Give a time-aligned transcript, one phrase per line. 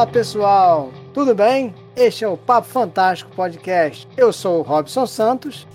[0.00, 1.74] Fala pessoal, tudo bem?
[1.94, 4.08] Este é o Papo Fantástico Podcast.
[4.16, 5.68] Eu sou o Robson Santos.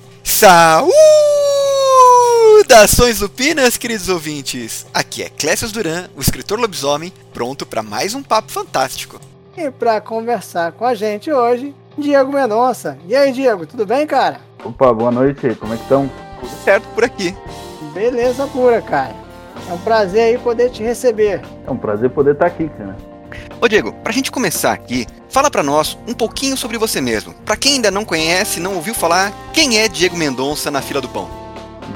[2.64, 4.88] Saudações lupinas, queridos ouvintes!
[4.92, 9.22] Aqui é Clécio Duran, o escritor lobisomem, pronto para mais um Papo Fantástico.
[9.56, 12.98] E para conversar com a gente hoje, Diego Mendonça.
[13.07, 14.39] E aí, Diego, tudo bem, cara?
[14.63, 16.09] Opa, boa noite, como é que estão?
[16.39, 17.38] Tudo certo por aqui.
[17.94, 19.13] Beleza pura, cara.
[19.70, 21.44] É um prazer aí poder te receber.
[21.67, 23.13] É um prazer poder estar aqui, cara.
[23.65, 27.33] Ô Diego, pra gente começar aqui, fala pra nós um pouquinho sobre você mesmo.
[27.43, 31.09] Pra quem ainda não conhece, não ouviu falar, quem é Diego Mendonça na fila do
[31.09, 31.27] pão?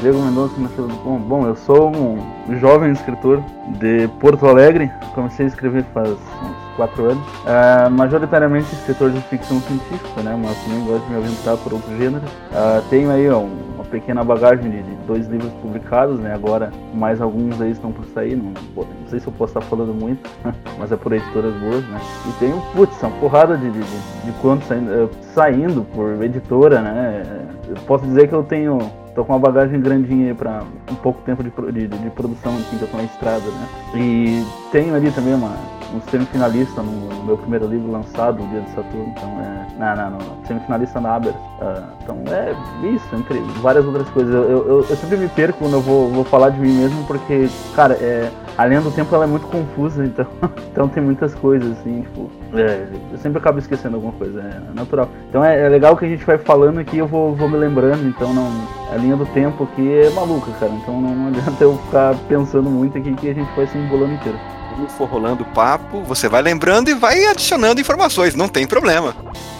[0.01, 1.19] Diego Mendonça na fila do pão.
[1.19, 3.43] Bom, eu sou um jovem escritor
[3.77, 4.89] de Porto Alegre.
[5.13, 7.23] Comecei a escrever faz uns quatro anos.
[7.45, 10.35] Uh, majoritariamente escritor de ficção científica, né?
[10.43, 12.27] Mas também gosto de me aventurar por outros gêneros.
[12.27, 16.33] Uh, tenho aí ó, uma pequena bagagem de, de, dois livros publicados, né?
[16.33, 18.35] Agora mais alguns aí estão por sair.
[18.35, 20.29] Não, não sei se eu posso estar falando muito,
[20.77, 21.99] mas é por editoras boas, né?
[22.27, 27.23] E tenho, putz, uma porrada de, de, de contos saindo, uh, saindo por editora, né?
[27.67, 28.79] Eu posso dizer que eu tenho
[29.15, 32.77] tô com uma bagagem grandinha aí pra um pouco tempo de, de, de produção aqui
[32.77, 33.67] que eu tô na estrada, né?
[33.95, 35.57] E tenho ali também uma,
[35.93, 39.13] um semifinalista no, meu primeiro livro lançado, O Dia de Saturno.
[39.15, 39.67] Então é.
[39.77, 40.45] Não, não, não.
[40.45, 41.31] Semifinalista na Aber.
[41.31, 42.53] Uh, então é
[42.87, 44.33] isso, entre várias outras coisas.
[44.33, 47.49] Eu, eu, eu, sempre me perco quando eu vou, vou falar de mim mesmo, porque,
[47.75, 50.27] cara, é, a linha do tempo ela é muito confusa, então,
[50.71, 52.29] então tem muitas coisas, assim, tipo.
[52.53, 55.07] É, eu sempre acabo esquecendo alguma coisa, é natural.
[55.29, 58.07] Então é, é, legal que a gente vai falando aqui eu vou, vou me lembrando,
[58.07, 58.49] então não.
[58.91, 60.71] A linha do tempo aqui é maluca, cara.
[60.71, 64.13] Então não, não adianta eu ficar pensando muito aqui que a gente vai se embolando
[64.13, 64.39] inteiro
[64.79, 69.15] conforme for rolando o papo, você vai lembrando e vai adicionando informações, não tem problema.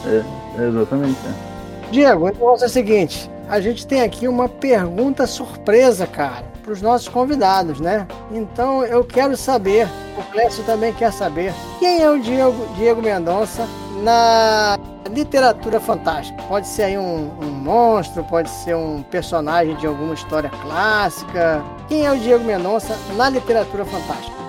[0.06, 1.18] É, exatamente.
[1.26, 1.92] É.
[1.92, 6.82] Diego, então é o seguinte, a gente tem aqui uma pergunta surpresa, cara, para os
[6.82, 8.08] nossos convidados, né?
[8.32, 13.68] Então eu quero saber, o Clécio também quer saber, quem é o Diego, Diego Mendonça
[14.04, 14.78] na
[15.10, 16.42] literatura fantástica?
[16.44, 21.64] Pode ser aí um, um monstro, pode ser um personagem de alguma história clássica.
[21.88, 24.49] Quem é o Diego Mendonça na literatura fantástica?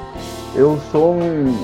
[0.55, 1.55] Eu sou um.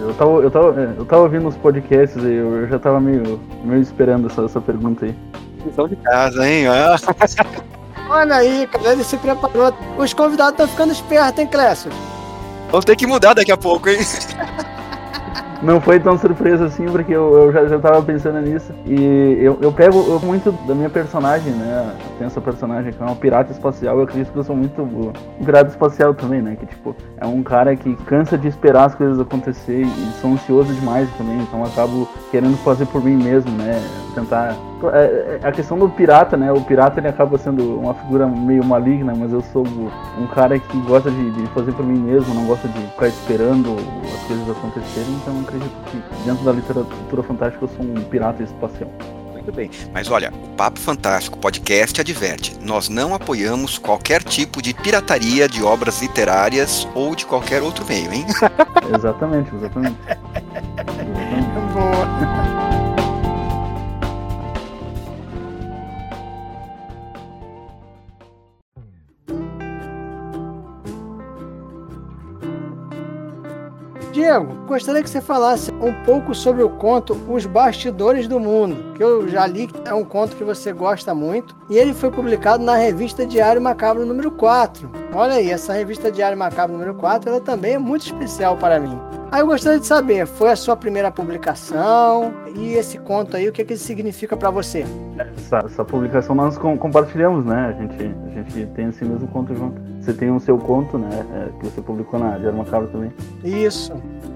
[0.00, 3.80] Eu tava, eu tava, eu tava ouvindo os podcasts e eu já tava meio, meio
[3.80, 5.14] esperando essa, essa pergunta aí.
[5.64, 6.64] Lição de casa, hein?
[8.10, 9.72] Olha aí, cara, ele se preparou.
[9.96, 11.90] Os convidados estão ficando espertos, hein, Clécio?
[12.70, 13.98] Vamos ter que mudar daqui a pouco, hein?
[15.62, 18.72] não foi tão surpresa assim, porque eu, eu já, já tava pensando nisso.
[18.86, 21.94] E eu, eu pego eu, muito da minha personagem, né?
[22.18, 23.98] Tem essa personagem que é uma pirata espacial.
[23.98, 26.56] Eu acredito que eu sou muito um pirata espacial também, né?
[26.56, 30.72] Que tipo, é um cara que cansa de esperar as coisas acontecer e sou ansioso
[30.74, 31.38] demais também.
[31.40, 33.80] Então acabo querendo fazer por mim mesmo, né?
[34.14, 34.56] Tentar
[35.42, 36.52] a questão do pirata, né?
[36.52, 40.78] O pirata ele acaba sendo uma figura meio maligna, mas eu sou um cara que
[40.82, 43.76] gosta de, de fazer por mim mesmo, não gosta de ficar esperando
[44.14, 48.90] as coisas acontecerem, então acredito que dentro da literatura fantástica eu sou um pirata espacial.
[49.44, 49.70] Muito bem.
[49.92, 55.62] Mas olha, o Papo Fantástico Podcast adverte: nós não apoiamos qualquer tipo de pirataria de
[55.62, 58.24] obras literárias ou de qualquer outro meio, hein?
[58.94, 59.96] exatamente, exatamente.
[60.08, 61.54] exatamente.
[61.74, 62.53] Boa.
[74.24, 79.04] Diego, gostaria que você falasse um pouco sobre o conto Os Bastidores do Mundo, que
[79.04, 82.74] eu já li, é um conto que você gosta muito, e ele foi publicado na
[82.74, 84.90] revista Diário Macabro número 4.
[85.12, 88.98] Olha aí, essa revista Diário Macabro número 4, ela também é muito especial para mim.
[89.30, 92.32] Aí eu gostaria de saber, foi a sua primeira publicação?
[92.56, 94.86] E esse conto aí, o que, é que ele significa para você?
[95.18, 97.66] Essa, essa, publicação nós com, compartilhamos, né?
[97.66, 99.82] A gente, a gente tem esse mesmo conto junto.
[100.04, 101.08] Você tem o seu conto, né?
[101.34, 103.10] É, que você publicou na Diário Macabro também.
[103.42, 103.90] Isso.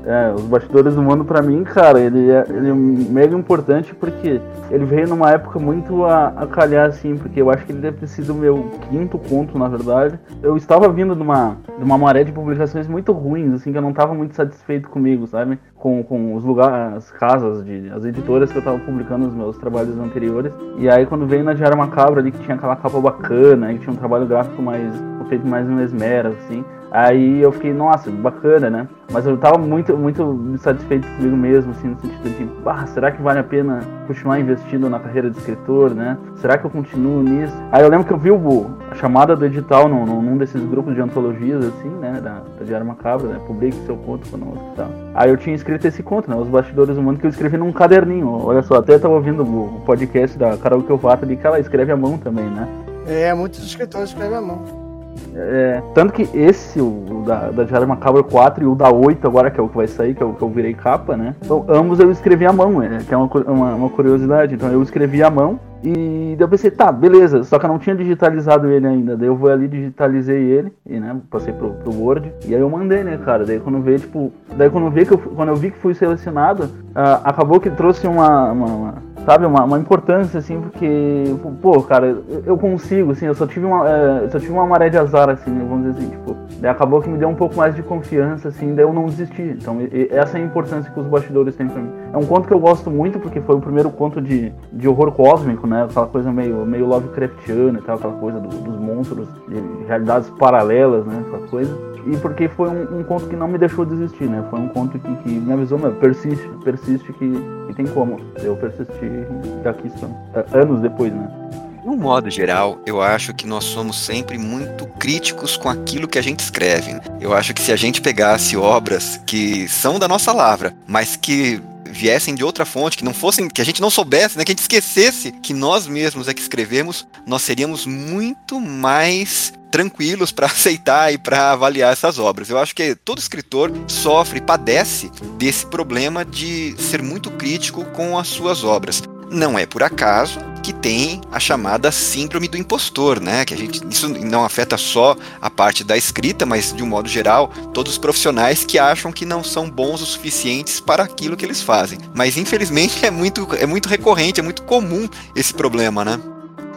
[0.07, 4.41] É, os bastidores do mundo para mim, cara, ele é, ele é mega importante porque
[4.71, 7.99] ele veio numa época muito a, a calhar, assim, porque eu acho que ele deve
[7.99, 10.19] ter sido o meu quinto conto, na verdade.
[10.43, 13.83] Eu estava vindo de uma, de uma maré de publicações muito ruins, assim, que eu
[13.83, 15.59] não estava muito satisfeito comigo, sabe?
[15.79, 19.57] Com, com os lugares, as casas, de, as editoras que eu estava publicando os meus
[19.59, 20.53] trabalhos anteriores.
[20.77, 23.93] E aí quando veio na Diário Macabra ali, que tinha aquela capa bacana, que tinha
[23.93, 24.93] um trabalho gráfico mais
[25.29, 26.65] feito mais um esmero, assim.
[26.91, 28.89] Aí eu fiquei, nossa, bacana, né?
[29.13, 33.23] Mas eu tava muito, muito satisfeito comigo mesmo, assim, no sentido de, ah, será que
[33.23, 36.17] vale a pena continuar investindo na carreira de escritor, né?
[36.37, 37.55] Será que eu continuo nisso?
[37.73, 40.95] Aí eu lembro que eu vi o, a chamada do edital num, num desses grupos
[40.95, 42.21] de antologias, assim, né?
[42.23, 43.41] Da, da Diário Macabra, né?
[43.47, 44.91] Publique seu conto conosco e tal.
[45.15, 46.37] Aí eu tinha escrito esse conto, né?
[46.37, 48.29] Os Bastidores do Mundo, que eu escrevi num caderninho.
[48.29, 51.97] Olha só, até tava ouvindo o podcast da Carol Kiovato ali, que ela escreve à
[51.97, 52.69] mão também, né?
[53.07, 54.88] É, muitos escritores escrevem à mão.
[55.35, 59.51] É, tanto que esse, o da, da Diário Macabro 4 e o da 8 agora,
[59.51, 61.35] que é o que vai sair, que é o que eu virei capa, né?
[61.43, 64.55] Então ambos eu escrevi à mão, é, que é uma, uma, uma curiosidade.
[64.55, 67.79] Então eu escrevi à mão e daí eu pensei, tá, beleza, só que eu não
[67.79, 69.17] tinha digitalizado ele ainda.
[69.17, 72.69] Daí eu vou ali, digitalizei ele, e né, passei pro, pro Word, e aí eu
[72.69, 73.45] mandei, né, cara.
[73.45, 74.33] Daí quando veio, tipo.
[74.57, 77.71] Daí quando eu vi que eu, quando eu vi que fui selecionado, uh, acabou que
[77.71, 78.95] trouxe uma, uma, uma
[79.25, 83.89] sabe, uma, uma, importância, assim, porque, pô, cara, eu consigo, assim, eu só tive uma,
[83.89, 87.09] é, só tive uma maré de azar, assim, vamos dizer assim, tipo, daí acabou que
[87.09, 89.43] me deu um pouco mais de confiança, assim, daí eu não desisti.
[89.43, 91.91] Então, e, essa é a importância que os bastidores têm pra mim.
[92.13, 95.13] É um conto que eu gosto muito, porque foi o primeiro conto de, de horror
[95.13, 99.87] cósmico, né, aquela coisa meio, meio Lovecraftiana e tal, aquela coisa do, dos monstros, de
[99.87, 103.85] realidades paralelas, né, aquela coisa e porque foi um, um, conto que não me deixou
[103.85, 104.45] desistir, né?
[104.51, 107.33] Foi um conto que, que me avisou, meu, persiste, persiste que,
[107.67, 108.19] que tem como.
[108.43, 109.91] Eu persisti e aqui.
[110.35, 111.68] É, anos depois, né?
[111.89, 116.23] No modo geral, eu acho que nós somos sempre muito críticos com aquilo que a
[116.23, 116.93] gente escreve.
[116.93, 117.01] Né?
[117.19, 121.63] Eu acho que se a gente pegasse obras que são da nossa lavra, mas que
[121.87, 124.55] viessem de outra fonte, que não fossem, que a gente não soubesse, né, que a
[124.55, 131.11] gente esquecesse que nós mesmos é que escrevemos, nós seríamos muito mais tranquilos para aceitar
[131.11, 132.51] e para avaliar essas obras.
[132.51, 138.29] Eu acho que todo escritor sofre, padece desse problema de ser muito crítico com as
[138.29, 139.03] suas obras.
[139.31, 143.45] Não é por acaso que tem a chamada síndrome do impostor, né?
[143.45, 147.09] Que a gente isso não afeta só a parte da escrita, mas de um modo
[147.09, 151.45] geral, todos os profissionais que acham que não são bons o suficientes para aquilo que
[151.45, 151.99] eles fazem.
[152.15, 156.21] Mas infelizmente é muito é muito recorrente, é muito comum esse problema, né?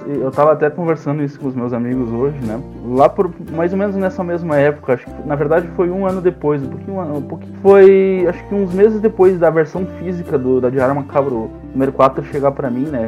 [0.07, 2.59] Eu tava até conversando isso com os meus amigos hoje, né?
[2.85, 6.21] Lá por mais ou menos nessa mesma época, acho que na verdade foi um ano
[6.21, 10.61] depois, um pouquinho, um pouquinho foi acho que uns meses depois da versão física do,
[10.61, 13.07] da Diário Macabro número 4 chegar para mim, né?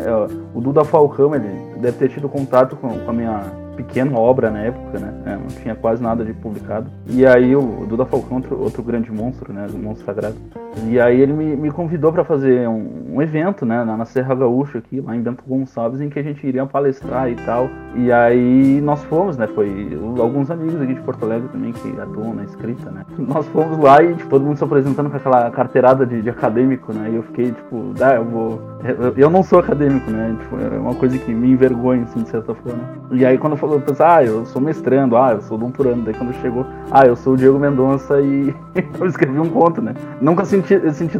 [0.54, 4.60] O Duda Falcão, ele deve ter tido contato com, com a minha pequena obra na
[4.60, 5.14] época, né?
[5.26, 6.90] É, não tinha quase nada de publicado.
[7.08, 9.68] E aí o Duda Falcão, outro, outro grande monstro, né?
[9.74, 10.36] O monstro sagrado.
[10.88, 13.84] E aí ele me, me convidou para fazer um, um, evento, né?
[13.84, 17.30] Na, na, Serra Gaúcha aqui, lá em Bento Gonçalves, em que a gente iria palestrar
[17.30, 17.70] e tal.
[17.96, 19.48] E aí nós fomos, né?
[19.48, 23.06] Foi alguns amigos aqui de Porto Alegre também que atuam na escrita, né?
[23.18, 26.92] Nós fomos lá e tipo, todo mundo se apresentando com aquela carteirada de, de acadêmico,
[26.92, 27.10] né?
[27.12, 28.62] E eu fiquei tipo, ah, eu vou.
[28.84, 30.36] Eu, eu não sou acadêmico, né?
[30.42, 32.82] Tipo, é uma coisa que me envergonha, assim, de certa forma.
[33.12, 36.04] E aí quando falou, pensar, ah, eu sou mestrando, ah, eu sou doutorando.
[36.04, 38.54] Daí quando chegou, ah, eu sou o Diego Mendonça e
[39.00, 39.94] eu escrevi um conto, né?
[40.20, 41.18] Nunca senti, senti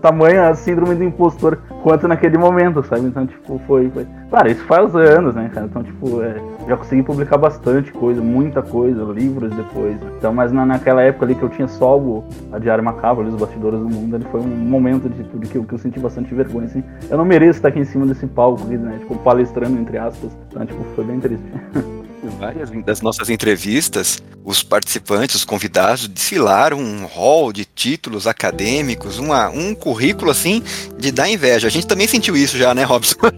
[0.00, 3.06] tamanha síndrome do impostor quanto naquele momento, sabe?
[3.06, 3.90] Então, tipo, foi.
[3.90, 4.06] foi...
[4.28, 5.66] Claro, isso faz anos, né, cara?
[5.66, 6.36] Então, tipo, é,
[6.68, 10.00] já consegui publicar bastante coisa, muita coisa, livros depois.
[10.00, 10.12] Né?
[10.18, 13.34] Então, mas na, naquela época ali que eu tinha só o, a Diário Macabro, ali,
[13.34, 16.32] os bastidores do mundo, ali foi um momento de, de, que, que eu senti bastante
[16.34, 16.84] vergonha, assim.
[17.10, 18.98] Eu não mereço estar aqui em cima desse palco, né?
[19.00, 20.30] Tipo, palestrando, entre aspas.
[20.48, 21.44] Então, tipo, foi bem triste.
[22.28, 29.48] várias das nossas entrevistas, os participantes, os convidados, desfilaram um hall de títulos acadêmicos, uma,
[29.48, 30.62] um currículo assim
[30.98, 31.68] de dar inveja.
[31.68, 33.16] A gente também sentiu isso já, né, Robson?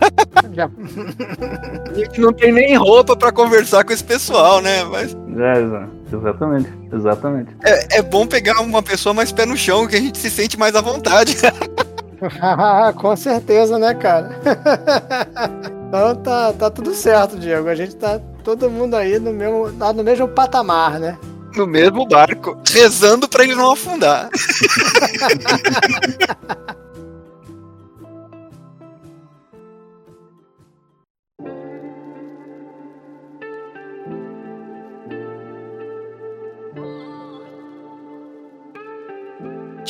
[0.54, 0.68] Já.
[0.68, 4.84] a gente não tem nem roupa para conversar com esse pessoal, né?
[4.84, 5.16] Mas...
[5.38, 7.56] É, exatamente, exatamente.
[7.64, 10.58] É, é bom pegar uma pessoa mais pé no chão, que a gente se sente
[10.58, 11.36] mais à vontade.
[12.96, 14.38] com certeza, né, cara?
[15.92, 17.68] então tá, tá tudo certo, Diego.
[17.68, 21.18] A gente tá todo mundo aí no mesmo, no mesmo patamar, né?
[21.54, 24.30] No mesmo barco, rezando para ele não afundar.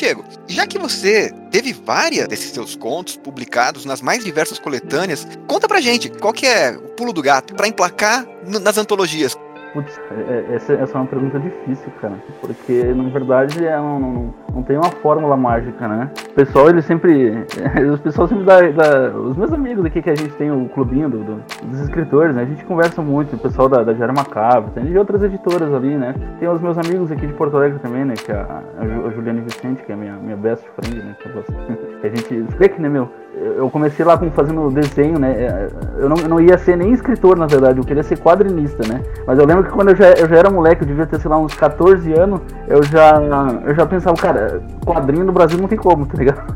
[0.02, 5.68] Diego, já que você teve várias desses seus contos publicados nas mais diversas coletâneas, conta
[5.68, 9.36] pra gente qual que é o pulo do gato para emplacar nas antologias.
[9.72, 10.14] Putz, é,
[10.50, 12.14] é, essa, essa é uma pergunta difícil, cara.
[12.40, 16.10] Porque, na verdade, é, não, não, não tem uma fórmula mágica, né?
[16.30, 17.46] O pessoal, ele sempre.
[17.90, 21.08] Os pessoal sempre dá, dá, Os meus amigos aqui que a gente tem o clubinho
[21.08, 22.42] do, do, dos escritores, né?
[22.42, 25.96] A gente conversa muito, o pessoal da, da Diário Macabro, tem de outras editoras ali,
[25.96, 26.14] né?
[26.38, 28.14] Tem os meus amigos aqui de Porto Alegre também, né?
[28.14, 31.16] Que é a, a Juliane Vicente, que é minha, minha best friend, né?
[31.18, 31.28] Que
[32.06, 32.34] a gente.
[32.34, 33.08] Explica, né, meu?
[33.56, 35.32] Eu comecei lá com fazendo desenho, né?
[35.32, 35.68] É,
[35.98, 39.02] eu não, eu não ia ser nem escritor, na verdade, eu queria ser quadrinista, né?
[39.26, 41.30] Mas eu lembro que quando eu já, eu já era moleque, eu devia ter, sei
[41.30, 43.20] lá, uns 14 anos, eu já,
[43.66, 46.42] eu já pensava, cara, quadrinho no Brasil não tem como, tá ligado?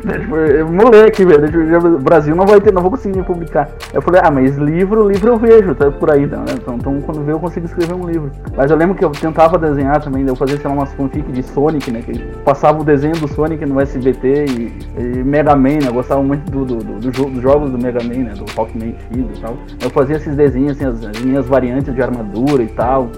[0.00, 3.68] Tipo, moleque, velho, o Brasil não vai ter, não vou conseguir publicar.
[3.92, 6.44] Eu falei, ah, mas livro, livro eu vejo, tá por aí, né?
[6.54, 8.30] Então, então quando vê eu consigo escrever um livro.
[8.56, 11.42] Mas eu lembro que eu tentava desenhar também, eu fazia, sei lá, umas fanfic de
[11.42, 12.02] Sonic, né?
[12.02, 15.88] Que passava o desenho do Sonic no SBT e, e Mega Man, né?
[15.88, 18.34] Eu gostava muito do, do, do, do jogo, dos jogos do Mega Man, né?
[18.34, 19.56] Do Rockman e tal.
[19.82, 23.10] Eu fazia esses desenhos, assim, as, as minhas variantes de armadura e tal.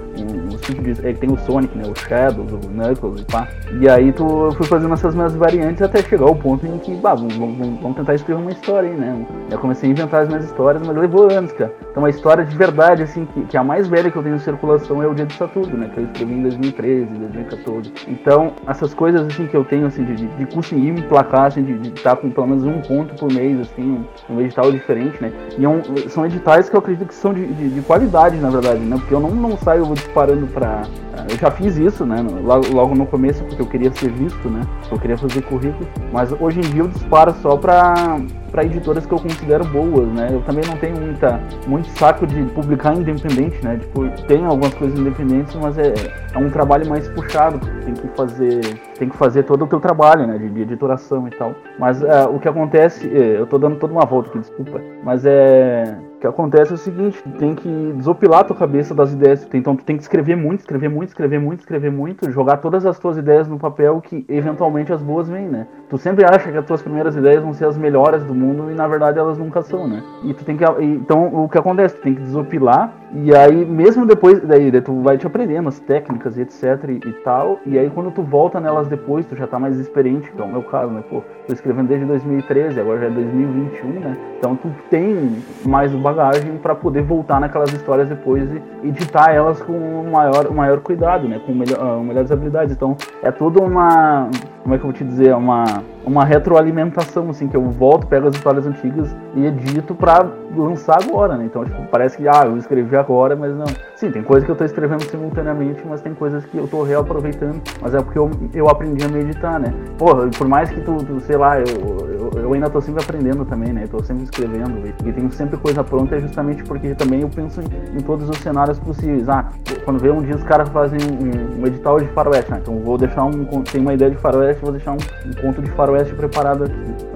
[0.48, 0.94] Os de.
[1.14, 1.84] Tem o Sonic, né?
[1.86, 3.48] O Shadows, o Knuckles e pá.
[3.80, 6.94] E aí tu, eu fui fazendo essas minhas variantes até chegar ao ponto em que,
[6.94, 9.26] bah, vamos, vamos, vamos tentar escrever uma história aí, né?
[9.50, 11.72] Eu comecei a inventar as minhas histórias, mas levou anos, cara.
[11.90, 14.36] Então a história de verdade, assim, que, que é a mais velha que eu tenho
[14.36, 15.90] em circulação é o Dia de Saturno, né?
[15.92, 17.92] Que eu escrevi em 2013, 2014.
[18.08, 21.88] Então, essas coisas, assim, que eu tenho, assim, de, de conseguir me placar, assim, de
[21.88, 25.32] estar com pelo menos um conto por mês, assim, um, um edital diferente, né?
[25.58, 28.50] E é um, são editais que eu acredito que são de, de, de, qualidade, na
[28.50, 28.96] verdade, né?
[28.98, 30.82] Porque eu não, não saio disparando pra.
[31.28, 32.24] Eu já fiz isso, né?
[32.42, 34.62] Logo, logo no começo, porque eu queria ser visto, né?
[34.90, 35.88] Eu queria fazer currículo.
[36.12, 38.20] Mas hoje em dia eu disparo só pra
[38.52, 40.28] para editoras que eu considero boas, né?
[40.30, 43.78] Eu também não tenho muita, muito saco de publicar independente, né?
[43.78, 45.94] Tipo, tem algumas coisas independentes, mas é,
[46.34, 48.60] é um trabalho mais puxado, tem que fazer,
[48.98, 50.36] tem que fazer todo o teu trabalho, né?
[50.36, 51.54] De, de editoração e tal.
[51.78, 55.24] Mas é, o que acontece, é, eu tô dando toda uma volta aqui, desculpa, mas
[55.24, 59.44] é que acontece é o seguinte, tem que desopilar a tua cabeça das ideias.
[59.52, 62.96] Então tu tem que escrever muito, escrever muito, escrever muito, escrever muito, jogar todas as
[62.96, 65.66] tuas ideias no papel que eventualmente as boas vêm, né?
[65.92, 68.74] Tu sempre acha que as tuas primeiras ideias vão ser as melhores do mundo e
[68.74, 70.02] na verdade elas nunca são, né?
[70.24, 74.06] E tu tem que então o que acontece, tu tem que desopilar e aí mesmo
[74.06, 77.78] depois daí, daí tu vai te aprendendo as técnicas e etc e, e, tal, e
[77.78, 80.62] aí quando tu volta nelas depois, tu já tá mais experiente, que é o meu
[80.62, 81.04] caso, né?
[81.10, 84.16] Pô, tô escrevendo desde 2013, agora já é 2021, né?
[84.38, 89.60] Então tu tem mais o bagagem para poder voltar naquelas histórias depois e editar elas
[89.60, 91.38] com maior, maior cuidado, né?
[91.44, 92.74] Com melhor, uh, melhores habilidades.
[92.74, 94.30] Então é toda uma.
[94.62, 95.34] Como é que eu vou te dizer?
[95.34, 96.01] Uma, now.
[96.04, 101.36] Uma retroalimentação, assim, que eu volto, pego as histórias antigas e edito para lançar agora,
[101.36, 101.44] né?
[101.46, 103.66] Então, tipo, parece que, ah, eu escrevi agora, mas não.
[103.96, 107.60] Sim, tem coisas que eu tô escrevendo simultaneamente, mas tem coisas que eu tô reaproveitando,
[107.80, 109.72] mas é porque eu, eu aprendi a meditar, né?
[109.96, 111.66] Porra, por mais que tu, tu sei lá, eu,
[112.08, 113.84] eu, eu, ainda tô sempre aprendendo também, né?
[113.84, 117.28] Eu tô sempre escrevendo e, e tenho sempre coisa pronta, é justamente porque também eu
[117.28, 119.28] penso em, em todos os cenários possíveis.
[119.28, 119.48] Ah,
[119.84, 122.58] quando vê um dia os caras fazem um, um, edital de faroeste, né?
[122.60, 123.44] Então vou deixar um.
[123.62, 127.12] Tem uma ideia de faroeste, vou deixar um, um conto de faroeste preparado aqui.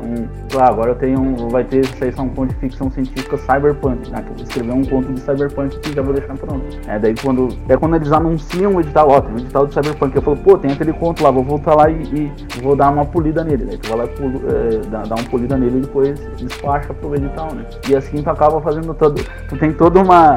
[0.46, 1.48] Então, ah, agora eu tenho.
[1.48, 4.22] Vai ter só um conto de ficção científica cyberpunk, né?
[4.22, 6.64] Que eu vou escrever um conto de cyberpunk que já vou deixar pronto.
[6.86, 7.48] É, daí quando.
[7.68, 10.58] É quando eles anunciam o edital, ó, tem um edital de cyberpunk, eu falo, pô,
[10.58, 13.64] tem aquele conto lá, vou voltar lá e, e vou dar uma polida nele.
[13.64, 17.14] Daí tu vai lá e é, dá, dá uma polida nele e depois despacha pro
[17.14, 17.64] edital, né?
[17.88, 19.22] E assim tu acaba fazendo todo.
[19.48, 20.36] Tu tem toda uma,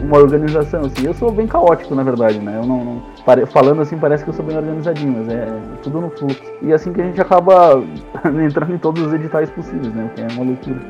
[0.00, 1.06] uma organização, assim.
[1.06, 2.58] Eu sou bem caótico, na verdade, né?
[2.60, 3.02] Eu não, não
[3.46, 5.46] falando assim parece que eu sou bem organizadinho, mas é
[5.82, 6.42] tudo no fluxo.
[6.62, 7.82] E assim que a gente acaba
[8.44, 10.10] entrando em todos os editais possíveis, né?
[10.10, 10.80] O que é uma loucura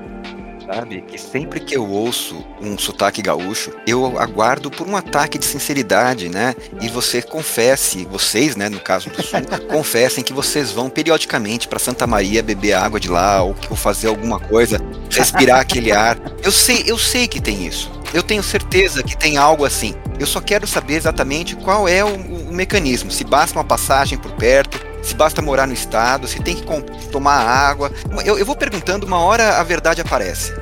[0.68, 5.46] sabe que sempre que eu ouço um sotaque gaúcho, eu aguardo por um ataque de
[5.46, 6.54] sinceridade, né?
[6.82, 9.40] E você confesse, vocês, né, no caso do sul,
[9.72, 14.08] confessem que vocês vão periodicamente para Santa Maria beber água de lá ou, ou fazer
[14.08, 14.78] alguma coisa,
[15.10, 16.18] respirar aquele ar.
[16.42, 17.90] Eu sei, eu sei que tem isso.
[18.12, 19.94] Eu tenho certeza que tem algo assim.
[20.20, 23.10] Eu só quero saber exatamente qual é o, o mecanismo.
[23.10, 26.64] Se basta uma passagem por perto, se basta morar no estado, se tem que
[27.10, 27.90] tomar água.
[28.24, 30.52] Eu, eu vou perguntando, uma hora a verdade aparece.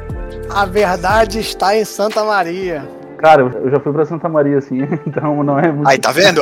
[0.48, 2.95] A verdade está em Santa Maria.
[3.18, 5.88] Cara, eu já fui pra Santa Maria, assim, então não é muito.
[5.88, 6.40] Aí, tá vendo?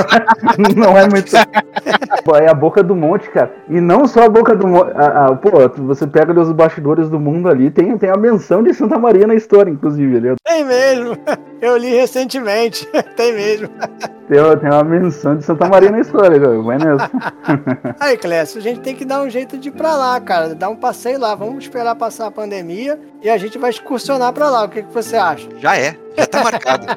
[0.76, 1.34] não, é, muito.
[1.36, 3.50] é a boca do monte, cara.
[3.68, 4.92] E não só a boca do monte.
[5.42, 9.26] pô, você pega os bastidores do mundo ali, tem, tem a menção de Santa Maria
[9.26, 10.16] na história, inclusive.
[10.16, 10.34] Ali.
[10.44, 11.16] Tem mesmo.
[11.60, 12.86] Eu li recentemente.
[13.16, 13.68] Tem mesmo.
[14.28, 16.60] Tem, tem uma menção de Santa Maria na história, cara.
[16.60, 17.10] Vai nessa.
[17.98, 20.54] Aí, Clécio, a gente tem que dar um jeito de ir pra lá, cara.
[20.54, 21.34] Dar um passeio lá.
[21.34, 24.64] Vamos esperar passar a pandemia e a gente vai excursionar pra lá.
[24.64, 25.48] O que, que você acha?
[25.58, 25.95] Já é.
[26.16, 26.86] Já tá marcado.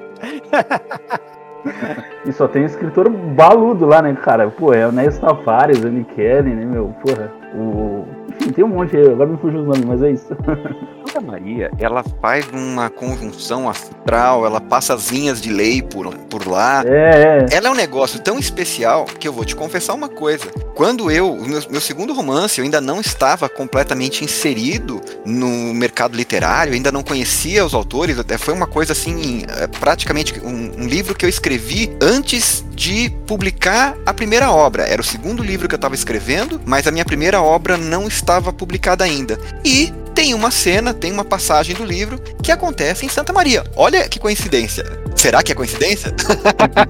[2.25, 4.49] e só tem escritor baludo lá, né, cara?
[4.49, 6.93] Pô, é o Nés Tavares, Annie Kelly, né, meu?
[7.03, 8.05] Porra, o
[8.53, 10.27] tem um monte aí, agora me fugiu os nomes, mas é isso.
[11.09, 16.47] Santa Maria, ela faz uma conjunção astral, ela passa as linhas de lei por, por
[16.47, 16.83] lá.
[16.85, 17.55] É, é.
[17.55, 20.45] Ela é um negócio tão especial que eu vou te confessar uma coisa.
[20.75, 26.73] Quando eu, meu, meu segundo romance, eu ainda não estava completamente inserido no mercado literário,
[26.73, 31.15] ainda não conhecia os autores, até foi uma coisa assim, é, praticamente um, um livro
[31.15, 34.83] que eu escrevi antes de publicar a primeira obra.
[34.83, 38.53] Era o segundo livro que eu estava escrevendo, mas a minha primeira obra não estava
[38.53, 39.37] publicada ainda.
[39.65, 43.65] E tem uma cena, tem uma passagem do livro que acontece em Santa Maria.
[43.75, 44.85] Olha que coincidência.
[45.13, 46.15] Será que é coincidência?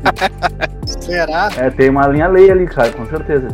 [1.01, 1.50] Será?
[1.58, 3.48] É, tem uma linha lei ali, cara, com certeza.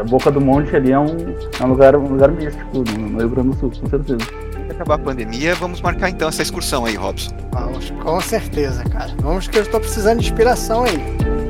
[0.00, 3.28] A Boca do Monte ali é um, é um, lugar, um lugar místico no Rio
[3.28, 4.26] Grande do Sul, com certeza
[4.70, 7.30] acabar a pandemia, vamos marcar então essa excursão aí, Robson.
[7.52, 9.12] Vamos, com certeza, cara.
[9.18, 11.41] Vamos que eu estou precisando de inspiração aí.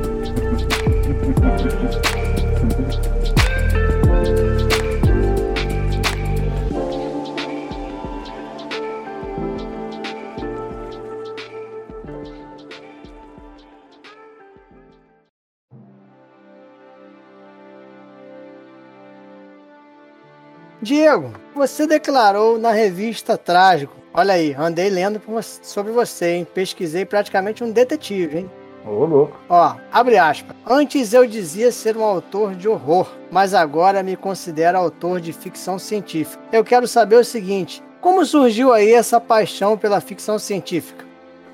[20.83, 23.95] Diego, você declarou na revista Trágico.
[24.13, 26.47] Olha aí, andei lendo sobre você, hein?
[26.53, 28.51] Pesquisei praticamente um detetive, hein?
[28.85, 29.37] Ô, louco.
[29.49, 30.55] Ó, abre aspas.
[30.65, 35.79] Antes eu dizia ser um autor de horror, mas agora me considero autor de ficção
[35.79, 36.43] científica.
[36.51, 41.05] Eu quero saber o seguinte: como surgiu aí essa paixão pela ficção científica?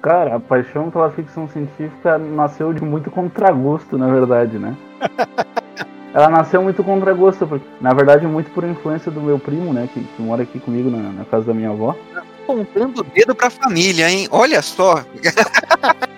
[0.02, 4.76] Cara, a paixão pela ficção científica nasceu de muito contragosto, na verdade, né?
[6.12, 10.04] Ela nasceu muito contragosto, porque, na verdade, muito por influência do meu primo, né, que,
[10.04, 11.96] que mora aqui comigo na, na, casa da minha avó.
[12.44, 14.28] Apontando o dedo pra família, hein?
[14.32, 15.04] Olha só.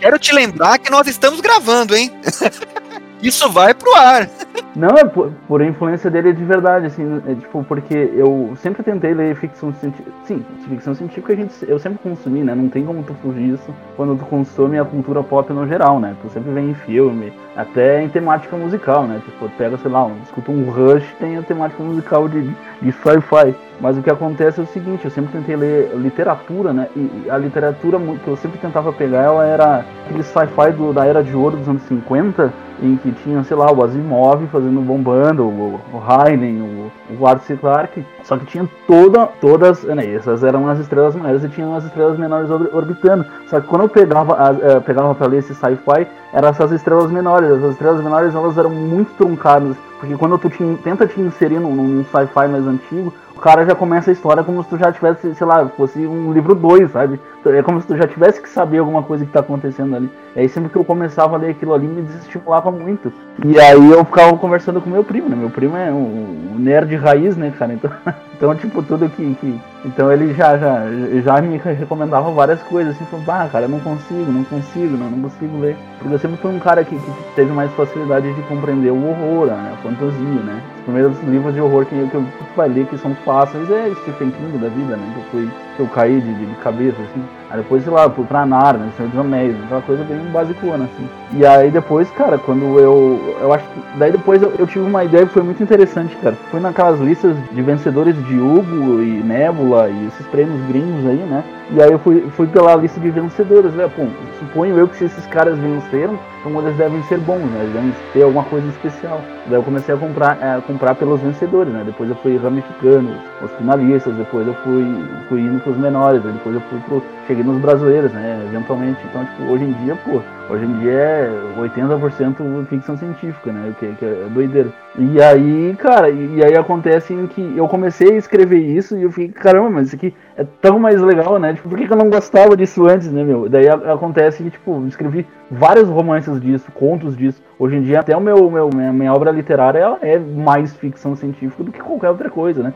[0.00, 2.12] Quero te lembrar que nós estamos gravando, hein?
[3.22, 4.28] Isso vai pro ar.
[4.74, 9.14] Não, é por, por influência dele de verdade, assim, é, tipo, porque eu sempre tentei
[9.14, 10.10] ler ficção científica.
[10.24, 12.54] Sim, ficção científica a gente, eu sempre consumi, né?
[12.54, 16.14] Não tem como tu fugir disso quando tu consome a cultura pop no geral, né?
[16.20, 19.22] Tu sempre vem em filme, até em temática musical, né?
[19.24, 23.54] Tipo, pega, sei lá, um, escuta um Rush, tem a temática musical de, de sci-fi.
[23.80, 26.88] Mas o que acontece é o seguinte, eu sempre tentei ler literatura, né?
[26.94, 31.34] E a literatura que eu sempre tentava pegar, ela era aquele sci-fi da era de
[31.34, 32.52] ouro dos anos 50,
[32.82, 37.56] em que tinha, sei lá, o Asimov fazendo bombando, o, o Heinen, o, o Arthur
[37.58, 41.84] Clarke, só que tinha toda, todas, né, essas eram as estrelas maiores e tinham as
[41.84, 43.24] estrelas menores orbitando.
[43.48, 47.50] Só que quando eu pegava, uh, pegava para ler esse sci-fi, eram essas estrelas menores.
[47.50, 51.74] As estrelas menores elas eram muito truncadas, porque quando tu te, tenta te inserir num,
[51.74, 55.34] num sci-fi mais antigo, o cara já começa a história como se tu já tivesse,
[55.34, 57.20] sei lá, fosse um livro 2, sabe?
[57.44, 60.10] É como se tu já tivesse que saber alguma coisa que tá acontecendo ali.
[60.34, 63.12] E aí sempre que eu começava a ler aquilo ali, me desestimulava muito.
[63.44, 65.36] E aí eu ficava conversando com meu primo, né?
[65.36, 66.58] Meu primo é um, um
[66.96, 67.74] nerd raiz, né, cara?
[67.74, 67.90] Então,
[68.36, 69.60] então tipo, tudo que, que...
[69.86, 70.84] Então ele já, já,
[71.24, 75.10] já me recomendava várias coisas, assim, falou, ah, cara, eu não consigo, não consigo, não,
[75.10, 75.74] não consigo ler.
[75.98, 79.46] Porque eu sempre fui um cara que, que teve mais facilidade de compreender o horror,
[79.46, 79.72] né?
[79.72, 80.62] A fantasia, né?
[80.78, 84.30] Os primeiros livros de horror que, que, tu vai ler que são fáceis é Stephen
[84.30, 85.12] King da vida, né?
[85.14, 87.22] Que eu fui que eu caí de, de cabeça, assim.
[87.50, 91.08] Aí depois, sei lá, fui pra Narnia, Senhor dos Anéis, aquela coisa bem basicona, assim.
[91.32, 93.36] E aí depois, cara, quando eu.
[93.40, 93.98] Eu acho que.
[93.98, 96.34] Daí depois eu, eu tive uma ideia que foi muito interessante, cara.
[96.50, 101.44] Fui naquelas listas de vencedores de Hugo e Nebula e esses prêmios gringos aí, né?
[101.70, 103.88] E aí eu fui, fui pela lista de vencedores, né?
[103.94, 104.06] Pô,
[104.38, 107.60] suponho eu que se esses caras venceram, então eles devem ser bons, né?
[107.62, 109.20] Eles devem ter alguma coisa especial.
[109.46, 111.82] Daí eu comecei a comprar, é, comprar pelos vencedores, né?
[111.84, 113.10] Depois eu fui ramificando
[113.42, 114.84] os finalistas, depois eu fui,
[115.28, 117.02] fui indo pros menores, depois eu fui pro.
[117.26, 118.40] Cheguei nos brasileiros, né?
[118.48, 119.00] Eventualmente.
[119.10, 123.74] Então, tipo, hoje em dia, pô, hoje em dia é 80% ficção científica, né?
[123.80, 124.68] Que, que é doideira.
[124.96, 129.10] E aí, cara, e, e aí acontece que eu comecei a escrever isso e eu
[129.10, 131.54] fiquei, caramba, mas isso aqui é tão mais legal, né?
[131.54, 133.48] Tipo, por que, que eu não gostava disso antes, né, meu?
[133.48, 137.42] Daí acontece que, tipo, escrevi vários romances disso, contos disso.
[137.58, 141.16] Hoje em dia, até o meu, meu minha, minha obra literária ela é mais ficção
[141.16, 142.74] científica do que qualquer outra coisa, né?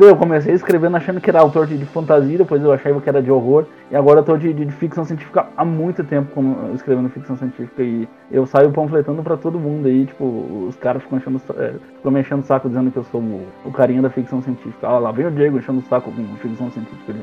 [0.00, 3.30] Eu comecei escrevendo achando que era autor de, fantasia, depois eu achava que era de
[3.30, 7.08] horror, e agora eu tô de, de, de ficção científica há muito tempo como, escrevendo
[7.08, 10.24] ficção científica, e eu saio panfletando pra todo mundo aí, tipo,
[10.68, 13.46] os caras ficam, enchendo, é, ficam me enchendo o saco dizendo que eu sou o,
[13.64, 14.86] o carinha da ficção científica.
[14.86, 17.14] Olha lá, vem o Diego enchendo o saco com ficção científica.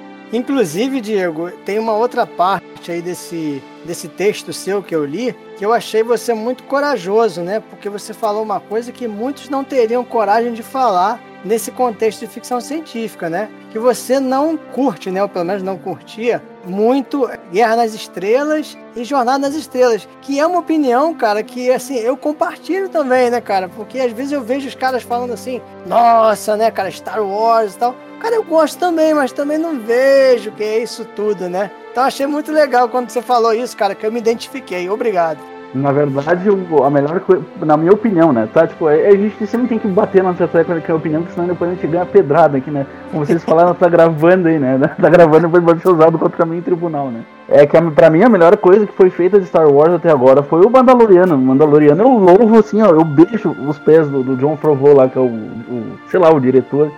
[0.32, 5.64] Inclusive, Diego, tem uma outra parte aí desse, desse texto seu que eu li, que
[5.64, 7.60] eu achei você muito corajoso, né?
[7.60, 12.26] Porque você falou uma coisa que muitos não teriam coragem de falar nesse contexto de
[12.26, 13.48] ficção científica, né?
[13.72, 15.22] Que você não curte, né?
[15.22, 20.46] Ou pelo menos não curtia muito Guerra nas Estrelas e Jornada nas Estrelas, que é
[20.46, 23.68] uma opinião, cara, que assim, eu compartilho também, né, cara?
[23.68, 27.78] Porque às vezes eu vejo os caras falando assim, nossa, né, cara, Star Wars e
[27.78, 27.94] tal.
[28.20, 31.70] Cara, eu gosto também, mas também não vejo que é isso tudo, né?
[31.90, 34.88] Então achei muito legal quando você falou isso, cara, que eu me identifiquei.
[34.90, 35.40] Obrigado.
[35.72, 38.48] Na verdade, a melhor coisa, na minha opinião, né?
[38.52, 38.66] Tá?
[38.66, 41.46] Tipo, a gente sempre tem que bater na tecla que é a opinião, porque senão
[41.46, 42.86] depois a gente ganha pedrada aqui, né?
[43.10, 44.78] Como vocês falaram, tá gravando aí, né?
[45.00, 47.22] Tá gravando depois pode ser usado contra mim em tribunal, né?
[47.48, 50.42] É que pra mim a melhor coisa que foi feita de Star Wars até agora
[50.42, 51.34] foi o Mandaloriano.
[51.34, 55.08] O Mandaloriano eu louvo assim, ó, eu beijo os pés do, do John Favreau lá,
[55.08, 56.90] que é o, o, sei lá, o diretor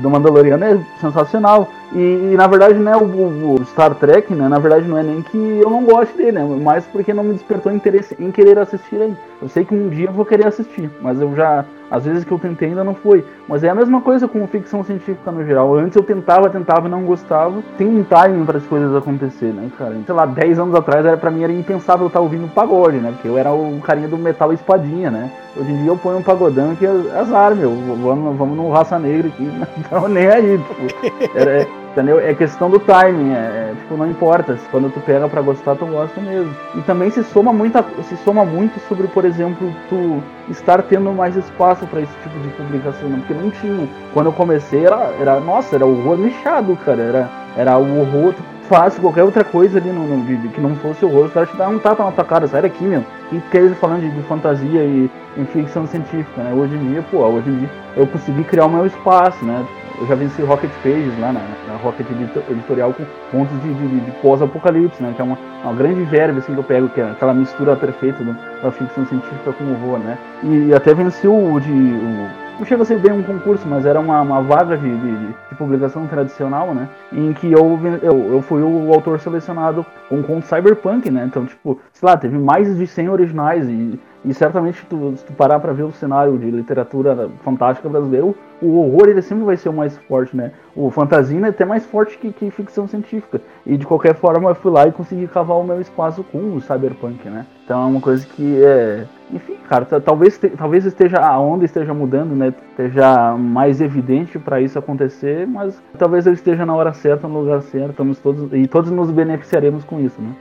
[0.00, 1.68] do Mandaloriano, é sensacional.
[1.92, 5.22] E, e, na verdade, né, o, o, Star Trek, né, na verdade não é nem
[5.22, 8.96] que eu não goste dele, né, mas porque não me despertou interesse em querer assistir
[8.96, 9.16] ele.
[9.40, 12.32] Eu sei que um dia eu vou querer assistir, mas eu já às vezes que
[12.32, 13.24] eu tentei ainda não foi.
[13.48, 15.74] Mas é a mesma coisa com ficção científica no geral.
[15.74, 17.62] Antes eu tentava, tentava e não gostava.
[17.76, 19.96] Tem um timing para as coisas acontecer, né, cara?
[20.04, 23.12] Sei lá, 10 anos atrás era para mim era impensável estar ouvindo pagode, né?
[23.12, 25.30] Porque eu era o carinha do metal espadinha, né?
[25.56, 27.70] Hoje em dia eu ponho um pagodão que é azar, meu.
[27.70, 29.50] Vamos, vamos no raça negra aqui.
[29.90, 30.58] Não, nem aí.
[30.58, 32.20] Tipo, era, Entendeu?
[32.20, 34.56] É questão do timing, é, é, tipo, não importa.
[34.70, 36.54] Quando tu pega pra gostar, tu gosta mesmo.
[36.76, 41.34] E também se soma, muita, se soma muito sobre, por exemplo, tu estar tendo mais
[41.36, 43.88] espaço para esse tipo de publicação, porque não tinha.
[44.12, 47.02] Quando eu comecei, era, era nossa, era o horror nichado, cara.
[47.02, 48.34] Era, era o horror,
[48.68, 51.72] faz qualquer outra coisa ali no, no que não fosse horror, os caras te dão
[51.72, 53.02] um tapa na tua cara, sai daqui, meu.
[53.32, 56.52] E que eles falando de, de fantasia e, e ficção científica, né?
[56.52, 59.66] Hoje em dia, pô, hoje em dia eu consegui criar o meu espaço, né?
[60.00, 62.06] Eu já venci Rocket Pages lá na, na Rocket
[62.48, 65.12] Editorial com contos de, de, de pós-apocalipse, né?
[65.14, 68.22] Que é uma, uma grande verba assim, que eu pego, que é aquela mistura perfeita
[68.22, 68.32] do,
[68.62, 70.16] da ficção científica com o horror, né?
[70.44, 71.72] E até venci o de.
[71.72, 75.26] O, não chega a ser bem um concurso, mas era uma, uma vaga de, de,
[75.28, 76.88] de, publicação tradicional, né?
[77.12, 81.24] Em que eu, eu, eu fui o autor selecionado com conto cyberpunk, né?
[81.26, 85.32] Então, tipo, sei lá, teve mais de 100 originais e e certamente, tu, se tu
[85.32, 89.56] parar para ver o cenário de literatura fantástica brasileira, o, o, horror ele sempre vai
[89.56, 90.52] ser o mais forte, né?
[90.74, 93.40] O fantasia é até mais forte que, que, ficção científica.
[93.64, 96.60] E de qualquer forma, eu fui lá e consegui cavar o meu espaço com o
[96.60, 97.46] cyberpunk, né?
[97.68, 99.04] Então é uma coisa que é.
[99.30, 102.54] Enfim, cara, talvez, talvez esteja a onda esteja mudando, né?
[102.70, 107.60] Esteja mais evidente para isso acontecer, mas talvez eu esteja na hora certa, no lugar
[107.60, 110.34] certo, estamos todos e todos nos beneficiaremos com isso, né?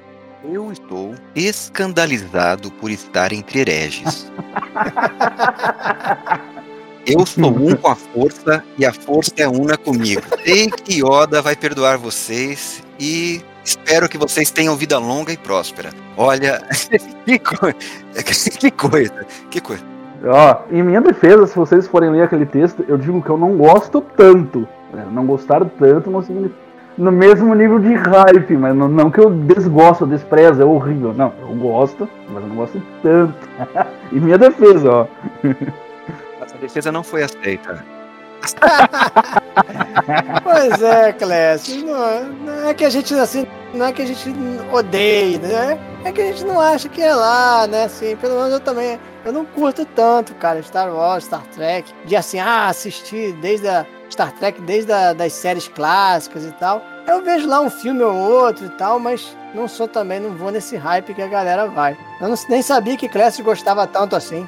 [0.49, 4.31] Eu estou escandalizado por estar entre hereges.
[7.05, 10.21] Eu sou um com a força e a força é una comigo.
[10.43, 15.89] Sei que Yoda vai perdoar vocês e espero que vocês tenham vida longa e próspera.
[16.15, 16.63] Olha,
[17.25, 17.55] que, co
[18.59, 19.83] que coisa, que coisa.
[20.25, 23.57] Ó, em minha defesa, se vocês forem ler aquele texto, eu digo que eu não
[23.57, 24.67] gosto tanto.
[25.11, 29.29] Não gostar tanto não significa no mesmo nível de hype, mas não, não que eu
[29.29, 31.13] desgosto, desprezo, é horrível.
[31.13, 33.35] Não, eu gosto, mas eu não gosto tanto.
[34.11, 35.07] e minha defesa, ó.
[36.41, 37.85] Essa defesa não foi aceita.
[40.43, 41.85] pois é, Clécio.
[41.85, 44.33] Não, não, é que a gente assim, não é que a gente
[44.71, 45.77] odeie, né?
[46.03, 47.85] É que a gente não acha que é lá, né?
[47.85, 52.15] Assim, pelo menos eu também, eu não curto tanto, cara, Star Wars, Star Trek, de
[52.15, 56.81] assim, ah, assistir desde a Star Trek desde a, das séries clássicas e tal.
[57.07, 60.51] Eu vejo lá um filme ou outro e tal, mas não sou também, não vou
[60.51, 61.97] nesse hype que a galera vai.
[62.19, 64.47] Eu não, nem sabia que Clécio gostava tanto assim.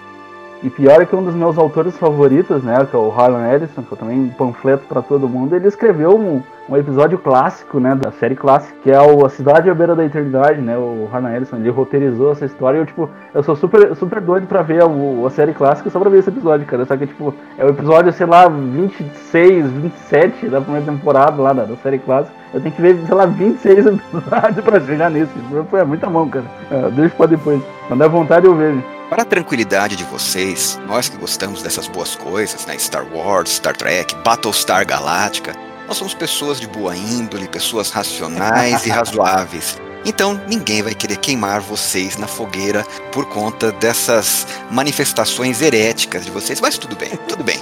[0.61, 3.81] E pior é que um dos meus autores favoritos, né, que é o Harlan Ellison,
[3.81, 8.11] que eu também panfleto para todo mundo, ele escreveu um, um episódio clássico, né, da
[8.11, 11.55] série clássica, que é o A Cidade à Beira da Eternidade, né, o Harlan Ellison,
[11.55, 14.87] ele roteirizou essa história e eu, tipo, eu sou super, super doido pra ver a,
[15.25, 18.11] a série clássica só pra ver esse episódio, cara, só que, tipo, é o episódio,
[18.11, 22.81] sei lá, 26, 27 da primeira temporada lá da, da série clássica, eu tenho que
[22.81, 25.31] ver, sei lá, 26 episódios pra chegar nesse,
[25.69, 28.98] foi muita mão, cara, é, deixa pra depois, quando der vontade eu vejo.
[29.09, 32.77] Para a tranquilidade de vocês, nós que gostamos dessas boas coisas, né?
[32.77, 35.55] Star Wars, Star Trek, Battlestar Galáctica,
[35.87, 39.81] nós somos pessoas de boa índole, pessoas racionais e razoáveis.
[40.05, 46.61] Então ninguém vai querer queimar vocês na fogueira por conta dessas manifestações heréticas de vocês.
[46.61, 47.59] Mas tudo bem, tudo bem.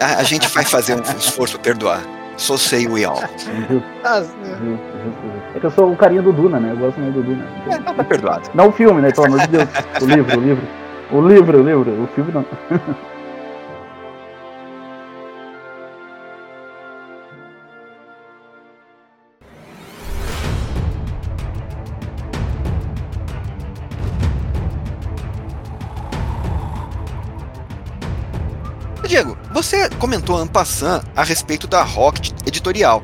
[0.00, 2.00] A, a gente vai fazer um esforço perdoar.
[2.38, 3.22] So say we all.
[5.54, 6.72] É que eu sou o carinha do Duna, né?
[6.72, 7.46] Eu gosto muito do Duna.
[7.68, 8.50] É, não tá perdoado.
[8.54, 9.10] Não o filme, né?
[9.10, 9.68] Pelo amor de Deus.
[10.00, 10.85] O livro, o livro.
[11.10, 12.44] O livro, o livro, o filme não.
[29.06, 33.02] Diego, você comentou ano passant a respeito da Rocket Editorial.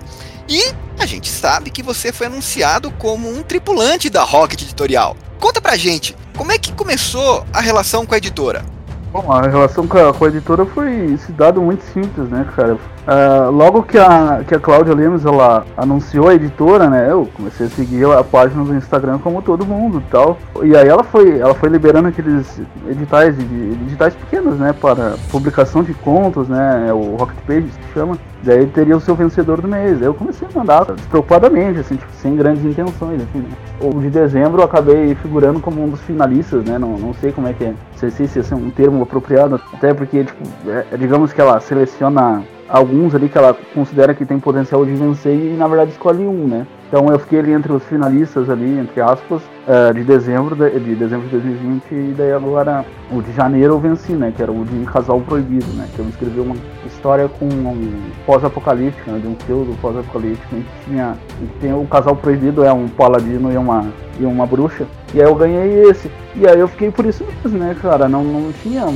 [0.49, 0.61] E
[0.99, 5.17] a gente sabe que você foi anunciado como um tripulante da Rocket Editorial.
[5.39, 8.65] Conta pra gente, como é que começou a relação com a editora?
[9.13, 12.79] Bom, a relação com a, com a editora foi se dado muito simples, né, cara?
[13.03, 17.11] Uh, logo que a, que a Cláudia Lemos ela anunciou a editora, né?
[17.11, 20.39] Eu comecei a seguir a página do Instagram como todo mundo e tal.
[20.63, 24.73] E aí ela foi, ela foi liberando aqueles editais, editais pequenos, né?
[24.73, 26.87] Para publicação de contos, né?
[26.89, 28.17] É o Rocket Pages que chama.
[28.45, 30.01] Daí teria o seu vencedor do mês.
[30.01, 33.49] Aí eu comecei a mandar despreocupadamente, assim, tipo, sem grandes intenções, assim, né?
[33.81, 36.79] O de dezembro eu acabei figurando como um dos finalistas, né?
[36.79, 37.69] Não, não sei como é que é.
[37.69, 39.61] Não sei se esse é um termo apropriado.
[39.73, 44.41] Até porque, tipo, é, digamos que ela seleciona alguns ali que ela considera que tem
[44.41, 46.67] potencial de vencer e na verdade escolhe um, né?
[46.89, 50.95] Então eu fiquei ali entre os finalistas ali, entre aspas, uh, de dezembro de, de,
[50.95, 54.33] dezembro de 2020 e daí agora o de janeiro eu venci, né?
[54.35, 55.89] Que era o de Casal Proibido, né?
[55.95, 60.55] Que eu escrevi uma história com um pós-apocalíptico, né, de um feudo pós-apocalíptico.
[60.55, 61.17] em que tinha,
[61.61, 63.87] tem o Casal Proibido é um paladino e uma
[64.21, 64.87] e uma bruxa.
[65.15, 66.11] E aí eu ganhei esse.
[66.35, 68.09] E aí eu fiquei por isso mesmo, né, cara?
[68.09, 68.87] Não, não tinha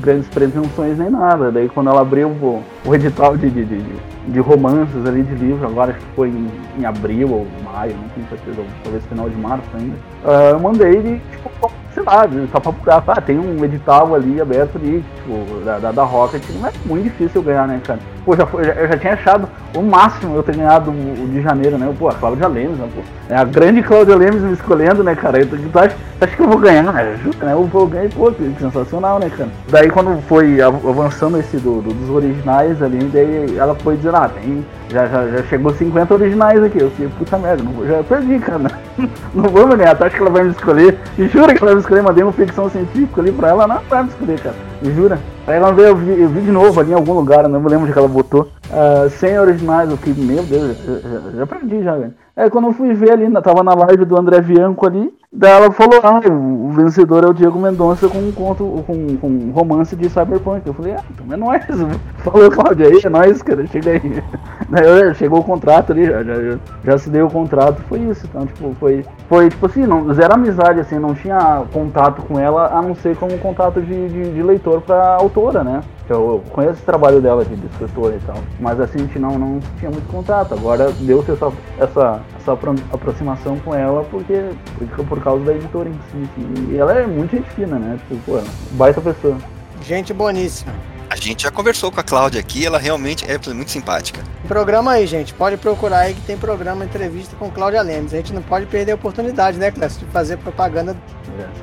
[0.00, 1.50] grandes pretensões nem nada.
[1.50, 3.84] Daí quando ela abriu o, o edital de, de, de,
[4.28, 6.48] de, romances ali de livro, agora acho que foi em,
[6.78, 9.96] em abril ou maio, não tenho certeza, talvez final de março ainda.
[10.24, 11.50] Uh, eu mandei ele, tipo,
[11.94, 16.02] sei lá, só pra procurar, ah, tem um edital ali aberto ali, tipo, da, da,
[16.02, 18.00] Rocket, não é muito difícil ganhar, né, cara?
[18.24, 21.92] Pô, já eu já tinha achado o máximo eu ter ganhado o de janeiro, né?
[21.98, 23.02] Pô, a Cláudia Lemes, né, pô.
[23.28, 25.44] É a grande Cláudia Lemes me escolhendo, né, cara?
[25.44, 27.14] Tu, tu, acha, acha que eu vou ganhar, né?
[27.14, 27.52] Ajuda, né?
[27.52, 29.50] Eu vou ganhar, pô, que sensacional, né, cara?
[29.68, 34.28] Daí quando foi avançando esse do, do, dos originais ali, daí ela foi dizendo, ah,
[34.28, 34.64] tem.
[34.88, 36.78] Já, já, já chegou 50 originais aqui.
[36.80, 38.60] Eu fiquei, puta merda, não já perdi, cara.
[39.34, 40.98] Não vou ganhar, tu acha que ela vai me escolher?
[41.18, 42.02] Jura ela escolher?
[42.02, 44.56] Mandei uma ficção científica ali pra ela, não me escolher, cara.
[44.80, 45.18] Me jura?
[45.46, 47.68] Aí ela veio, eu vi, eu vi de novo ali em algum lugar, não me
[47.68, 48.48] lembro de que ela botou.
[48.70, 52.14] Uh, 100 originais, eu fiquei, meu Deus, já, já, já perdi já, velho.
[52.36, 55.70] Aí quando eu fui ver ali, tava na live do André Bianco ali, daí ela
[55.72, 59.96] falou, ah, o vencedor é o Diego Mendonça com um conto, com, com um romance
[59.96, 60.66] de Cyberpunk.
[60.66, 61.64] Eu falei, ah, então é nóis.
[62.22, 64.22] Falou, Cláudio, aí, é nóis, cara, chega aí.
[64.68, 68.26] Daí chegou o contrato ali, já, já, já se deu o contrato, foi isso.
[68.26, 72.68] Então, tipo, foi, foi tipo assim, não, zero amizade, assim, não tinha contato com ela,
[72.68, 75.82] a não ser como contato de, de, de leitor pra autora, né?
[76.08, 79.60] Eu conheço o trabalho dela de, escritora e tal, mas assim, a gente não, não
[79.78, 80.52] tinha muito contato.
[80.52, 82.52] Agora deu-se essa, essa, essa
[82.92, 86.22] aproximação com ela porque, porque por causa da editora em si.
[86.22, 86.72] Assim.
[86.72, 87.98] E ela é muito gente fina, né?
[88.08, 88.40] Tipo, pô,
[88.72, 89.36] baita pessoa.
[89.82, 90.72] Gente boníssima.
[91.12, 94.22] A gente já conversou com a Cláudia aqui, ela realmente é muito simpática.
[94.48, 95.34] Programa aí, gente.
[95.34, 98.14] Pode procurar aí que tem programa entrevista com Cláudia Lemes.
[98.14, 100.96] A gente não pode perder a oportunidade, né, Clécio, de fazer propaganda.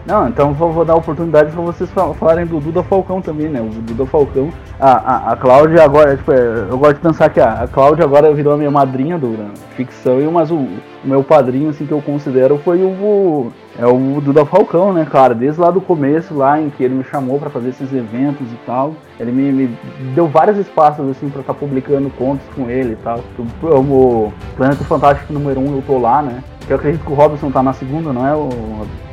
[0.06, 3.60] Não, então vou, vou dar a oportunidade para vocês falarem do Duda Falcão também, né?
[3.60, 4.54] O Duda Falcão.
[4.80, 8.06] A, a, a Cláudia agora, tipo, é, eu gosto de pensar que a, a Cláudia
[8.06, 11.88] agora virou a minha madrinha do né, ficção, e mas o, o meu padrinho, assim,
[11.88, 15.34] que eu considero foi o é o Duda Falcão, né, cara?
[15.34, 18.58] Desde lá do começo, lá em que ele me chamou para fazer esses eventos e
[18.66, 19.78] tal, ele me, me
[20.14, 23.22] deu vários espaços, assim, para estar tá publicando contos com ele e tal.
[23.64, 26.44] O Planeta Fantástico número 1 um, eu tô lá, né?
[26.68, 28.50] Eu acredito que o Robson tá na segunda, não é, o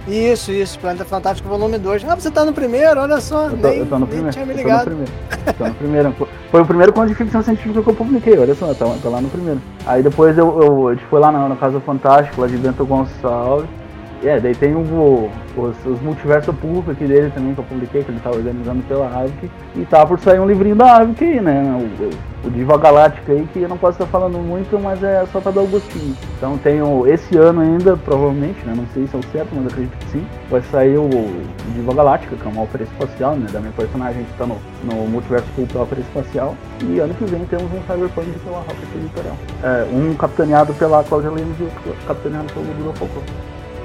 [0.08, 2.04] Isso, isso, Planeta Fantástico volume 2.
[2.04, 3.44] Ah, você tá no primeiro, olha só.
[3.44, 4.32] Eu tô, nem, eu tô no primeiro.
[4.32, 4.90] Tinha me ligado.
[4.90, 5.54] Eu tô no primeiro.
[5.56, 6.14] tô no primeiro.
[6.50, 9.20] Foi o primeiro conto de ficção científica que eu publiquei, olha só, tá, tá lá
[9.20, 9.60] no primeiro.
[9.86, 12.84] Aí depois eu, eu, a gente foi lá na, na Casa Fantástico, lá de Bento
[12.84, 13.85] Gonçalves.
[14.22, 18.10] É, daí tem o, os, os multiverso público aqui dele também que eu publiquei, que
[18.10, 19.50] ele tá organizando pela Havik.
[19.74, 21.62] E tá por sair um livrinho da Havik aí, né?
[21.78, 25.40] O, o, Diva Galáctica aí, que eu não posso estar falando muito, mas é só
[25.40, 26.16] pra dar o gostinho.
[26.36, 28.72] Então tenho esse ano ainda, provavelmente, né?
[28.76, 30.26] Não sei se é o certo, mas acredito que sim.
[30.50, 33.46] Vai sair o, o Diva Galáctica, que é uma ópera espacial, né?
[33.52, 36.56] Da minha personagem que tá no, no multiverso público ópera espacial.
[36.82, 39.36] E ano que vem temos um Cyberpunk pela Rocket Editorial.
[39.62, 43.22] É, um capitaneado pela Claudia Lemos e outro capitaneado pelo Lula Falcão.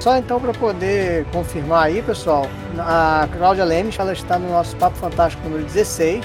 [0.02, 4.96] Só então para poder confirmar aí, pessoal, a Cláudia Lemes ela está no nosso Papo
[4.96, 6.24] Fantástico número 16.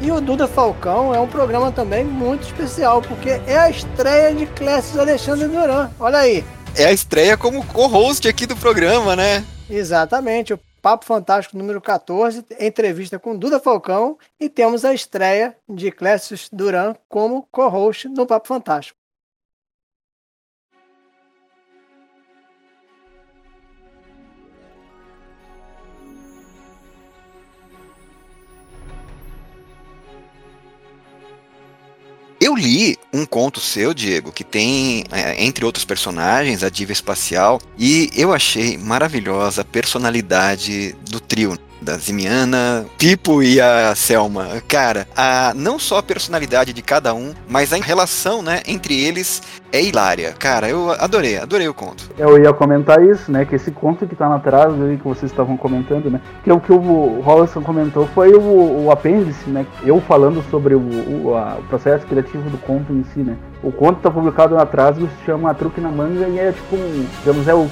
[0.00, 4.46] E o Duda Falcão é um programa também muito especial, porque é a estreia de
[4.46, 5.90] Clécio Alexandre Duran.
[6.00, 6.42] Olha aí.
[6.74, 9.44] É a estreia como co-host aqui do programa, né?
[9.68, 10.54] Exatamente.
[10.54, 14.16] O Papo Fantástico número 14, entrevista com Duda Falcão.
[14.40, 19.03] E temos a estreia de Clécio Duran como co-host no Papo Fantástico.
[32.44, 37.58] Eu li um conto seu, Diego, que tem, é, entre outros personagens, a diva espacial,
[37.78, 44.48] e eu achei maravilhosa a personalidade do trio da Zimiana, Pipo e a Selma.
[44.66, 49.42] Cara, a, não só a personalidade de cada um, mas a relação, né, entre eles
[49.70, 50.32] é hilária.
[50.38, 52.10] Cara, eu adorei, adorei o conto.
[52.16, 55.56] Eu ia comentar isso, né, que esse conto que tá na trás que vocês estavam
[55.56, 60.42] comentando, né, que o que o Rollerson comentou foi o, o apêndice, né, eu falando
[60.50, 63.36] sobre o, o, a, o processo criativo do conto em si, né.
[63.64, 67.48] O conto tá publicado na se chama Truque na Manga e é tipo um, digamos,
[67.48, 67.66] é o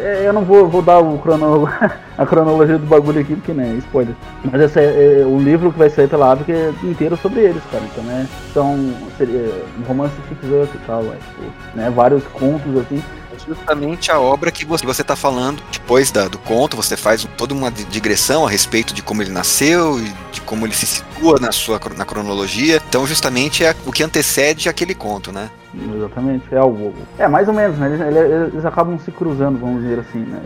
[0.00, 1.68] é, eu não vou, vou dar o crono,
[2.18, 4.14] a cronologia do bagulho aqui porque né, spoiler.
[4.50, 7.62] Mas esse é, é o livro que vai sair pela Ave é inteiro sobre eles,
[7.70, 7.84] cara.
[7.84, 13.00] Então, né, são seria um romance ficção e tal, é, tipo, né, vários contos assim.
[13.46, 15.62] Justamente a obra que você está falando.
[15.72, 19.98] Depois da, do conto, você faz toda uma digressão a respeito de como ele nasceu
[19.98, 22.80] e de como ele se situa na sua na cronologia.
[22.88, 25.50] Então, justamente é o que antecede aquele conto, né?
[25.72, 27.86] Exatamente, é o É, mais ou menos, né?
[27.86, 30.40] Eles, eles, acabam se cruzando, vamos dizer assim, né?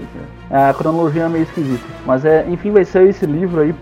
[0.51, 1.85] A cronologia é meio esquisita.
[2.05, 3.75] Mas é, enfim, vai ser esse livro aí,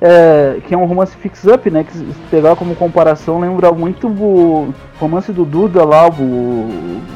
[0.00, 1.84] é, que é um romance fix-up, né?
[1.84, 6.68] Que se pegar como comparação, lembra muito o romance do Duda lá, o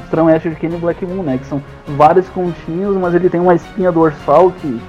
[0.04, 1.38] Strong de Kenny Black Moon, né?
[1.38, 4.80] Que são vários continhos, mas ele tem uma espinha dorsal que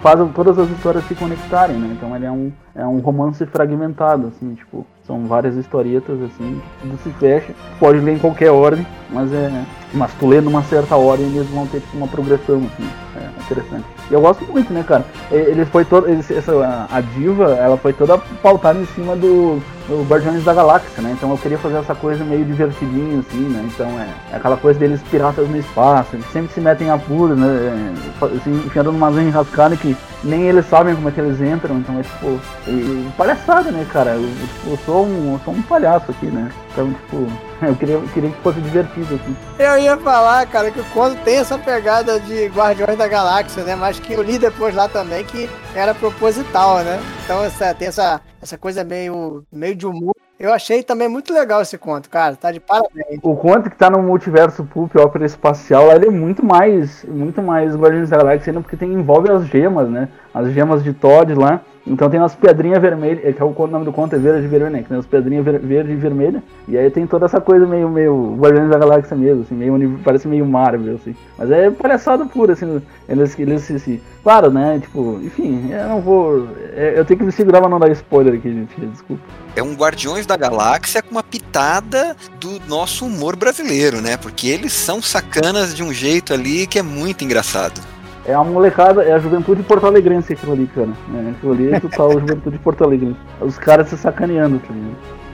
[0.00, 1.96] faz todas as histórias se conectarem, né?
[1.96, 6.98] Então ele é um, é um romance fragmentado, assim, tipo, são várias historietas, assim, tudo
[7.02, 7.54] se fecha.
[7.80, 9.64] Pode ler em qualquer ordem, mas é.
[9.94, 12.88] Mas tu lê numa certa ordem eles vão ter tipo, uma progressão, assim.
[13.16, 13.84] É interessante.
[14.10, 15.04] E eu gosto muito, né, cara?
[15.30, 16.06] Ele foi todo.
[16.08, 21.12] Essa, a diva, ela foi toda pautada em cima do, do Guardiões da Galáxia, né?
[21.16, 23.66] Então eu queria fazer essa coisa meio divertidinha, assim, né?
[23.72, 27.34] Então é, é aquela coisa deles piratas no espaço, eles sempre se metem a puro,
[27.34, 27.46] né?
[27.46, 31.78] É, assim, enfiando numa zona enrascada que nem eles sabem como é que eles entram,
[31.78, 32.40] então é tipo.
[32.66, 34.12] E, palhaçada, né, cara?
[34.12, 36.50] Eu, tipo, eu, sou um, eu sou um palhaço aqui, né?
[36.72, 37.26] Então, tipo,
[37.62, 39.36] eu queria, eu queria que fosse divertido, assim.
[39.58, 43.76] Eu ia falar, cara, que o Conto tem essa pegada de Guardiões da Galáxia, né?
[43.76, 47.00] Mas que eu li depois lá também que era proposital, né?
[47.24, 50.14] Então essa, tem essa, essa coisa meio, meio de humor.
[50.38, 52.36] Eu achei também muito legal esse conto, cara.
[52.36, 53.18] Tá de parabéns.
[53.22, 57.74] O conto que tá no multiverso Pulp, ópera espacial, ele é muito mais, muito mais
[57.74, 60.08] Guardiões da Galáxia, porque tem, envolve as gemas, né?
[60.32, 61.60] As gemas de Todd lá.
[61.88, 64.48] Então tem umas pedrinhas vermelhas, é que é o nome do conto é verde e
[64.48, 64.82] vermelho, né?
[64.82, 66.42] Que tem umas pedrinhas ver, verde e vermelha.
[66.66, 70.28] E aí tem toda essa coisa meio, meio Guardiões da Galáxia mesmo, assim, meio, parece
[70.28, 71.14] meio Marvel, assim.
[71.36, 74.78] Mas é palhaçada pura, assim, eles, eles claro, né?
[74.80, 76.46] Tipo, enfim, eu não vou.
[76.74, 79.22] É, eu tenho que me segurar pra não dar spoiler aqui, gente, desculpa.
[79.56, 84.16] É um Guardiões da Galáxia com uma pitada do nosso humor brasileiro, né?
[84.16, 87.80] Porque eles são sacanas de um jeito ali que é muito engraçado.
[88.28, 90.90] É a molecada, é a juventude porto-alegrense aquilo ali, cara.
[91.14, 93.16] É, aquilo ali é total juventude porto-alegrense.
[93.40, 94.74] Os caras se sacaneando, tá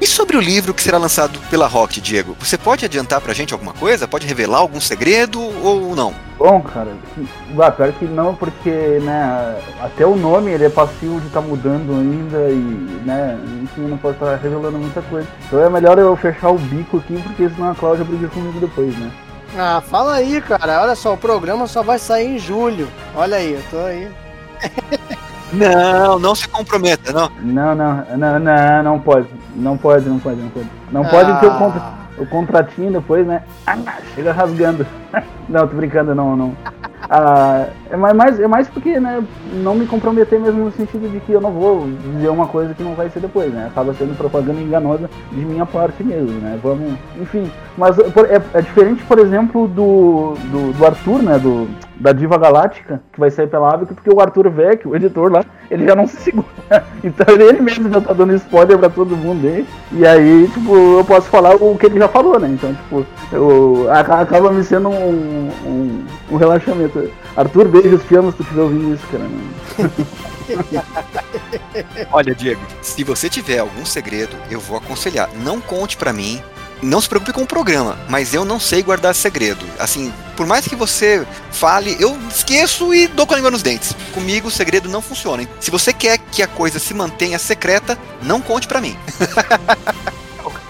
[0.01, 2.37] E sobre o livro que será lançado pela Rock, Diego?
[2.39, 4.07] Você pode adiantar pra gente alguma coisa?
[4.07, 6.15] Pode revelar algum segredo ou não?
[6.39, 6.93] Bom, cara,
[7.59, 11.47] ah, pior que não, porque, né, até o nome ele é passivo de estar tá
[11.47, 15.27] mudando ainda e, né, enfim, não posso estar revelando muita coisa.
[15.47, 18.97] Então é melhor eu fechar o bico aqui, porque senão a Cláudia briga comigo depois,
[18.97, 19.11] né?
[19.57, 20.83] Ah, fala aí, cara.
[20.83, 22.89] Olha só, o programa só vai sair em julho.
[23.15, 24.11] Olha aí, eu tô aí.
[25.53, 27.31] Não, não se comprometa, não.
[27.41, 29.29] Não, não, não, não, não pode.
[29.55, 30.69] Não pode, não pode, não pode.
[30.91, 31.37] Não pode ah.
[31.37, 31.83] ter o, contra,
[32.19, 33.43] o contratinho depois, né?
[33.67, 33.77] Ah,
[34.15, 34.85] chega rasgando.
[35.49, 36.57] não, tô brincando, não, não.
[37.09, 39.23] Ah, é mais, é mais porque, né,
[39.63, 42.83] não me comprometer mesmo no sentido de que eu não vou dizer uma coisa que
[42.83, 43.67] não vai ser depois, né?
[43.67, 46.59] Acaba sendo propaganda enganosa de minha parte mesmo, né?
[46.63, 47.51] Vamos, enfim.
[47.77, 51.39] Mas é, é diferente, por exemplo, do, do, do Arthur, né?
[51.39, 55.31] Do, da Diva Galáctica, que vai sair pela Avic, porque o Arthur Vecchio, o editor
[55.33, 56.47] lá, ele já não se segura.
[57.05, 59.67] Então ele mesmo já tá dando spoiler pra todo mundo aí.
[59.93, 62.49] E aí, tipo, eu posso falar o que ele já falou, né?
[62.49, 67.11] Então, tipo, eu, acaba me sendo um, um, um relaxamento.
[67.37, 69.25] Arthur, beijos, te amo se tu estiver ouvindo isso, cara.
[72.11, 75.29] Olha, Diego, se você tiver algum segredo, eu vou aconselhar.
[75.45, 76.43] Não conte para mim,
[76.83, 79.65] não se preocupe com o programa, mas eu não sei guardar segredo.
[79.79, 83.95] Assim, por mais que você fale, eu esqueço e dou com a língua nos dentes.
[84.13, 85.49] Comigo o segredo não funciona.
[85.61, 88.97] Se você quer que a coisa se mantenha secreta, não conte para mim.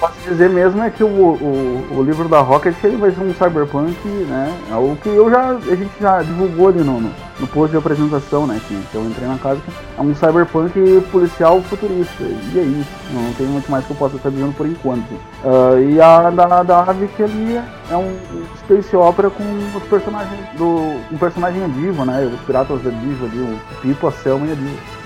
[0.04, 3.32] posso dizer mesmo é que o, o, o livro da Rocket ele vai ser um
[3.32, 4.54] cyberpunk, né?
[4.70, 8.46] É o que eu já, a gente já divulgou ali no, no post de apresentação,
[8.46, 8.60] né?
[8.68, 9.60] Que, que eu entrei na casa,
[9.96, 12.22] é um cyberpunk policial futurista.
[12.22, 12.90] E é isso.
[13.12, 15.10] Não tem muito mais que eu possa estar dizendo por enquanto.
[15.42, 17.56] Uh, e a da, da Ave que ali
[17.90, 18.14] é um
[18.58, 19.42] space opera com
[19.74, 21.00] os personagens do.
[21.10, 22.30] um personagem diva, né?
[22.32, 25.03] Os piratas da diva ali, o Pipo, a Selma e a diva.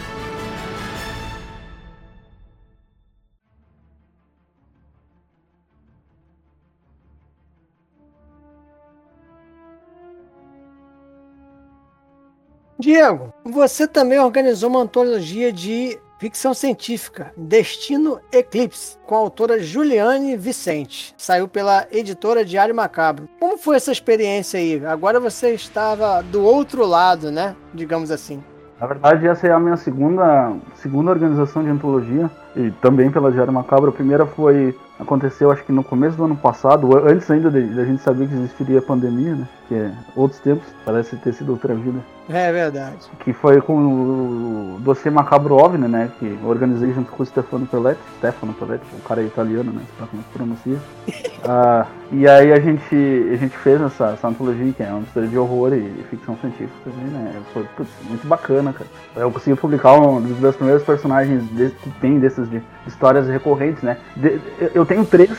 [12.80, 20.36] Diego, você também organizou uma antologia de ficção científica, Destino Eclipse, com a autora Juliane
[20.36, 21.12] Vicente.
[21.16, 23.28] Saiu pela editora Diário Macabro.
[23.40, 24.84] Como foi essa experiência aí?
[24.86, 27.56] Agora você estava do outro lado, né?
[27.74, 28.42] Digamos assim.
[28.80, 33.52] Na verdade, essa é a minha segunda, segunda organização de antologia, e também pela Diário
[33.52, 33.90] Macabro.
[33.90, 34.76] A primeira foi.
[35.00, 38.78] aconteceu acho que no começo do ano passado, antes ainda da gente saber que existiria
[38.78, 39.48] a pandemia, né?
[39.68, 42.00] Porque outros tempos, parece ter sido outra vida.
[42.28, 42.96] É verdade.
[43.20, 46.10] Que foi com o Dossiê Macabro OVNI, né?
[46.18, 48.00] Que organizei junto com o Stefano Pelletti.
[48.18, 49.80] Stefano Pelletti, o cara é italiano, né?
[49.96, 50.76] Pra como se pronuncia.
[50.76, 52.94] uh, e aí a gente,
[53.32, 56.74] a gente fez essa, essa antologia, que é uma mistura de horror e ficção científica
[56.84, 57.40] também, né?
[57.54, 58.90] Foi putz, muito bacana, cara.
[59.16, 63.82] Eu consegui publicar um dos meus primeiros personagens de, que tem desses de histórias recorrentes,
[63.82, 63.96] né?
[64.14, 64.38] De,
[64.74, 65.30] eu tenho três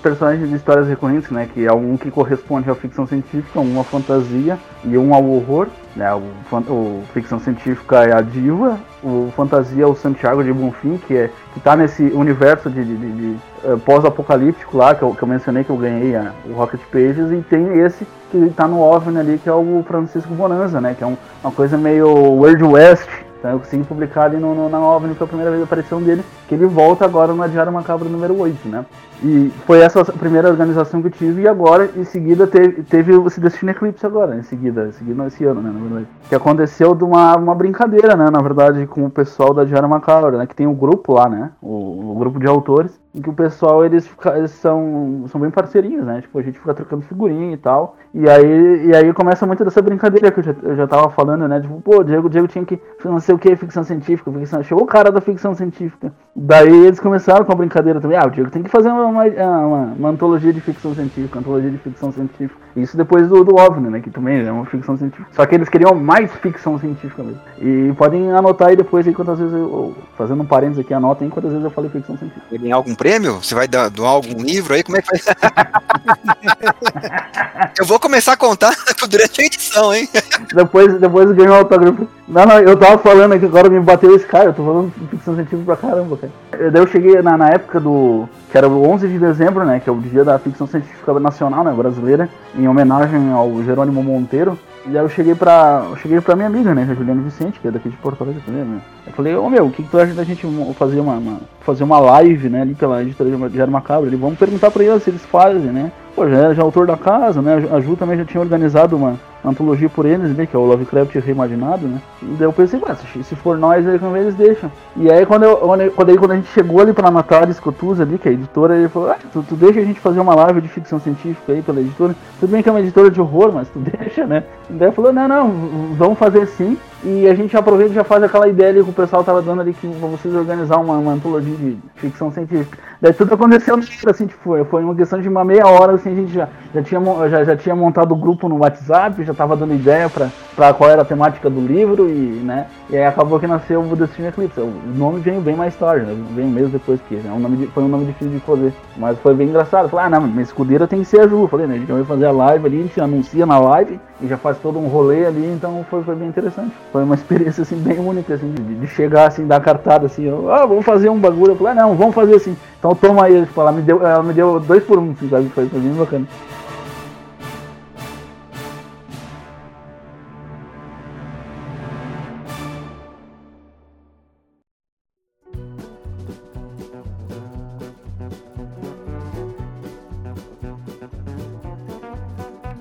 [0.00, 1.48] personagens de histórias recorrentes, né?
[1.52, 5.68] Que é um que corresponde à ficção científica, um à fantasia e um ao horror.
[5.94, 10.98] Né, o, o, ficção científica é a Diva, o fantasia é o Santiago de Bonfim,
[10.98, 15.14] que é que tá nesse universo de, de, de, de uh, pós-apocalíptico lá, que eu,
[15.14, 18.68] que eu, mencionei que eu ganhei a, o Rocket Pages, e tem esse que tá
[18.68, 22.08] no OVNI ali, que é o Francisco Bonanza, né, que é um, uma coisa meio
[22.08, 23.08] World West,
[23.38, 26.02] então eu consegui publicar ali no, no, na OVNI, foi a primeira vez a aparição
[26.02, 28.84] dele, que ele volta agora no Diário Macabro número 8, né?
[29.22, 33.14] E foi essa a primeira organização que eu tive, e agora, em seguida, teve, teve
[33.26, 36.06] esse Destiny Eclipse agora, em seguida, em seguida esse ano, né, na verdade.
[36.28, 40.36] Que aconteceu de uma, uma brincadeira, né, na verdade, com o pessoal da Diário Macabro,
[40.36, 42.92] né, que tem um grupo lá, né, o, o grupo de autores,
[43.22, 47.02] que o pessoal, eles, eles, são, são bem parceirinhos, né, tipo, a gente fica trocando
[47.02, 50.76] figurinha e tal, e aí, e aí começa muito dessa brincadeira que eu já, eu
[50.76, 53.84] já tava falando, né, tipo, pô, Diego, Diego tinha que, não sei o que, ficção
[53.84, 58.18] científica, ficção, chegou o cara da ficção científica, daí eles começaram com a brincadeira também,
[58.18, 61.70] ah, o Diego tem que fazer uma, uma, uma, uma antologia de ficção científica, antologia
[61.70, 65.28] de ficção científica, isso depois do, do OVNI, né, que também é uma ficção científica,
[65.32, 69.38] só que eles queriam mais ficção científica mesmo, e podem anotar aí depois aí quantas
[69.38, 72.46] vezes eu, fazendo um parênteses aqui, anotem quantas vezes eu falei ficção científica.
[72.50, 73.34] Ele algum prêmio?
[73.34, 74.82] Você vai dar, doar algum livro aí?
[74.82, 75.20] Como é que vai?
[77.78, 78.74] eu vou começar a contar
[79.08, 80.08] durante a edição, hein?
[80.52, 82.08] depois, depois ganhou o autógrafo.
[82.28, 85.34] Não, não, eu tava falando aqui, agora me bateu esse cara, eu tô falando ficção
[85.36, 86.32] científica pra caramba, cara.
[86.58, 88.28] Eu, daí eu cheguei na, na época do.
[88.50, 89.78] que era o 11 de dezembro, né?
[89.78, 91.72] Que é o dia da ficção científica nacional, né?
[91.72, 94.58] Brasileira, em homenagem ao Jerônimo Monteiro.
[94.86, 95.84] E aí eu cheguei pra.
[95.88, 96.88] Eu cheguei pra minha amiga, né?
[96.90, 98.80] A Juliana Vicente, que é daqui de Porto Alegre também, né?
[99.06, 100.44] Eu falei, ô oh, meu, o que, que tu acha da gente
[100.76, 104.08] fazer uma, uma, fazer uma live, né, ali pela editora de Diário Macabro?
[104.08, 105.92] Ele, vamos perguntar pra eles se eles fazem, né?
[106.14, 107.68] Pô, já era já autor da casa, né?
[107.72, 109.16] A Ju também já tinha organizado uma
[109.46, 110.46] antologia por eles, né?
[110.46, 112.00] Que é o Lovecraft reimaginado, né?
[112.22, 112.80] E daí eu pensei,
[113.12, 114.70] se, se for nós, aí eles deixam.
[114.96, 118.18] E aí quando, eu, quando, aí, quando a gente chegou ali pra Natália Escotuza ali,
[118.18, 120.60] que é a editora, ele falou, ah, tu, tu, deixa a gente fazer uma live
[120.60, 122.14] de ficção científica aí pela editora.
[122.40, 124.44] Tudo bem que é uma editora de horror, mas tu deixa, né?
[124.68, 125.50] E daí falou, não, não,
[125.96, 126.76] vamos fazer sim.
[127.04, 129.60] E a gente aproveita e já faz aquela ideia ali que o pessoal tava dando
[129.60, 132.78] ali que pra vocês organizar uma, uma antologia de ficção científica.
[133.00, 133.78] Daí tudo aconteceu
[134.08, 137.00] assim, tipo, foi uma questão de uma meia hora, assim, a gente já, já, tinha,
[137.28, 140.90] já, já tinha montado o grupo no WhatsApp, já tava dando ideia pra, pra qual
[140.90, 144.60] era a temática do livro e, né, e aí acabou que nasceu o Destiny Eclipse.
[144.60, 147.82] O nome veio bem mais tarde, né, veio mesmo depois que, é um nome, foi
[147.82, 149.88] um nome difícil de fazer, mas foi bem engraçado.
[149.88, 151.46] Falei, ah, não, minha escudeira tem que ser a Ju.
[151.48, 154.26] Falei, né, a gente vai fazer a live ali, a gente anuncia na live e
[154.26, 156.72] já faz todo um rolê ali, então foi, foi bem interessante.
[156.90, 160.64] Foi uma experiência, assim, bem única, assim, de, de chegar, assim, dar cartada, assim, ah,
[160.64, 161.52] vamos fazer um bagulho.
[161.52, 162.56] Eu falei, ah, não, vamos fazer assim.
[162.78, 165.48] Então toma aí, tipo, ela me deu, ela me deu dois por um, assim, sabe?
[165.50, 166.26] Foi, foi bem bacana.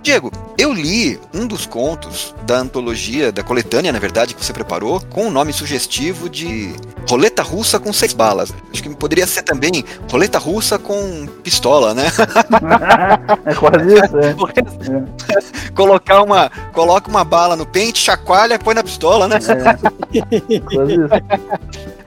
[0.05, 5.01] Diego, eu li um dos contos da antologia, da coletânea, na verdade, que você preparou,
[5.09, 6.75] com o um nome sugestivo de
[7.09, 8.53] Roleta Russa com seis balas.
[8.71, 12.03] Acho que poderia ser também Roleta Russa com pistola, né?
[13.47, 14.29] é quase isso, é.
[15.39, 15.71] é.
[15.71, 19.39] Colocar uma, coloca uma bala no pente, chacoalha, põe na pistola, né?
[19.39, 20.59] É.
[20.59, 21.09] Quase isso.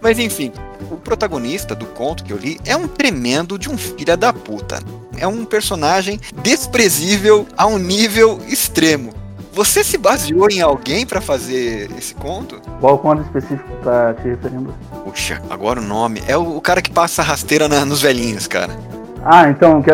[0.01, 0.53] Mas enfim,
[0.91, 4.79] o protagonista do conto que eu li é um tremendo de um filho da puta
[5.21, 9.13] é um personagem desprezível a um nível extremo.
[9.53, 12.61] Você se baseou em alguém para fazer esse conto?
[12.81, 14.73] Qual conto específico tá te referindo?
[15.05, 16.23] Puxa, agora o nome.
[16.29, 18.79] É o, o cara que passa rasteira na, nos velhinhos, cara.
[19.25, 19.91] Ah, então o que,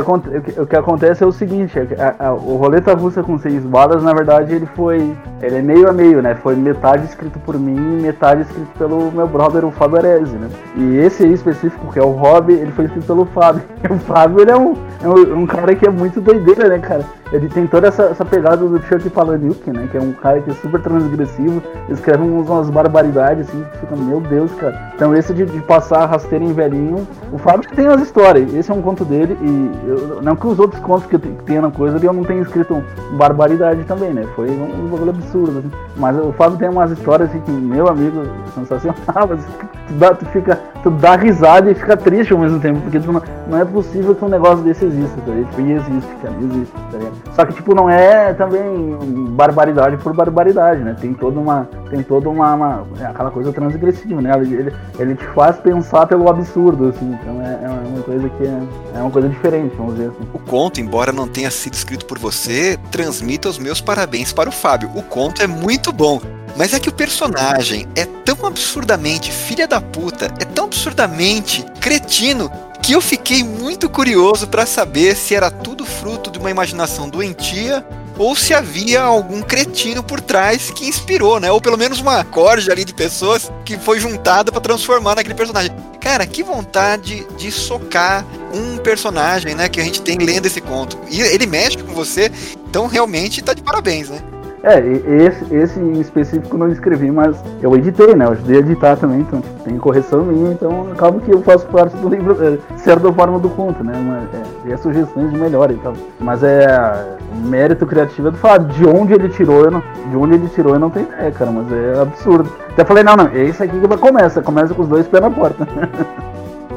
[0.61, 4.03] o que acontece é o seguinte, é a, a, o Roleta Russa com seis balas,
[4.03, 5.16] na verdade, ele foi.
[5.41, 6.35] Ele é meio a meio, né?
[6.35, 10.49] Foi metade escrito por mim e metade escrito pelo meu brother, o Fábio Arese, né?
[10.77, 13.62] E esse aí específico, que é o Rob, ele foi escrito pelo Fábio.
[13.85, 17.05] E o Fábio ele é um, é um cara que é muito doideira, né, cara?
[17.35, 19.89] Ele tem toda essa, essa pegada do Chuck Palahniuk, né?
[19.91, 23.97] Que é um cara que é super transgressivo, escreve uns, umas barbaridades, assim, que fica,
[23.97, 24.93] meu Deus, cara.
[24.95, 28.74] Então esse de, de passar rasteira em velhinho, o Fábio tem as histórias, esse é
[28.74, 32.12] um conto dele, e eu, não que os outros contos que tenho na coisa eu
[32.12, 34.24] não tenho escrito barbaridade também, né?
[34.37, 35.70] Foi um, um bagulho absurdo, assim.
[35.97, 38.22] Mas o Fábio tem umas histórias assim que, meu amigo,
[38.55, 39.49] sensacional, assim,
[39.89, 43.11] tu, dá, tu fica, tu dá risada e fica triste ao mesmo tempo, porque tu
[43.11, 45.32] não, não é possível que um negócio desse exista, tá?
[45.32, 47.24] Tipo, e existe, cara, existe, tá ligado?
[47.35, 48.97] Só que, tipo, não é também
[49.31, 50.97] barbaridade por barbaridade, né?
[51.01, 51.68] Tem toda uma.
[51.91, 52.55] Tem toda uma.
[52.55, 54.33] uma é aquela coisa transgressiva, né?
[54.37, 57.16] Ele, ele te faz pensar pelo absurdo, assim.
[57.20, 58.62] Então é, é uma coisa que é,
[58.95, 60.29] é uma coisa diferente, vamos dizer assim.
[60.33, 64.53] O conto, embora não tenha sido escrito por você, transmita os meus parabéns para o
[64.53, 64.91] Fábio.
[64.95, 66.20] O conto é muito bom.
[66.57, 72.49] Mas é que o personagem é tão absurdamente filha da puta, é tão absurdamente cretino,
[72.85, 77.82] que eu fiquei muito curioso para saber se era tudo fruto de uma imaginação doentia
[78.18, 81.51] ou se havia algum cretino por trás que inspirou, né?
[81.51, 85.74] Ou pelo menos uma corja ali de pessoas que foi juntada para transformar naquele personagem.
[85.99, 88.22] Cara, que vontade de socar
[88.53, 91.01] um personagem, né, que a gente tem lendo esse conto.
[91.11, 92.30] E ele mexe com você,
[92.68, 94.22] então realmente tá de parabéns, né?
[94.64, 98.24] É, esse, esse em específico não escrevi, mas eu editei, né?
[98.24, 101.66] Eu ajudei a editar também, então tipo, tem correção minha, então acaba que eu faço
[101.66, 103.92] parte do livro, é, certa forma do conto, né?
[103.94, 105.92] Mas, é, sugestões de melhor e tal.
[106.18, 108.68] Mas é mérito criativo é do Fábio.
[108.68, 111.50] De onde ele tirou, eu não, de onde ele tirou eu não tenho ideia, cara,
[111.50, 112.50] mas é absurdo.
[112.70, 115.30] Até falei, não, não, é isso aqui que começa, começa com os dois pés na
[115.30, 115.68] porta.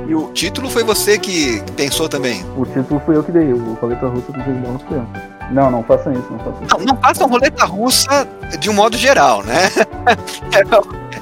[0.08, 2.46] E o título foi você que pensou também?
[2.58, 5.37] O título foi eu que dei, o Coleta Russa Bônus foi eu.
[5.52, 6.78] Não, não façam isso, não façam isso.
[6.78, 8.28] Não, não façam roleta russa
[8.60, 9.70] de um modo geral, né?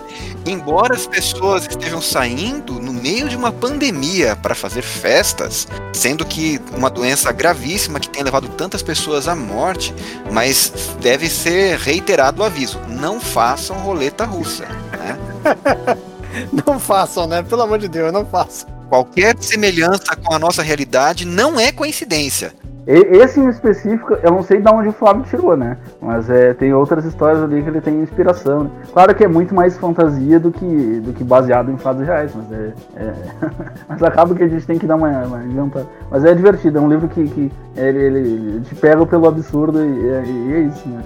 [0.47, 6.61] Embora as pessoas estejam saindo no meio de uma pandemia para fazer festas, sendo que
[6.71, 9.93] uma doença gravíssima que tem levado tantas pessoas à morte,
[10.31, 10.71] mas
[11.01, 15.17] deve ser reiterado o aviso: não façam roleta russa, né?
[16.67, 17.41] não façam, né?
[17.41, 18.69] Pelo amor de Deus, não façam.
[18.87, 22.53] Qualquer semelhança com a nossa realidade não é coincidência.
[22.87, 25.75] Esse em específico, eu não sei de onde o Flávio tirou, né?
[25.99, 28.65] Mas é, tem outras histórias ali que ele tem inspiração.
[28.65, 28.69] Né?
[28.93, 32.51] Claro que é muito mais fantasia do que, do que baseado em fatos reais, mas
[32.51, 33.13] é, é...
[33.89, 35.87] mas acaba que a gente tem que dar uma, uma inventada.
[36.11, 39.83] Mas é divertido, é um livro que, que ele, ele, ele te pega pelo absurdo
[39.83, 41.01] e, e é isso, né?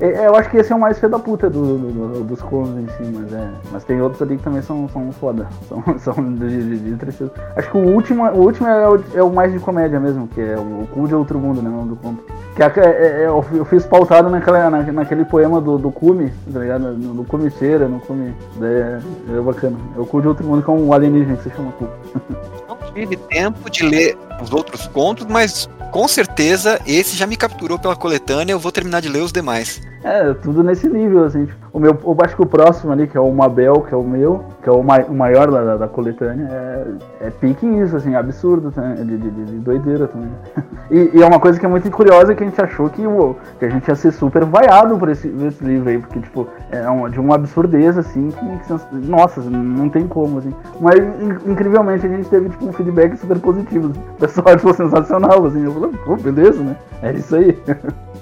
[0.00, 2.76] Eu acho que esse é o mais fé da puta do, do, do, dos contos
[2.76, 3.48] em si, mas é.
[3.72, 5.46] Mas tem outros ali que também são, são foda.
[5.68, 7.30] São, são de, de, de.
[7.56, 10.40] Acho que o último, o último é o, é o mais de comédia mesmo, que
[10.40, 11.70] é o Cu de Outro Mundo, né?
[11.70, 12.24] O nome do conto.
[12.54, 16.60] Que é, é, é eu fiz pautado naquela, na, naquele poema do, do Cume, tá
[16.60, 16.80] ligado?
[16.80, 17.50] No, no Cume
[17.90, 18.34] no Cume.
[18.62, 19.00] É,
[19.36, 19.76] é bacana.
[19.96, 21.88] É o Cu de Outro Mundo, que é um alienígena que se chama Cu.
[22.68, 27.78] Não tive tempo de ler os outros contos, mas com certeza esse já me capturou
[27.78, 28.52] pela coletânea.
[28.52, 29.80] Eu vou terminar de ler os demais.
[30.04, 31.46] É, tudo nesse nível, assim.
[31.46, 33.96] Tipo, o meu, eu acho que o próximo ali, que é o Mabel, que é
[33.96, 38.14] o meu, que é o, o maior da, da, coletânea, é, é pique isso, assim,
[38.14, 38.96] absurdo, né?
[38.98, 40.30] de, de, de, doideira também.
[40.90, 43.34] E, e, é uma coisa que é muito curiosa que a gente achou que, o,
[43.58, 46.88] que a gente ia ser super vaiado por esse, esse livro aí, porque, tipo, é
[46.90, 50.52] um, de uma absurdez, assim, que, nossa, não tem como, assim.
[50.78, 51.00] Mas,
[51.46, 53.88] incrivelmente, a gente teve, tipo, um feedback super positivo.
[53.88, 55.64] O pessoal achou sensacional, assim.
[55.64, 56.76] Eu falei, pô, beleza, né?
[57.02, 57.58] É isso aí.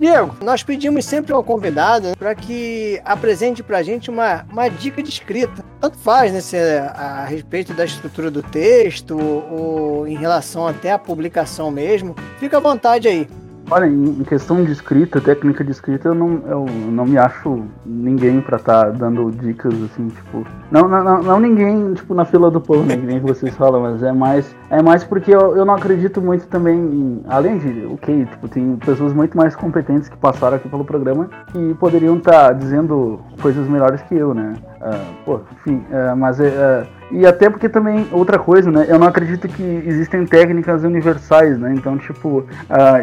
[0.00, 5.02] Diego, nós pedimos sempre ao convidado para que apresente para a gente uma, uma dica
[5.02, 5.62] de escrita.
[5.78, 10.90] Tanto faz, né, se é a respeito da estrutura do texto ou em relação até
[10.90, 12.16] à publicação mesmo.
[12.38, 13.28] Fica à vontade aí.
[13.70, 18.40] Olha, em questão de escrita, técnica de escrita, eu não, eu não me acho ninguém
[18.40, 20.44] para estar tá dando dicas assim, tipo.
[20.72, 22.96] Não, não, não, ninguém, tipo, na fila do pão, né?
[22.96, 24.56] Que nem vocês falam, mas é mais.
[24.70, 27.22] É mais porque eu, eu não acredito muito também em.
[27.28, 31.74] Além de, ok, tipo, tem pessoas muito mais competentes que passaram aqui pelo programa que
[31.74, 34.54] poderiam estar tá dizendo coisas melhores que eu, né?
[34.80, 36.40] Uh, pô, enfim, uh, mas.
[36.40, 38.86] Uh, e até porque também, outra coisa, né?
[38.88, 41.74] Eu não acredito que existem técnicas universais, né?
[41.74, 42.46] Então, tipo,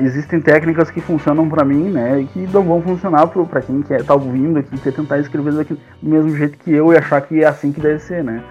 [0.01, 2.21] existem técnicas que funcionam para mim, né?
[2.21, 5.77] E que não vão funcionar para quem quer tá ouvindo aqui, quer tentar escrever do
[6.01, 8.41] mesmo jeito que eu e achar que é assim que deve ser, né?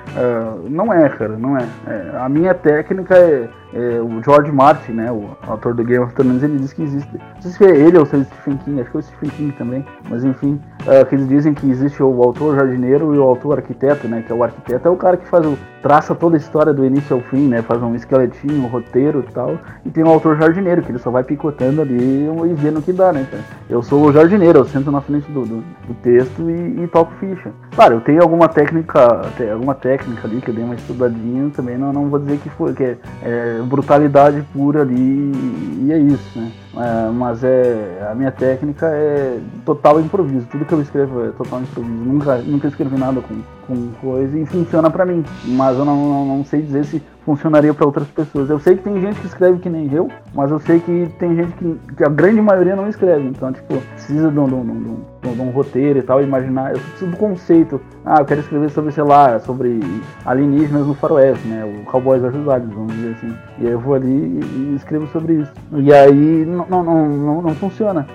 [0.69, 1.67] Não é, cara, não é.
[1.87, 6.15] é a minha técnica é é, o George Martin, né, o autor do Game of
[6.15, 8.57] Thrones, ele diz que existe, não sei se é ele ou se é o Stephen
[8.59, 11.69] King, acho que é o Stephen King também, mas enfim, uh, que eles dizem que
[11.69, 14.97] existe o autor jardineiro e o autor arquiteto, né, que é o arquiteto é o
[14.97, 17.95] cara que faz o, traça toda a história do início ao fim, né, faz um
[17.95, 21.81] esqueletinho, um roteiro e tal, e tem o autor jardineiro, que ele só vai picotando
[21.81, 25.01] ali e vendo o que dá, né, então, eu sou o jardineiro, eu sento na
[25.01, 27.51] frente do, do, do texto e, e, toco ficha.
[27.75, 31.93] Claro, eu tenho alguma técnica, alguma técnica ali que eu dei uma estudadinha, também não,
[31.93, 35.33] não vou dizer que foi, que é, brutalidade pura ali
[35.83, 36.51] e é isso, né?
[36.77, 40.47] É, mas é a minha técnica é total improviso.
[40.47, 41.95] Tudo que eu escrevo é total improviso.
[41.95, 45.25] Nunca, nunca escrevi nada com, com coisa e funciona para mim.
[45.45, 48.51] Mas eu não, não, não, sei dizer se funcionaria para outras pessoas.
[48.51, 51.35] Eu sei que tem gente que escreve que nem eu, mas eu sei que tem
[51.35, 53.27] gente que, que a grande maioria não escreve.
[53.27, 56.73] Então, tipo, precisa de um, de um, de um, de um roteiro e tal, imaginar.
[56.73, 57.81] Eu preciso do conceito.
[58.05, 59.81] Ah, eu quero escrever sobre, sei lá, sobre
[60.25, 61.65] alienígenas no faroeste, né?
[61.65, 63.35] O Cowboys Aliens, vamos dizer assim.
[63.59, 65.53] E aí eu vou ali e escrevo sobre isso.
[65.73, 68.07] E aí não, não, não, não funciona.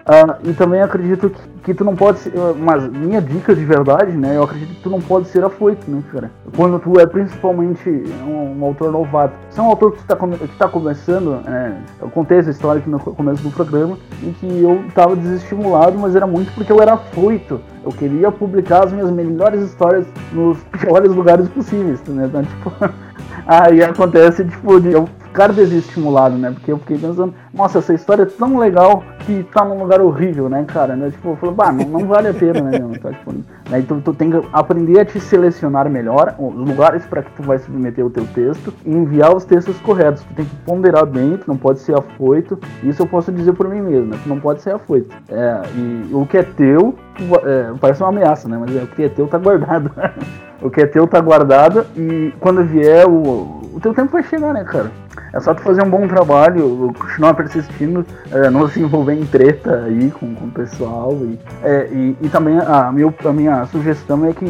[0.00, 2.32] Uh, e também acredito que, que tu não pode ser.
[2.58, 4.36] Mas minha dica de verdade, né?
[4.36, 6.30] Eu acredito que tu não pode ser afoito, né, cara?
[6.56, 7.88] Quando tu é principalmente
[8.26, 9.34] um, um autor novato.
[9.50, 11.80] Se é um autor que está que tá começando, né?
[12.00, 16.16] Eu contei essa história aqui no começo do programa, em que eu estava desestimulado, mas
[16.16, 17.60] era muito porque eu era afoito.
[17.84, 22.26] Eu queria publicar as minhas melhores histórias nos piores lugares possíveis, né?
[22.26, 22.72] Então, tipo.
[23.46, 26.50] Aí acontece, tipo, de eu ficar desestimulado, né?
[26.50, 30.48] Porque eu fiquei pensando, nossa, essa história é tão legal que tá num lugar horrível,
[30.48, 30.96] né, cara?
[30.96, 31.10] Né?
[31.10, 32.76] Tipo, eu falei, bah, não, não vale a pena, né?
[32.76, 33.78] Então, tipo, né?
[33.78, 37.58] Então tu tem que aprender a te selecionar melhor os lugares para que tu vai
[37.58, 40.22] submeter o teu texto e enviar os textos corretos.
[40.24, 42.58] Tu tem que ponderar bem, tu não pode ser afoito.
[42.82, 44.18] Isso eu posso dizer por mim mesmo, né?
[44.22, 45.14] Tu não pode ser afoito.
[45.28, 46.96] É, e o que é teu,
[47.44, 48.58] é, parece uma ameaça, né?
[48.58, 49.90] Mas é, o que é teu tá guardado.
[50.60, 54.52] o que é teu tá guardado e quando vier o, o teu tempo vai chegar,
[54.52, 54.90] né, cara?
[55.32, 59.84] É só tu fazer um bom trabalho, continuar persistindo, é, não se envolver em treta
[59.84, 61.16] aí com, com o pessoal.
[61.22, 64.44] E, é, e, e, também a minha, a minha sugestão é que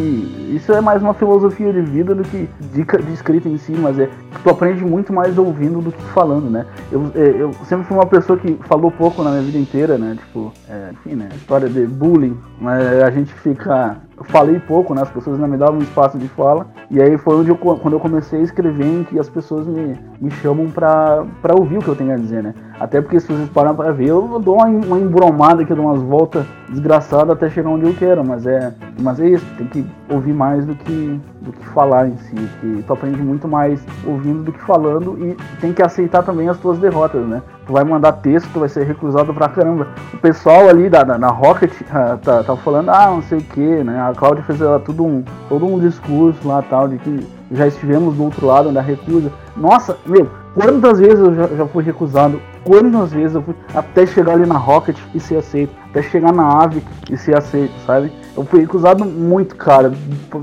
[0.54, 3.98] isso é mais uma filosofia de vida do que dica de escrita em si, mas
[3.98, 6.66] é que tu aprende muito mais ouvindo do que falando, né?
[6.90, 10.16] Eu, é, eu sempre fui uma pessoa que falou pouco na minha vida inteira, né?
[10.18, 11.28] Tipo, é, enfim, né?
[11.34, 15.02] História de bullying, mas a gente fica falei pouco, né?
[15.02, 16.66] As pessoas não me davam espaço de fala.
[16.90, 19.96] E aí foi onde eu, quando eu comecei a escrever em que as pessoas me,
[20.20, 22.54] me chamam pra, pra ouvir o que eu tenho a dizer, né?
[22.78, 26.00] Até porque se vocês param pra ver, eu dou uma, uma embromada eu dou umas
[26.00, 28.24] voltas desgraçadas até chegar onde eu quero.
[28.24, 32.16] Mas é, mas é isso, tem que ouvir mais do que, do que falar em
[32.16, 32.34] si.
[32.34, 36.58] Que tu aprende muito mais ouvindo do que falando e tem que aceitar também as
[36.58, 37.42] tuas derrotas, né?
[37.66, 39.88] Tu vai mandar texto, tu vai ser recusado pra caramba.
[40.14, 43.42] O pessoal ali da, da, na Rocket uh, tá, tá falando, ah, não sei o
[43.42, 44.00] que, né?
[44.00, 48.16] A Cláudia fez uh, tudo um, todo um discurso lá tal, de que já estivemos
[48.16, 49.30] do outro lado da recusa.
[49.56, 52.40] Nossa, meu, quantas vezes eu já, já fui recusado?
[52.64, 55.72] Quantas vezes eu fui até chegar ali na Rocket e ser aceito?
[55.90, 58.12] Até chegar na Ave e ser aceito, sabe?
[58.36, 59.92] Eu fui recusado muito, cara,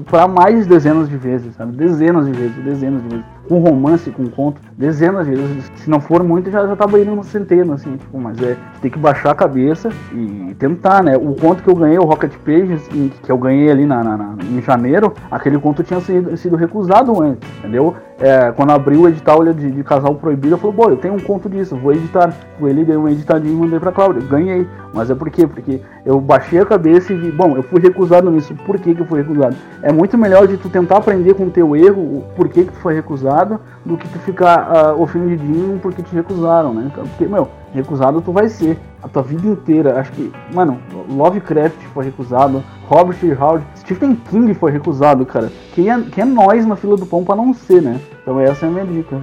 [0.10, 1.72] para mais de dezenas de vezes, sabe?
[1.76, 5.72] Dezenas de vezes, dezenas de vezes com romance, com conto, dezenas de vezes.
[5.78, 8.92] Se não for muito, já, já tava indo no centeno, assim, tipo, mas é, tem
[8.92, 11.18] que baixar a cabeça e tentar, né?
[11.18, 14.38] O conto que eu ganhei, o Rocket Pages, que eu ganhei ali na, na, na
[14.44, 17.96] em janeiro, aquele conto tinha sido, sido recusado antes, entendeu?
[18.20, 21.20] É, quando abriu o edital de, de Casal Proibido, eu falei, bom, eu tenho um
[21.20, 22.34] conto disso, vou editar.
[22.60, 24.24] Ele deu um editadinho e mandei pra Cláudia.
[24.28, 24.68] Ganhei.
[24.92, 25.46] Mas é por quê?
[25.46, 28.56] Porque eu baixei a cabeça e vi, bom, eu fui recusado nisso.
[28.66, 29.56] Por que, que eu fui recusado?
[29.84, 32.80] É muito melhor de tu tentar aprender com o teu erro, o porquê que tu
[32.80, 36.92] foi recusado, do que tu ficar uh, ofendidinho porque te recusaram, né?
[36.94, 40.00] Porque, meu, recusado tu vai ser a tua vida inteira.
[40.00, 40.80] Acho que, mano,
[41.10, 45.52] Lovecraft foi recusado, Robert Howard, Stephen King foi recusado, cara.
[45.74, 48.00] Quem é, quem é nós na fila do pão pra não ser, né?
[48.22, 49.22] Então essa é a minha dica.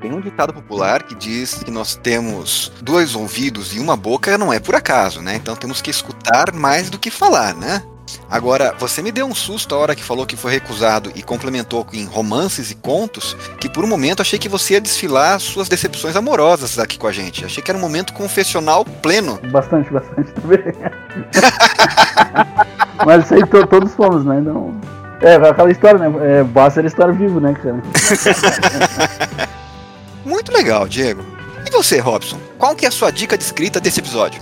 [0.00, 4.52] Tem um ditado popular que diz que nós temos dois ouvidos e uma boca, não
[4.52, 5.34] é por acaso, né?
[5.34, 7.82] Então temos que escutar mais do que falar, né?
[8.30, 11.86] Agora, você me deu um susto a hora que falou que foi recusado e complementou
[11.92, 16.16] em romances e contos, que por um momento achei que você ia desfilar suas decepções
[16.16, 17.44] amorosas aqui com a gente.
[17.44, 19.38] Achei que era um momento confessional pleno.
[19.50, 20.58] Bastante, bastante também.
[23.04, 24.40] Mas isso aí todos fomos, né?
[24.40, 24.74] Não...
[25.20, 26.40] É, aquela história, né?
[26.40, 27.82] É, basta era estar vivo, né, cara?
[30.24, 31.24] Muito legal, Diego.
[31.66, 32.38] E você, Robson?
[32.56, 34.40] Qual que é a sua dica de escrita desse episódio?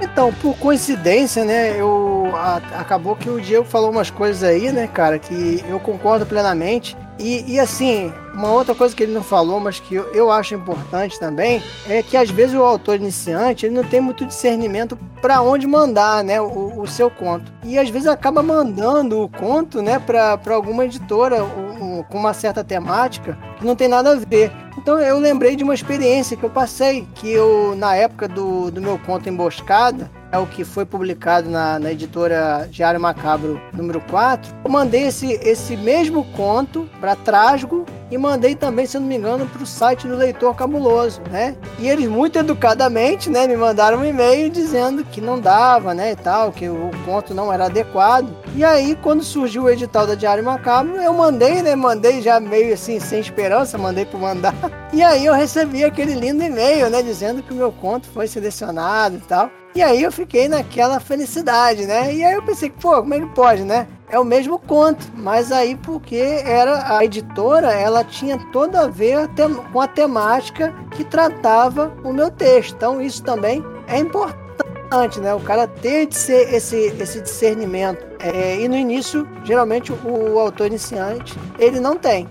[0.00, 4.86] Então, por coincidência, né, eu a, acabou que o Diego falou umas coisas aí, né,
[4.86, 6.96] cara, que eu concordo plenamente.
[7.18, 10.54] E, e assim, uma outra coisa que ele não falou, mas que eu, eu acho
[10.54, 15.42] importante também, é que às vezes o autor iniciante ele não tem muito discernimento para
[15.42, 17.52] onde mandar, né, o, o, seu conto.
[17.64, 21.42] E às vezes acaba mandando o conto, né, para alguma editora
[21.80, 24.52] um, com uma certa temática que não tem nada a ver.
[24.76, 28.80] Então eu lembrei de uma experiência que eu passei, que eu, na época do, do
[28.80, 34.54] meu conto Emboscada, é o que foi publicado na, na editora Diário Macabro número 4,
[34.64, 39.46] eu mandei esse, esse mesmo conto para Trasgo e mandei também, se não me engano,
[39.46, 41.56] para o site do Leitor Cabuloso, né?
[41.78, 46.16] E eles muito educadamente, né, me mandaram um e-mail dizendo que não dava, né, e
[46.16, 48.34] tal, que o conto não era adequado.
[48.54, 52.72] E aí, quando surgiu o edital da Diário Macabro, eu mandei, né, mandei já meio
[52.72, 54.54] assim, sem esperança, mandei para mandar.
[54.90, 59.16] E aí eu recebi aquele lindo e-mail, né, dizendo que o meu conto foi selecionado
[59.16, 59.50] e tal.
[59.78, 62.12] E aí eu fiquei naquela felicidade, né?
[62.12, 63.86] E aí eu pensei, pô, como é que pode, né?
[64.10, 69.28] é o mesmo conto, mas aí porque era a editora, ela tinha todo a ver
[69.72, 72.74] com a temática que tratava o meu texto.
[72.74, 75.32] Então isso também é importante, né?
[75.32, 78.04] O cara ter esse, esse discernimento.
[78.18, 82.26] É, e no início, geralmente o autor iniciante ele não tem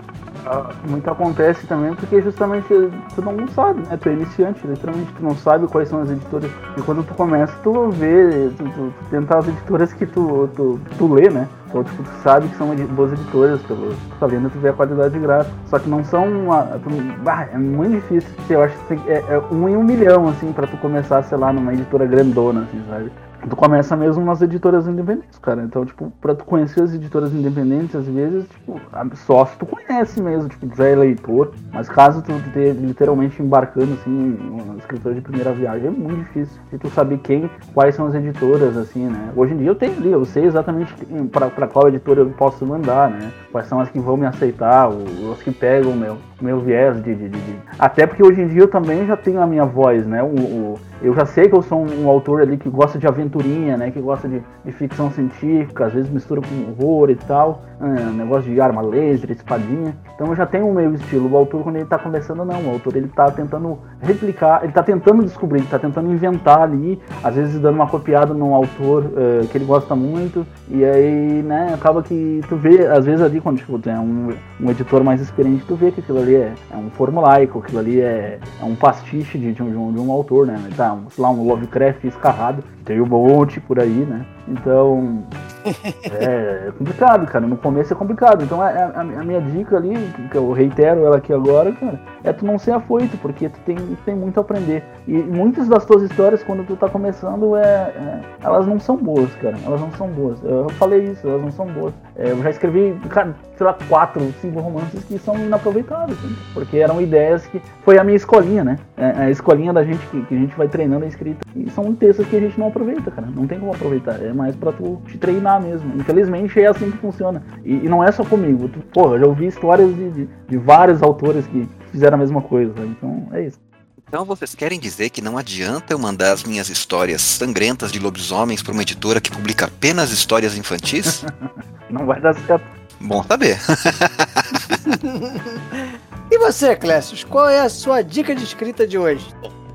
[0.88, 3.98] muito acontece também porque justamente tu não sabe, né?
[3.98, 6.50] Tu é iniciante, literalmente, tu não sabe quais são as editoras.
[6.78, 10.80] E quando tu começa, tu vê, tu, tu, tu tenta as editoras que tu, tu,
[10.98, 11.48] tu lê, né?
[11.70, 14.74] Então, tipo, tu sabe que são boas editoras, pelo tu tá vendo, tu vê a
[14.74, 15.54] qualidade gráfica.
[15.66, 16.28] Só que não são.
[16.28, 16.90] Uma, tu,
[17.24, 18.30] bah, é muito difícil.
[18.50, 21.52] Eu acho que é, é um em um milhão, assim, pra tu começar, sei lá,
[21.52, 23.12] numa editora grandona, assim, sabe?
[23.48, 25.64] Tu começa mesmo nas editoras independentes, cara.
[25.64, 28.80] Então, tipo, pra tu conhecer as editoras independentes, às vezes, tipo,
[29.16, 31.54] só se tu conhece mesmo, tipo, já é leitor.
[31.72, 36.60] Mas caso tu esteja literalmente embarcando, assim, um escritor de primeira viagem, é muito difícil
[36.72, 39.32] de tu saber quem, quais são as editoras, assim, né?
[39.36, 40.94] Hoje em dia eu tenho ali, eu sei exatamente
[41.32, 43.32] pra, pra qual editora eu posso mandar, né?
[43.52, 44.90] Quais são as que vão me aceitar,
[45.32, 48.48] as que pegam o meu, meu viés de, de, de, de, Até porque hoje em
[48.48, 50.22] dia eu também já tenho a minha voz, né?
[50.24, 53.08] O, o eu já sei que eu sou um, um, autor ali que gosta de
[53.08, 53.92] aventurinha, né?
[53.92, 57.62] Que gosta de, de ficção científica, às vezes mistura com horror e tal.
[57.80, 59.96] É, negócio de arma laser, espadinha.
[60.16, 61.30] Então eu já tenho o meu estilo.
[61.32, 62.62] O autor, quando ele tá começando, não.
[62.64, 67.00] O autor, ele tá tentando replicar, ele tá tentando descobrir, ele tá tentando inventar ali.
[67.24, 70.46] Às vezes dando uma copiada num autor uh, que ele gosta muito.
[70.70, 74.72] E aí, né, acaba que tu vê, às vezes ali, quando tipo, tem um, um
[74.72, 78.40] editor mais experiente, tu vê que aquilo ali é, é um formulaico, aquilo ali é,
[78.60, 80.58] é um pastiche de, de, um, de um autor, né?
[80.76, 80.87] Tá,
[81.18, 82.64] lá, um Lovecraft escarrado.
[82.86, 84.26] Tem um monte por aí, né?
[84.48, 85.24] Então,
[86.12, 87.46] é, é, complicado, cara.
[87.46, 88.44] No começo é complicado.
[88.44, 89.96] Então, a, a, a, minha dica ali,
[90.32, 93.76] que eu reitero ela aqui agora, cara, é tu não ser afoito, porque tu tem,
[94.06, 94.84] tem muito a aprender.
[95.08, 99.34] E muitas das tuas histórias, quando tu tá começando, é, é elas não são boas,
[99.36, 99.58] cara.
[99.66, 100.42] Elas não são boas.
[100.44, 101.94] Eu falei isso, elas não são boas.
[102.16, 106.18] É, eu já escrevi, cara, sei lá, quatro, cinco romances que são inaproveitáveis,
[106.54, 107.62] porque eram ideias que.
[107.84, 108.78] Foi a minha escolinha, né?
[108.98, 111.47] É, a escolinha da gente que, que a gente vai treinando a escrita.
[111.66, 113.28] E são textos que a gente não aproveita, cara.
[113.28, 114.22] Não tem como aproveitar.
[114.22, 116.00] É mais pra tu te treinar mesmo.
[116.00, 117.44] Infelizmente é assim que funciona.
[117.66, 118.70] E, e não é só comigo.
[118.70, 122.42] Tu, porra, eu já ouvi histórias de, de, de vários autores que fizeram a mesma
[122.42, 122.74] coisa.
[122.86, 123.60] Então é isso.
[124.08, 128.64] Então vocês querem dizer que não adianta eu mandar as minhas histórias sangrentas de lobisomens
[128.64, 131.26] para uma editora que publica apenas histórias infantis?
[131.90, 132.66] não vai dar certo.
[133.02, 133.60] Bom saber.
[136.32, 139.28] e você, Clécio, qual é a sua dica de escrita de hoje?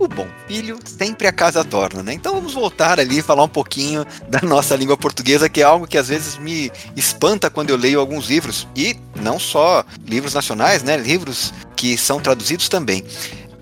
[0.04, 2.12] O bom filho sempre a casa torna, né?
[2.12, 5.86] Então vamos voltar ali e falar um pouquinho da nossa língua portuguesa, que é algo
[5.86, 10.82] que às vezes me espanta quando eu leio alguns livros, e não só livros nacionais,
[10.82, 10.96] né?
[10.96, 13.04] Livros que são traduzidos também.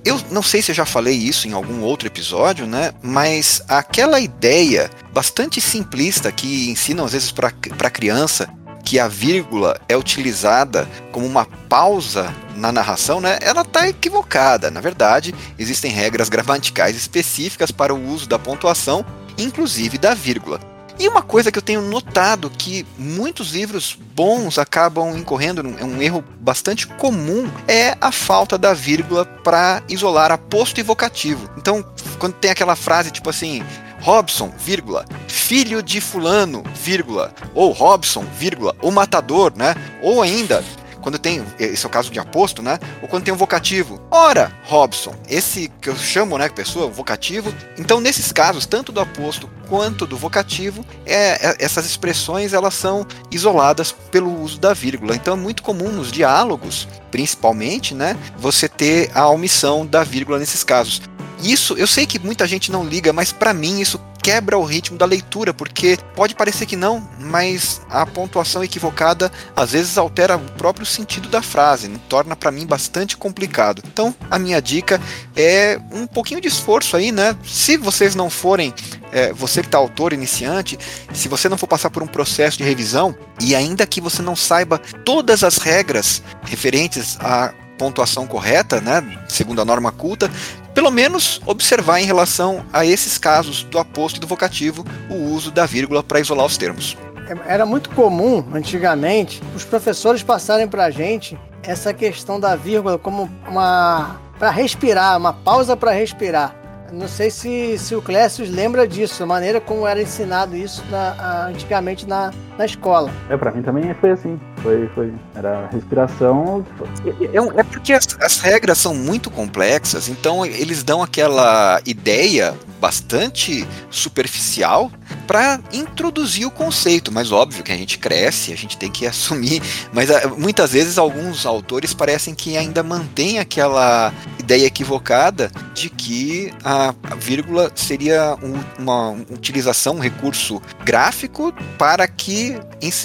[0.02, 2.92] Eu não sei se eu já falei isso em algum outro episódio, né?
[3.02, 8.48] Mas aquela ideia bastante simplista que ensinam às vezes para criança
[8.84, 14.70] que a vírgula é utilizada como uma pausa na narração, né, ela está equivocada.
[14.70, 19.04] Na verdade, existem regras gramaticais específicas para o uso da pontuação,
[19.38, 20.60] inclusive da vírgula.
[21.00, 26.02] E uma coisa que eu tenho notado que muitos livros bons acabam incorrendo, é um
[26.02, 31.48] erro bastante comum, é a falta da vírgula para isolar aposto e vocativo.
[31.56, 31.82] Então,
[32.18, 33.62] quando tem aquela frase tipo assim,
[34.00, 39.74] Robson, vírgula, filho de fulano, vírgula, ou Robson, vírgula, o matador, né?
[40.02, 40.64] Ou ainda,
[41.00, 42.78] quando tem, esse é o caso de aposto, né?
[43.02, 44.00] Ou quando tem um vocativo.
[44.10, 47.52] Ora, Robson, esse que eu chamo, né, pessoa, vocativo.
[47.78, 53.06] Então, nesses casos, tanto do aposto quanto do vocativo, é, é, essas expressões elas são
[53.30, 55.14] isoladas pelo uso da vírgula.
[55.14, 60.64] Então, é muito comum nos diálogos, principalmente, né, você ter a omissão da vírgula nesses
[60.64, 61.02] casos.
[61.42, 64.98] Isso, eu sei que muita gente não liga, mas para mim isso quebra o ritmo
[64.98, 70.52] da leitura, porque pode parecer que não, mas a pontuação equivocada às vezes altera o
[70.52, 71.98] próprio sentido da frase, né?
[72.08, 73.82] torna para mim bastante complicado.
[73.86, 75.00] Então, a minha dica
[75.34, 77.36] é um pouquinho de esforço aí, né?
[77.44, 78.74] Se vocês não forem
[79.10, 80.78] é, você que está autor iniciante,
[81.12, 84.36] se você não for passar por um processo de revisão e ainda que você não
[84.36, 90.30] saiba todas as regras referentes a pontuação correta, né, segundo a norma culta,
[90.74, 95.50] pelo menos observar em relação a esses casos do aposto e do vocativo o uso
[95.50, 96.96] da vírgula para isolar os termos.
[97.28, 102.98] É, era muito comum, antigamente, os professores passarem para a gente essa questão da vírgula
[102.98, 104.16] como uma.
[104.38, 106.56] para respirar, uma pausa para respirar.
[106.92, 111.46] Não sei se, se o Clécio lembra disso, a maneira como era ensinado isso na,
[111.46, 113.10] antigamente na, na escola.
[113.28, 114.40] É, pra mim também foi assim.
[114.62, 115.12] Foi, foi.
[115.34, 116.64] Era respiração.
[117.04, 123.66] É, é, porque as, as regras são muito complexas, então eles dão aquela ideia bastante
[123.90, 124.90] superficial
[125.26, 129.62] para introduzir o conceito, mas óbvio que a gente cresce, a gente tem que assumir,
[129.92, 136.52] mas ah, muitas vezes alguns autores parecem que ainda mantêm aquela ideia equivocada de que
[136.64, 142.58] a, vírgula seria um, uma utilização, um recurso gráfico para que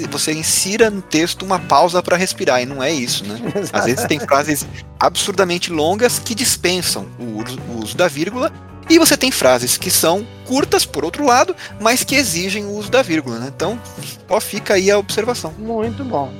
[0.09, 3.39] você insira no texto uma pausa para respirar, e não é isso, né?
[3.71, 4.65] Às vezes tem frases
[4.99, 8.51] absurdamente longas que dispensam o uso, o uso da vírgula
[8.87, 12.91] e você tem frases que são curtas, por outro lado, mas que exigem o uso
[12.91, 13.39] da vírgula.
[13.39, 13.51] Né?
[13.55, 13.81] Então,
[14.29, 15.51] ó, fica aí a observação.
[15.57, 16.31] Muito bom.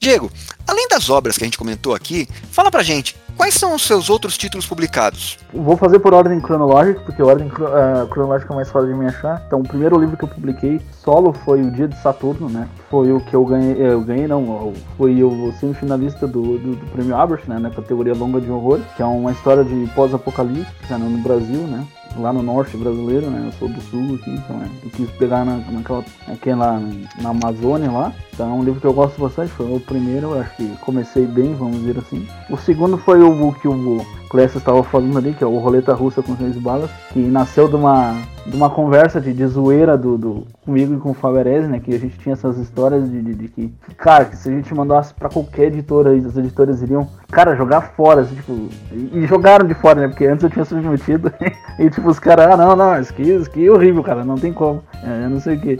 [0.00, 0.32] Diego,
[0.66, 4.10] além das obras que a gente comentou aqui, fala pra gente, quais são os seus
[4.10, 5.38] outros títulos publicados?
[5.54, 9.06] Vou fazer por ordem cronológica, porque a ordem uh, cronológica é mais fácil de me
[9.06, 9.42] achar.
[9.46, 12.68] Então, o primeiro livro que eu publiquei solo foi O Dia de Saturno, né?
[12.90, 16.86] Foi o que eu ganhei, eh, eu ganhei não, foi o semifinalista do, do, do
[16.90, 17.58] Prêmio Albert, né?
[17.58, 21.86] Na categoria longa de horror, que é uma história de pós-apocalipse, no Brasil, né?
[22.20, 23.44] Lá no norte brasileiro, né?
[23.46, 26.82] Eu sou do sul aqui, então é, eu quis pegar na, naquela, aquela,
[27.20, 28.12] na Amazônia lá.
[28.32, 31.26] Então é um livro que eu gosto bastante, foi o primeiro, eu acho que comecei
[31.26, 32.26] bem, vamos dizer assim.
[32.50, 36.22] O segundo foi o que o Clécio estava falando ali, que é o Roleta Russa
[36.22, 38.16] com Seis Balas, que nasceu de uma,
[38.48, 41.80] de uma conversa de, de zoeira do, do, comigo e com o Faberese, né?
[41.80, 44.74] Que a gente tinha essas histórias de, de, de que, cara, que se a gente
[44.74, 49.66] mandasse para qualquer editora, as editoras iriam, cara, jogar fora, assim, tipo, e, e, jogaram
[49.66, 50.08] de fora, né?
[50.08, 51.32] Porque antes eu tinha submetido,
[51.78, 54.52] e tipo, os caras, ah, não, não, isso aqui, isso é horrível, cara, não tem
[54.52, 55.78] como, é, eu não sei o que.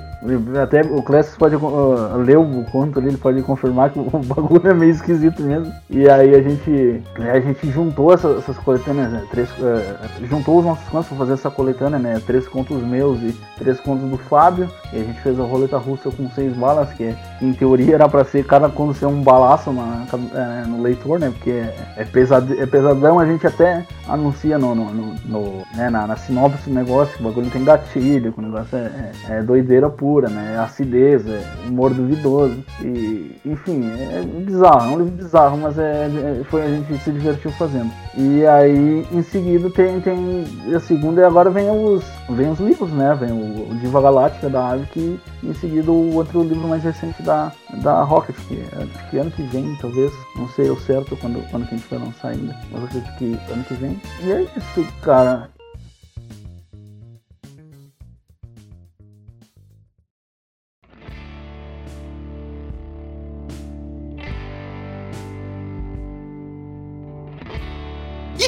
[0.63, 4.69] Até o Clécio pode uh, ler o conto ali, ele pode confirmar que o bagulho
[4.69, 5.73] é meio esquisito mesmo.
[5.89, 9.25] E aí a gente, a gente juntou essas essas coletâneas, né?
[9.31, 12.21] Três, uh, juntou os nossos contos para fazer essa coletânea, né?
[12.27, 12.47] Três
[12.83, 14.71] meus e três contos do Fábio.
[14.93, 18.25] E a gente fez a roleta russa com seis balas, que em teoria era para
[18.25, 21.31] ser cada conto ser um balaço na, é, no leitor, né?
[21.31, 25.91] Porque é, é, pesad, é pesadão, a gente até anuncia no, no, no, no né?
[25.91, 29.39] na, na sinopse do negócio, que o bagulho tem gatilho, que o negócio é, é,
[29.39, 30.55] é doideira pura, né?
[30.55, 32.65] É acidez, é humor duvidoso.
[32.81, 37.11] E, enfim, é bizarro, é um livro bizarro, mas é, é, foi a gente se
[37.11, 37.91] divertiu fazendo.
[38.17, 40.45] E aí, em seguida, tem, tem
[40.75, 43.15] a segunda e agora vem os, vem os livros, né?
[43.15, 47.23] Vem o, o Diva Galáctica da Ave, que em seguida o outro livro mais recente
[47.23, 51.43] da, da Rocket, que acho que ano que vem, talvez, não sei o certo quando,
[51.51, 54.01] quando que a gente vai lançar ainda, mas acredito que ano que vem.
[54.23, 55.49] E é isso, cara.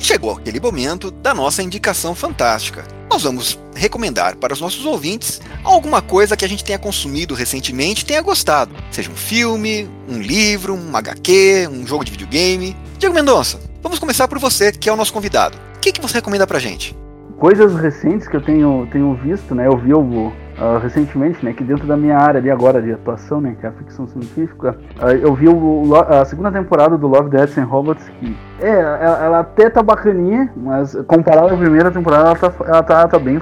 [0.02, 2.84] Chegou aquele momento da nossa indicação fantástica.
[3.10, 8.02] Nós vamos recomendar para os nossos ouvintes alguma coisa que a gente tenha consumido recentemente
[8.02, 8.72] e tenha gostado.
[8.90, 12.76] Seja um filme, um livro, um HQ, um jogo de videogame.
[12.98, 15.58] Diego Mendonça, vamos começar por você, que é o nosso convidado.
[15.76, 16.96] O que, que você recomenda pra gente?
[17.38, 19.66] Coisas recentes que eu tenho, tenho visto, né?
[19.66, 23.40] Eu vi o, uh, recentemente, né, que dentro da minha área ali agora de atuação,
[23.40, 27.30] né, que é a ficção científica, uh, eu vi o, a segunda temporada do Love,
[27.30, 32.28] Death and Robots, que é, ela, ela, até tá bacaninha, mas comparado à primeira temporada,
[32.28, 33.40] ela tá, ela tá, tá bem.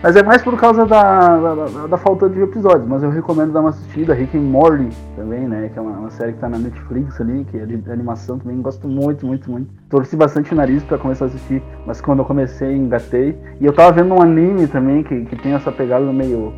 [0.00, 2.86] Mas é mais por causa da, da, da, falta de episódios.
[2.86, 4.14] Mas eu recomendo dar uma assistida.
[4.14, 5.70] Rick and Morty também, né?
[5.72, 8.62] Que é uma, uma, série que tá na Netflix ali, que é de animação também.
[8.62, 9.68] Gosto muito, muito, muito.
[9.88, 13.36] Torci bastante o nariz pra começar a assistir, mas quando eu comecei, engatei.
[13.60, 16.52] E eu tava vendo um anime também que, que tem essa pegada meio.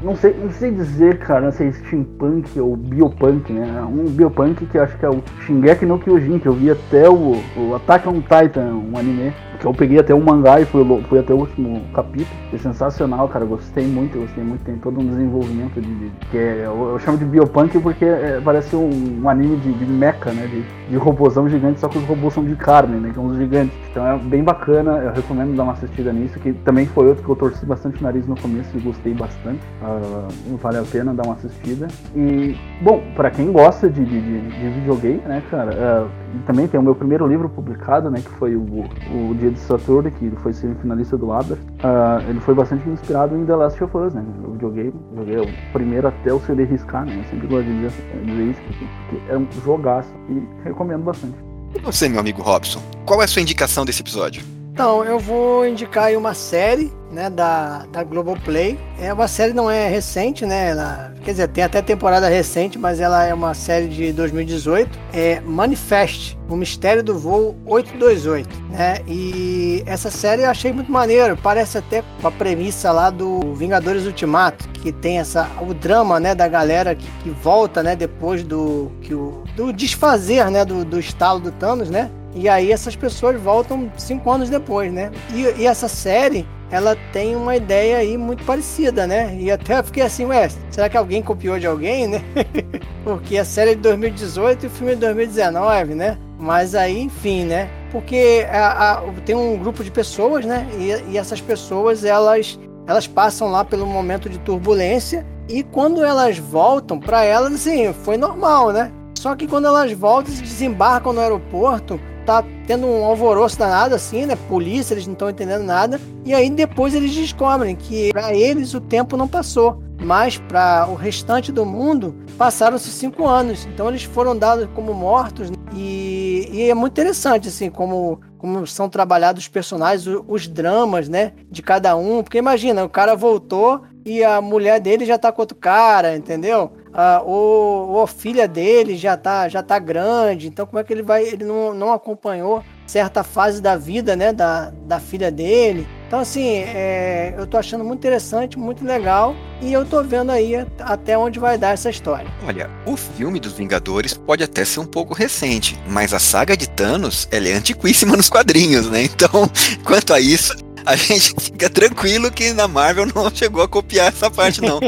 [0.00, 3.82] Não sei, não sei dizer, cara, não sei steampunk ou biopunk, né?
[3.82, 7.42] Um biopunk que acho que é o Shingeki no Kyojin, que eu vi até o
[7.56, 11.18] o Attack on Titan, um anime que eu peguei até o mangá e fui, fui
[11.18, 12.28] até o último capítulo.
[12.52, 13.44] É sensacional, cara.
[13.44, 14.64] Gostei muito, gostei muito.
[14.64, 15.94] Tem todo um desenvolvimento de.
[15.94, 19.72] de que é, eu, eu, chamo de biopunk porque é, parece um, um, anime de,
[19.72, 20.46] de mecha, né?
[20.46, 23.08] De, de robôzão gigante, só que os robôs são de carne, né?
[23.08, 23.76] Que são os gigantes.
[23.90, 24.98] Então é bem bacana.
[24.98, 26.38] Eu recomendo dar uma assistida nisso.
[26.38, 29.60] Que também foi outro que eu torci bastante o nariz no começo e gostei bastante.
[29.82, 31.88] Uh, vale a pena dar uma assistida.
[32.14, 35.72] E, bom, para quem gosta de, de, de, videogame, né, cara?
[35.72, 36.08] Uh,
[36.46, 38.20] também tem o meu primeiro livro publicado, né?
[38.20, 41.54] Que foi o, o Dia de Saturno, que foi semifinalista do Abra.
[41.56, 44.24] Uh, ele foi bastante inspirado em The Last of Us, né?
[44.42, 47.18] Eu joguei, joguei o primeiro até o CD riscar, né?
[47.18, 47.92] Eu sempre gosto de dizer,
[48.24, 51.36] dizer isso, porque é um jogaço e recomendo bastante.
[51.74, 54.57] E você, meu amigo Robson, qual é a sua indicação desse episódio?
[54.78, 58.78] Então, eu vou indicar aí uma série, né, da, da Globoplay.
[59.00, 60.70] É uma série não é recente, né?
[60.70, 64.96] Ela, quer dizer, tem até temporada recente, mas ela é uma série de 2018.
[65.12, 69.00] É Manifest, o mistério do voo 828, né?
[69.08, 74.06] E essa série eu achei muito maneiro, parece até com a premissa lá do Vingadores
[74.06, 78.92] Ultimato, que tem essa o drama, né, da galera que, que volta, né, depois do
[79.02, 82.12] que o do desfazer, né, do, do estalo do Thanos, né?
[82.38, 85.10] E aí essas pessoas voltam cinco anos depois, né?
[85.34, 89.36] E, e, essa série, ela tem uma ideia aí muito parecida, né?
[89.40, 92.22] E até fiquei assim, ué, será que alguém copiou de alguém, né?
[93.02, 96.16] Porque a série é de 2018 e o filme é de 2019, né?
[96.38, 97.68] Mas aí, enfim, né?
[97.90, 100.68] Porque a, a, tem um grupo de pessoas, né?
[100.78, 106.38] E, e essas pessoas, elas, elas passam lá pelo momento de turbulência e quando elas
[106.38, 108.92] voltam, para elas, assim, foi normal, né?
[109.18, 111.98] Só que quando elas voltam e desembarcam no aeroporto,
[112.28, 114.36] tá tendo um alvoroço danado assim, né?
[114.48, 115.98] Polícia, eles não estão entendendo nada.
[116.26, 120.94] E aí depois eles descobrem que para eles o tempo não passou, mas para o
[120.94, 123.66] restante do mundo passaram-se cinco anos.
[123.72, 125.50] Então eles foram dados como mortos.
[125.50, 125.56] Né?
[125.74, 131.32] E, e, é muito interessante assim como como são trabalhados os personagens, os, dramas, né?
[131.50, 132.22] De cada um.
[132.22, 136.72] Porque imagina, o cara voltou e a mulher dele já tá com outro cara, entendeu?
[136.92, 140.92] Ah, ou, ou, a filha dele já tá, já tá grande, então como é que
[140.92, 141.24] ele vai.
[141.24, 144.32] Ele não, não acompanhou certa fase da vida, né?
[144.32, 145.86] Da, da filha dele.
[146.06, 149.36] Então, assim, é, eu tô achando muito interessante, muito legal.
[149.60, 152.26] E eu tô vendo aí até onde vai dar essa história.
[152.46, 156.68] Olha, o filme dos Vingadores pode até ser um pouco recente, mas a saga de
[156.68, 159.02] Thanos ela é antiquíssima nos quadrinhos, né?
[159.02, 159.50] Então,
[159.84, 160.54] quanto a isso,
[160.86, 164.80] a gente fica tranquilo que na Marvel não chegou a copiar essa parte, não.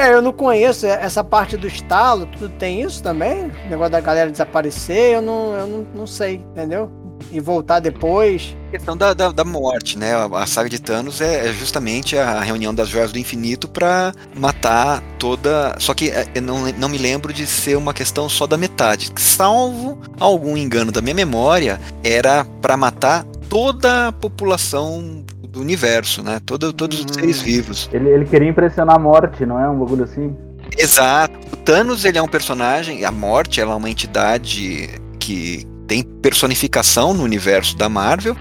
[0.00, 3.52] É, eu não conheço essa parte do estalo, tudo tem isso também?
[3.66, 6.90] O negócio da galera desaparecer, eu não, eu não, não sei, entendeu?
[7.30, 8.56] E voltar depois.
[8.68, 10.12] A questão da, da, da, morte, né?
[10.14, 15.02] A, saga de Thanos é, é, justamente a reunião das joias do infinito para matar
[15.18, 15.76] toda.
[15.78, 19.12] Só que é, eu não, não me lembro de ser uma questão só da metade.
[19.18, 26.40] Salvo algum engano da minha memória, era para matar toda a população do universo, né?
[26.44, 27.14] Todo, todos os hum.
[27.14, 27.88] seres vivos.
[27.92, 29.68] Ele, ele queria impressionar a morte, não é?
[29.68, 30.34] Um bagulho assim?
[30.78, 31.34] Exato.
[31.52, 34.88] O Thanos, ele é um personagem, a morte ela é uma entidade
[35.18, 38.36] que tem personificação no universo da Marvel.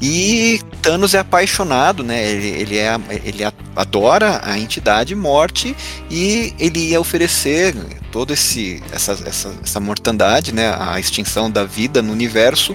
[0.00, 2.26] E Thanos é apaixonado, né?
[2.26, 3.44] Ele, ele, é, ele
[3.76, 5.74] adora a entidade morte
[6.10, 7.74] e ele ia oferecer
[8.10, 10.74] toda esse, essa, essa, essa mortandade, né?
[10.78, 12.74] A extinção da vida no universo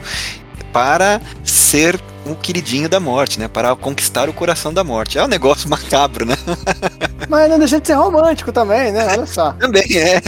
[0.71, 3.47] para ser o queridinho da morte, né?
[3.47, 5.17] Para conquistar o coração da morte.
[5.17, 6.35] É um negócio macabro, né?
[7.27, 9.05] Mas não deixa de ser romântico também, né?
[9.05, 9.51] Olha só.
[9.59, 10.21] também é.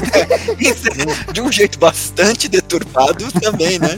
[1.31, 3.97] de um jeito bastante deturpado também, né?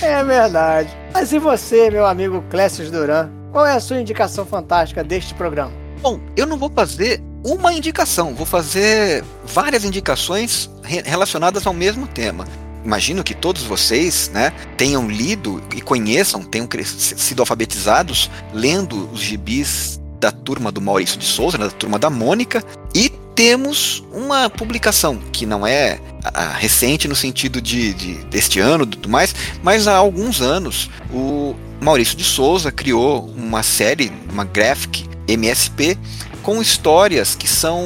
[0.00, 0.96] É verdade.
[1.12, 3.30] Mas e você, meu amigo Clécio Duran?
[3.52, 5.72] Qual é a sua indicação fantástica deste programa?
[6.00, 12.44] Bom, eu não vou fazer uma indicação, vou fazer várias indicações relacionadas ao mesmo tema
[12.84, 20.00] imagino que todos vocês né, tenham lido e conheçam, tenham sido alfabetizados lendo os gibis
[20.18, 22.64] da turma do Maurício de Souza, né, da turma da Mônica,
[22.94, 28.82] e temos uma publicação que não é a, recente no sentido de, de deste ano
[28.82, 34.44] e tudo mais, mas há alguns anos o Maurício de Souza criou uma série, uma
[34.44, 35.96] graphic MSP,
[36.42, 37.84] com histórias que são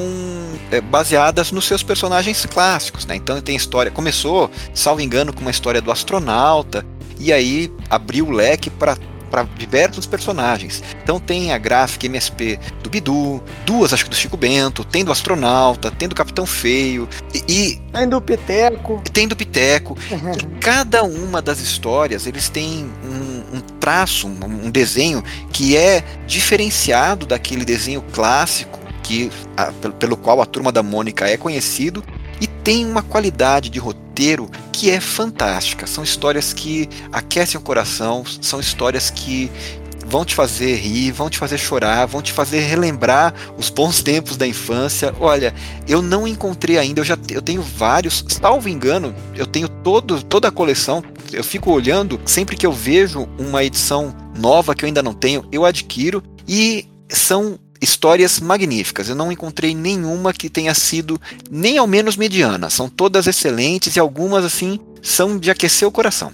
[0.81, 3.15] baseadas nos seus personagens clássicos, né?
[3.15, 6.85] Então tem história, começou, salvo engano, com uma história do astronauta,
[7.19, 8.97] e aí abriu o leque para
[9.33, 10.83] para diversos personagens.
[11.01, 15.11] Então tem a gráfica MSP do Bidu, duas acho que do Chico Bento, tem do
[15.11, 19.01] Astronauta, tem do Capitão Feio e, tem do Piteco.
[19.11, 19.97] Tem do Piteco.
[20.11, 20.33] Uhum.
[20.33, 26.03] E cada uma das histórias eles têm um, um traço, um, um desenho que é
[26.27, 32.03] diferenciado daquele desenho clássico que a, pelo, qual a turma da Mônica é conhecido
[32.41, 35.85] e tem uma qualidade de roteiro que é fantástica.
[35.85, 39.51] São histórias que aquecem o coração, são histórias que
[40.05, 44.37] vão te fazer rir, vão te fazer chorar, vão te fazer relembrar os bons tempos
[44.37, 45.13] da infância.
[45.19, 45.53] Olha,
[45.87, 50.47] eu não encontrei ainda, eu já eu tenho vários, salvo engano, eu tenho todo, toda
[50.47, 51.03] a coleção.
[51.31, 55.47] Eu fico olhando, sempre que eu vejo uma edição nova que eu ainda não tenho,
[55.51, 59.09] eu adquiro e são histórias magníficas.
[59.09, 61.19] Eu não encontrei nenhuma que tenha sido
[61.51, 62.69] nem ao menos mediana.
[62.69, 66.31] São todas excelentes e algumas assim são de aquecer o coração.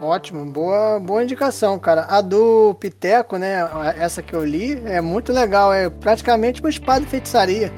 [0.00, 2.06] Ótimo, boa, boa indicação, cara.
[2.08, 3.58] A do Piteco, né?
[3.96, 5.72] Essa que eu li, é muito legal.
[5.72, 7.72] É praticamente uma espada de feitiçaria.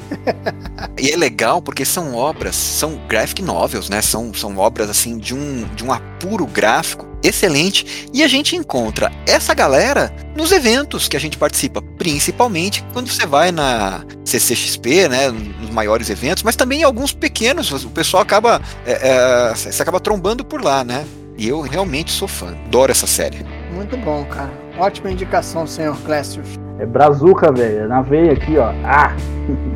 [0.99, 4.01] e é legal porque são obras, são graphic novels, né?
[4.01, 9.11] São, são obras assim de um, de um apuro gráfico excelente e a gente encontra
[9.27, 15.31] essa galera nos eventos que a gente participa, principalmente quando você vai na CCXP, né,
[15.31, 19.99] nos maiores eventos, mas também em alguns pequenos, o pessoal acaba, é, é, você acaba
[19.99, 21.05] trombando por lá, né?
[21.37, 23.45] E eu realmente sou fã, adoro essa série.
[23.73, 24.53] Muito bom, cara.
[24.79, 26.47] Ótima indicação, senhor Clécius.
[26.79, 27.85] É brazuca, velho.
[27.85, 28.73] É na veia aqui, ó.
[28.85, 29.15] Ah!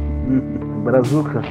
[0.85, 1.43] brazuca.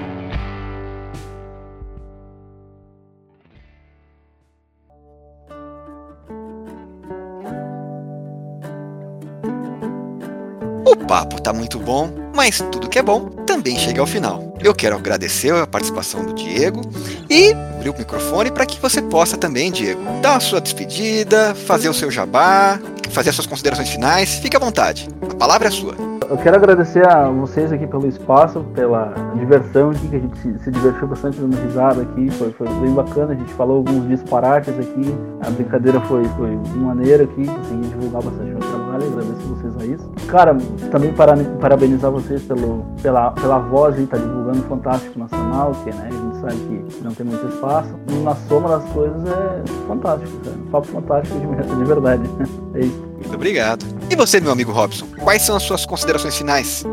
[11.01, 14.46] O papo tá muito bom, mas tudo que é bom também chega ao final.
[14.63, 16.81] Eu quero agradecer a participação do Diego
[17.29, 21.89] e abrir o microfone para que você possa também, Diego, dar a sua despedida, fazer
[21.89, 22.79] o seu jabá,
[23.11, 24.35] fazer as suas considerações finais.
[24.35, 25.07] Fique à vontade.
[25.29, 25.95] A palavra é sua.
[26.29, 30.59] Eu quero agradecer a vocês aqui pelo espaço, pela diversão aqui, que a gente se,
[30.59, 34.77] se divertiu bastante dando risada aqui, foi, foi, bem bacana, a gente falou alguns disparates
[34.77, 39.85] aqui, a brincadeira foi, foi maneira aqui, consegui divulgar bastante o trabalho, agradeço vocês a
[39.85, 40.11] isso.
[40.27, 40.57] Cara,
[40.91, 46.09] também para, parabenizar vocês pelo, pela, pela voz aí, tá divulgando Fantástico Nacional, que né,
[46.09, 46.55] a gente sabe
[46.89, 50.57] que não tem muito espaço, e na soma das coisas é fantástico, cara.
[50.71, 52.23] papo fantástico de, de verdade.
[52.75, 53.07] É isso.
[53.13, 53.85] Muito obrigado.
[54.09, 56.83] E você, meu amigo Robson, quais são as suas considerações finais?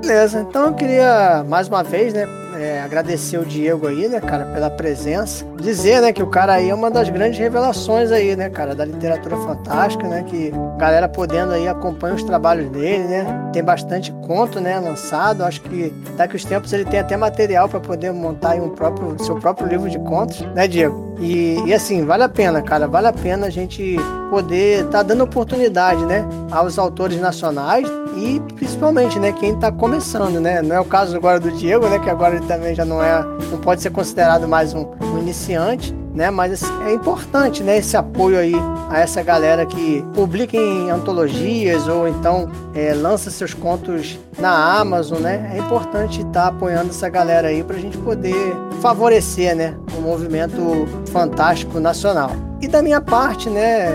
[0.00, 2.26] Beleza, então eu queria mais uma vez, né,
[2.64, 5.44] é, agradecer o Diego aí, né, cara, pela presença.
[5.60, 8.84] Dizer, né, que o cara aí é uma das grandes revelações aí, né, cara, da
[8.84, 14.10] literatura fantástica, né, que a galera podendo aí acompanha os trabalhos dele, né, tem bastante
[14.26, 15.44] conto, né, lançado.
[15.44, 19.36] Acho que daqui os tempos ele tem até material para poder montar um próprio, seu
[19.36, 21.14] próprio livro de contos, né, Diego?
[21.20, 23.96] E, e, assim, vale a pena, cara, vale a pena a gente
[24.30, 27.86] poder estar tá dando oportunidade, né, aos autores nacionais
[28.16, 30.62] e principalmente, né, quem está começando, né?
[30.62, 33.22] Não é o caso agora do Diego, né, que agora ele também já não é,
[33.50, 36.30] não pode ser considerado mais um, um iniciante, né?
[36.30, 38.54] Mas é importante, né, esse apoio aí
[38.88, 45.20] a essa galera que publica em antologias ou então é, lança seus contos na Amazon,
[45.20, 45.50] né?
[45.54, 50.00] É importante estar tá apoiando essa galera aí para a gente poder favorecer, né, o
[50.00, 52.30] movimento fantástico nacional.
[52.60, 53.88] E da minha parte, né,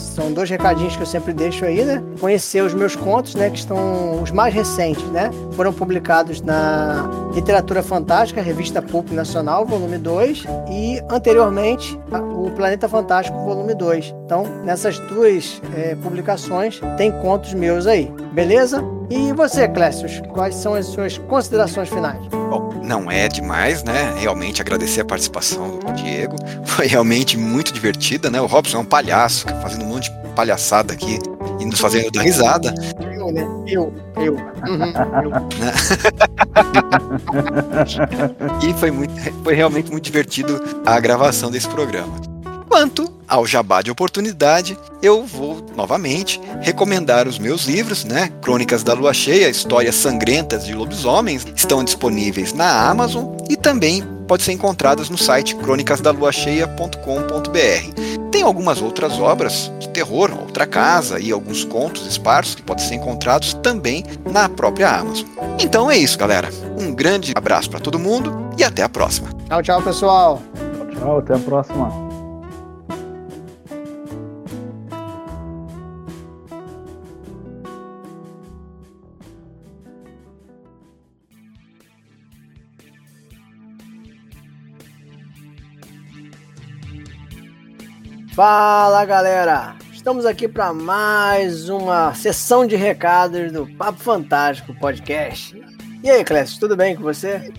[0.00, 2.02] são dois recadinhos que eu sempre deixo aí, né?
[2.18, 5.30] Conhecer os meus contos, né, que estão os mais recentes, né?
[5.52, 11.98] Foram publicados na Literatura Fantástica, Revista Pulp Nacional, volume 2, e anteriormente
[12.34, 14.14] o Planeta Fantástico, volume 2.
[14.24, 18.82] Então, nessas duas é, publicações, tem contos meus aí, beleza?
[19.10, 22.20] E você, Clécius, quais são as suas considerações finais?
[22.28, 24.14] Bom, não é demais, né?
[24.16, 26.36] Realmente agradecer a participação do Diego.
[26.64, 28.40] Foi realmente muito divertida, né?
[28.40, 29.84] O Robson é um palhaço, fazendo
[30.40, 31.18] palhaçada aqui
[31.58, 32.74] e nos fazendo dar risada.
[32.98, 33.42] Eu, né?
[33.66, 34.34] Eu, eu.
[34.34, 35.30] Uhum, eu.
[38.70, 39.12] e foi, muito,
[39.44, 42.14] foi realmente muito divertido a gravação desse programa.
[42.66, 48.30] Quanto ao jabá de oportunidade, eu vou novamente recomendar os meus livros, né?
[48.42, 54.42] Crônicas da Lua Cheia, Histórias Sangrentas de Lobisomens, estão disponíveis na Amazon e também pode
[54.42, 58.30] ser encontradas no site crônicasdaluacheia.com.br.
[58.30, 62.96] Tem algumas outras obras de terror, Outra Casa e alguns contos esparsos que podem ser
[62.96, 65.26] encontrados também na própria Amazon.
[65.58, 66.50] Então é isso, galera.
[66.78, 69.28] Um grande abraço para todo mundo e até a próxima.
[69.48, 70.42] Tchau, tchau, pessoal.
[70.92, 72.09] Tchau, até a próxima.
[88.42, 89.76] Fala galera!
[89.92, 95.54] Estamos aqui para mais uma sessão de recados do Papo Fantástico Podcast.
[96.02, 97.52] E aí, Clécio, tudo bem com você?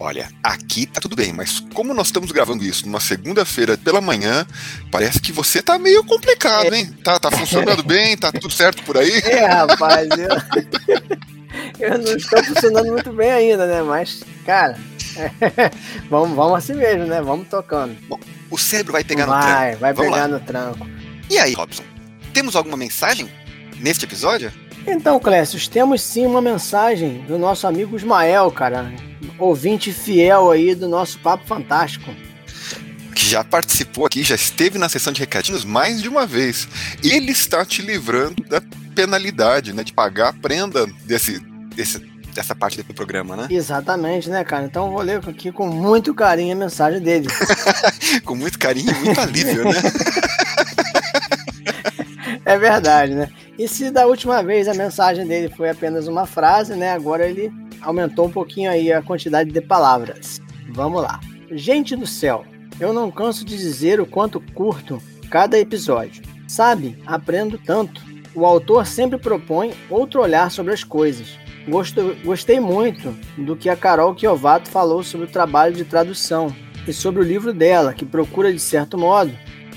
[0.00, 4.46] Olha, aqui tá tudo bem, mas como nós estamos gravando isso numa segunda-feira pela manhã,
[4.90, 6.86] parece que você tá meio complicado, hein?
[7.04, 8.16] Tá, tá funcionando bem?
[8.16, 9.18] Tá tudo certo por aí?
[9.18, 10.30] É, rapaz, eu,
[11.78, 13.82] eu não estou funcionando muito bem ainda, né?
[13.82, 14.78] Mas, cara,
[16.08, 17.20] vamos, vamos assim mesmo, né?
[17.20, 17.96] Vamos tocando.
[18.08, 18.18] Bom,
[18.50, 19.78] o cérebro vai pegar vai, no tranco.
[19.80, 20.28] Vai, vai pegar lá.
[20.28, 20.86] no tranco.
[21.30, 21.84] E aí, Robson?
[22.32, 23.28] Temos alguma mensagem
[23.78, 24.52] neste episódio?
[24.86, 28.92] Então, Clécio, temos sim uma mensagem do nosso amigo Ismael, cara.
[29.38, 32.12] Ouvinte fiel aí do nosso Papo Fantástico.
[33.14, 36.66] Que já participou aqui, já esteve na sessão de recadinhos mais de uma vez.
[37.02, 38.60] Ele está te livrando da
[38.94, 39.84] penalidade, né?
[39.84, 41.38] De pagar a prenda desse,
[41.74, 41.98] desse,
[42.34, 43.48] dessa parte do programa, né?
[43.50, 44.64] Exatamente, né, cara?
[44.64, 47.28] Então eu vou ler aqui com muito carinho a mensagem dele.
[48.24, 49.80] com muito carinho e muito alívio, né?
[52.44, 53.28] É verdade, né?
[53.56, 56.90] E se da última vez a mensagem dele foi apenas uma frase, né?
[56.92, 60.40] Agora ele aumentou um pouquinho aí a quantidade de palavras.
[60.70, 61.20] Vamos lá.
[61.52, 62.44] Gente do céu,
[62.80, 66.22] eu não canso de dizer o quanto curto cada episódio.
[66.48, 68.02] Sabe, aprendo tanto.
[68.34, 71.38] O autor sempre propõe outro olhar sobre as coisas.
[72.24, 76.54] Gostei muito do que a Carol Kiovato falou sobre o trabalho de tradução
[76.86, 79.32] e sobre o livro dela, que procura, de certo modo,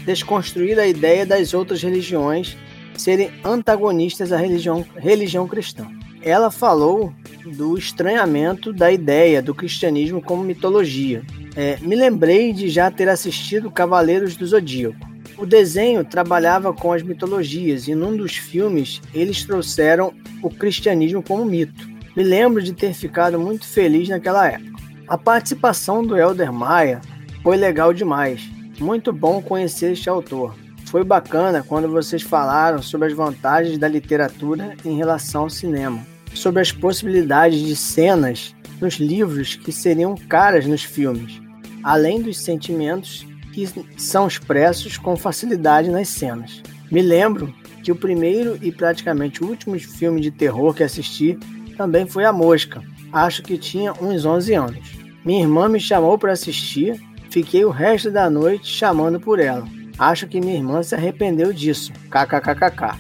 [0.06, 2.58] desconstruir a ideia das outras religiões
[2.98, 5.88] serem antagonistas à religião, religião cristã.
[6.22, 7.14] Ela falou
[7.46, 11.22] do estranhamento da ideia do cristianismo como mitologia.
[11.56, 15.15] É, me lembrei de já ter assistido Cavaleiros do Zodíaco.
[15.38, 21.44] O desenho trabalhava com as mitologias e num dos filmes eles trouxeram o cristianismo como
[21.44, 21.88] mito.
[22.16, 24.82] Me lembro de ter ficado muito feliz naquela época.
[25.08, 27.02] A participação do Elder Maia
[27.44, 28.50] foi legal demais.
[28.80, 30.56] Muito bom conhecer este autor.
[30.86, 36.02] Foi bacana quando vocês falaram sobre as vantagens da literatura em relação ao cinema,
[36.34, 41.42] sobre as possibilidades de cenas nos livros que seriam caras nos filmes,
[41.84, 43.26] além dos sentimentos
[43.56, 46.62] que são expressos com facilidade nas cenas.
[46.92, 51.40] Me lembro que o primeiro e praticamente o último filme de terror que assisti
[51.78, 52.84] também foi A Mosca.
[53.14, 54.98] Acho que tinha uns 11 anos.
[55.24, 59.66] Minha irmã me chamou para assistir, fiquei o resto da noite chamando por ela.
[59.98, 61.94] Acho que minha irmã se arrependeu disso.
[62.10, 63.00] KKKKK.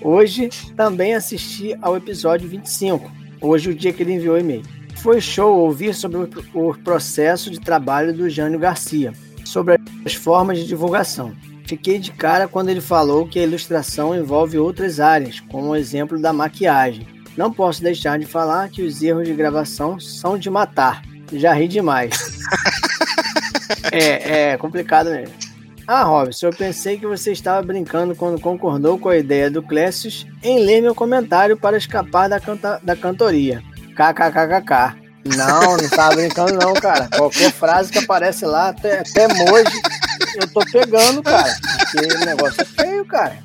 [0.00, 3.12] Hoje também assisti ao episódio 25.
[3.42, 4.79] Hoje, o dia que ele enviou e-mail.
[5.02, 9.12] Foi show ouvir sobre o processo de trabalho do Jânio Garcia,
[9.44, 11.32] sobre as formas de divulgação.
[11.66, 16.20] Fiquei de cara quando ele falou que a ilustração envolve outras áreas, como o exemplo
[16.20, 17.06] da maquiagem.
[17.34, 21.02] Não posso deixar de falar que os erros de gravação são de matar.
[21.32, 22.10] Já ri demais.
[23.90, 25.34] é, é complicado mesmo.
[25.86, 30.26] Ah, Robson, eu pensei que você estava brincando quando concordou com a ideia do Clécius
[30.42, 33.62] em ler meu comentário para escapar da, canta da cantoria.
[34.00, 34.98] KKKKK.
[35.36, 37.08] Não, não estava brincando não, cara.
[37.14, 39.82] Qualquer frase que aparece lá, até, até emoji,
[40.36, 41.54] eu tô pegando, cara.
[41.78, 43.36] Porque o negócio é feio, cara.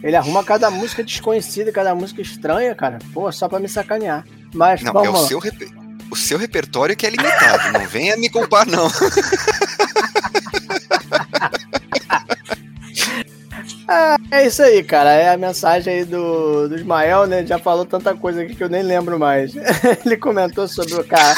[0.00, 2.98] Ele arruma cada música desconhecida, cada música estranha, cara.
[3.12, 4.24] Pô, só pra me sacanear.
[4.54, 5.42] Mas não, vamos é o seu,
[6.10, 7.72] o seu repertório que é limitado.
[7.72, 8.88] não venha me culpar, não.
[13.86, 15.10] Ah, é isso aí, cara.
[15.12, 17.44] É a mensagem aí do, do Ismael, né?
[17.44, 19.54] Já falou tanta coisa aqui que eu nem lembro mais.
[20.04, 21.34] Ele comentou sobre o cara,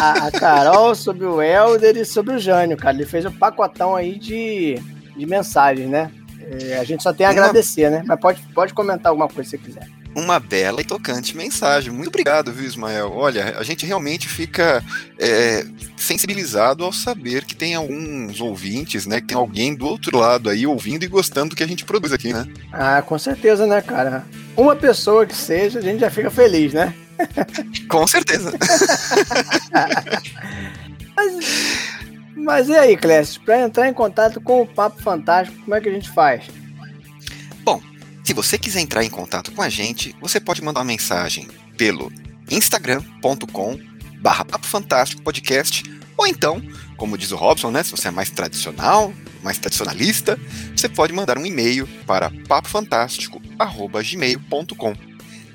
[0.00, 2.96] a, a, Carol, sobre o Helder e sobre o Jânio, cara.
[2.96, 4.76] Ele fez um pacotão aí de,
[5.16, 6.10] de mensagens, né?
[6.40, 8.02] É, a gente só tem a agradecer, né?
[8.06, 11.92] Mas pode, pode comentar alguma coisa se quiser uma bela e tocante mensagem.
[11.92, 13.12] Muito obrigado, viu, Ismael?
[13.12, 14.82] Olha, a gente realmente fica
[15.18, 15.64] é,
[15.96, 19.20] sensibilizado ao saber que tem alguns ouvintes, né?
[19.20, 22.12] Que tem alguém do outro lado aí ouvindo e gostando do que a gente produz
[22.12, 22.46] aqui, né?
[22.72, 24.24] Ah, com certeza, né, cara?
[24.56, 26.94] Uma pessoa que seja, a gente já fica feliz, né?
[27.88, 28.52] com certeza.
[31.16, 31.34] mas,
[32.34, 33.40] mas e aí, Clécio?
[33.42, 36.59] Para entrar em contato com o Papo Fantástico, como é que a gente faz?
[38.30, 42.12] Se você quiser entrar em contato com a gente, você pode mandar uma mensagem pelo
[42.48, 43.76] instagram.com
[44.20, 45.82] barra Papo Fantástico Podcast,
[46.16, 46.62] ou então,
[46.96, 49.12] como diz o Robson, né, se você é mais tradicional,
[49.42, 50.38] mais tradicionalista,
[50.76, 54.94] você pode mandar um e-mail para papofantástico.gmail.com.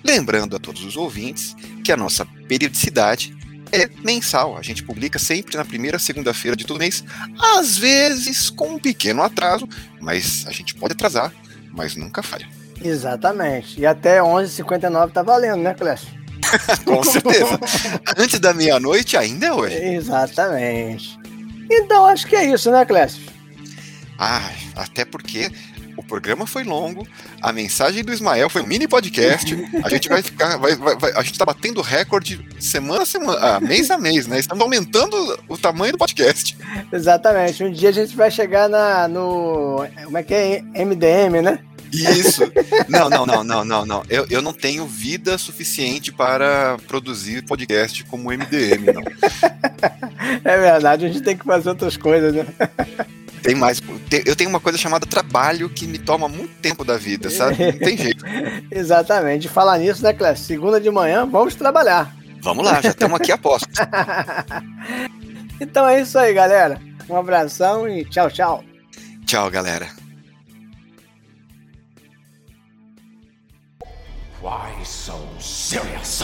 [0.03, 3.33] Lembrando a todos os ouvintes que a nossa periodicidade
[3.71, 4.57] é mensal.
[4.57, 7.05] A gente publica sempre na primeira segunda-feira de todo mês,
[7.39, 9.65] às vezes com um pequeno atraso,
[10.01, 11.33] mas a gente pode atrasar,
[11.71, 12.64] mas nunca falha.
[12.83, 13.79] Exatamente.
[13.79, 16.07] E até 11h59 tá valendo, né, Clécio?
[16.85, 17.59] Com certeza.
[18.17, 19.75] Antes da meia-noite ainda é hoje.
[19.75, 21.17] Exatamente.
[21.69, 23.23] Então acho que é isso, né, Clécio?
[24.17, 25.51] Ah, até porque
[25.97, 27.07] o programa foi longo,
[27.41, 29.55] a mensagem do Ismael foi um mini podcast.
[29.83, 30.57] A gente vai ficar.
[30.57, 34.27] Vai, vai, vai, a gente tá batendo recorde semana a semana, ah, mês a mês,
[34.27, 34.39] né?
[34.39, 36.57] Estamos aumentando o tamanho do podcast.
[36.91, 37.63] Exatamente.
[37.63, 39.85] Um dia a gente vai chegar na, no.
[40.03, 40.61] Como é que é?
[40.75, 41.59] MDM, né?
[41.95, 42.41] Isso.
[42.87, 44.03] Não, não, não, não, não, não.
[44.09, 49.03] Eu, eu não tenho vida suficiente para produzir podcast como MDM, não.
[50.43, 52.45] É verdade, a gente tem que fazer outras coisas, né?
[53.45, 53.79] Tem mais.
[54.25, 57.63] Eu tenho uma coisa chamada trabalho que me toma muito tempo da vida, sabe?
[57.63, 58.25] Não tem jeito.
[58.71, 59.47] Exatamente.
[59.47, 60.45] Falar nisso, né, Clécio?
[60.45, 62.15] Segunda de manhã, vamos trabalhar.
[62.41, 63.67] Vamos lá, já estamos aqui a posto.
[65.61, 66.81] então é isso aí, galera.
[67.07, 68.63] Um abração e tchau, tchau.
[69.25, 70.04] Tchau, galera.
[74.41, 76.23] Why so serious?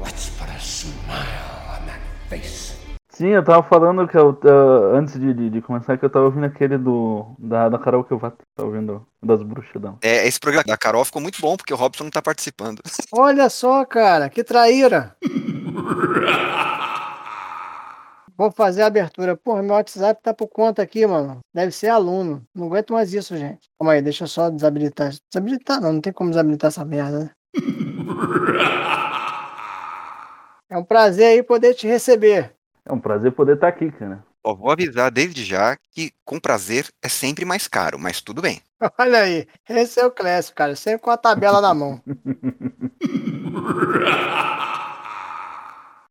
[0.00, 2.74] Let's put a smile on that face.
[3.10, 6.24] Sim, eu tava falando que eu, uh, antes de, de, de, começar que eu tava
[6.24, 9.98] ouvindo aquele do da, da Carol que eu tava ouvindo das bruxas dela.
[10.02, 12.80] É, esse programa da Carol ficou muito bom porque o Robson não tá participando.
[13.12, 15.14] Olha só, cara, que traíra.
[18.40, 19.36] Vou fazer a abertura.
[19.36, 21.40] Porra, meu WhatsApp tá por conta aqui, mano.
[21.52, 22.42] Deve ser aluno.
[22.54, 23.68] Não aguento mais isso, gente.
[23.78, 25.12] Calma aí, deixa eu só desabilitar.
[25.30, 27.30] Desabilitar não, não tem como desabilitar essa merda, né?
[30.70, 32.54] É um prazer aí poder te receber.
[32.86, 34.24] É um prazer poder estar aqui, cara.
[34.42, 38.62] Ó, vou avisar desde já que com prazer é sempre mais caro, mas tudo bem.
[38.96, 40.76] Olha aí, esse é o Clécio, cara.
[40.76, 42.00] Sempre com a tabela na mão.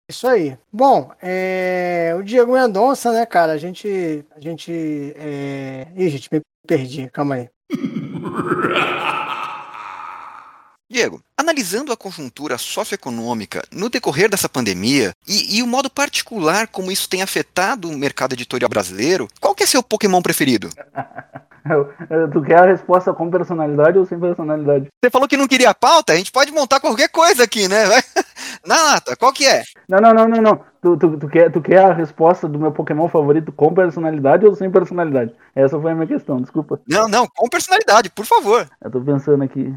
[0.09, 0.57] Isso aí.
[0.73, 3.51] Bom, é, o Diego Mendonça, né, cara?
[3.51, 4.25] A gente.
[4.35, 5.13] A gente.
[5.15, 5.87] É...
[5.95, 7.07] Ih, gente, me perdi.
[7.11, 7.49] Calma aí.
[10.91, 16.91] Diego, analisando a conjuntura socioeconômica no decorrer dessa pandemia e, e, o modo particular como
[16.91, 20.67] isso tem afetado o mercado editorial brasileiro, qual que é seu Pokémon preferido?
[22.33, 24.87] tu quer a resposta com personalidade ou sem personalidade?
[25.03, 26.13] Você falou que não queria pauta?
[26.13, 27.85] A gente pode montar qualquer coisa aqui, né?
[28.69, 29.63] Na lata, qual que é?
[29.89, 30.63] Não, não, não, não, não.
[30.79, 34.53] Tu, tu, tu, quer, tu quer a resposta do meu Pokémon favorito com personalidade ou
[34.53, 35.33] sem personalidade?
[35.55, 36.79] Essa foi a minha questão, desculpa.
[36.87, 38.69] Não, não, com personalidade, por favor.
[38.79, 39.75] Eu tô pensando aqui.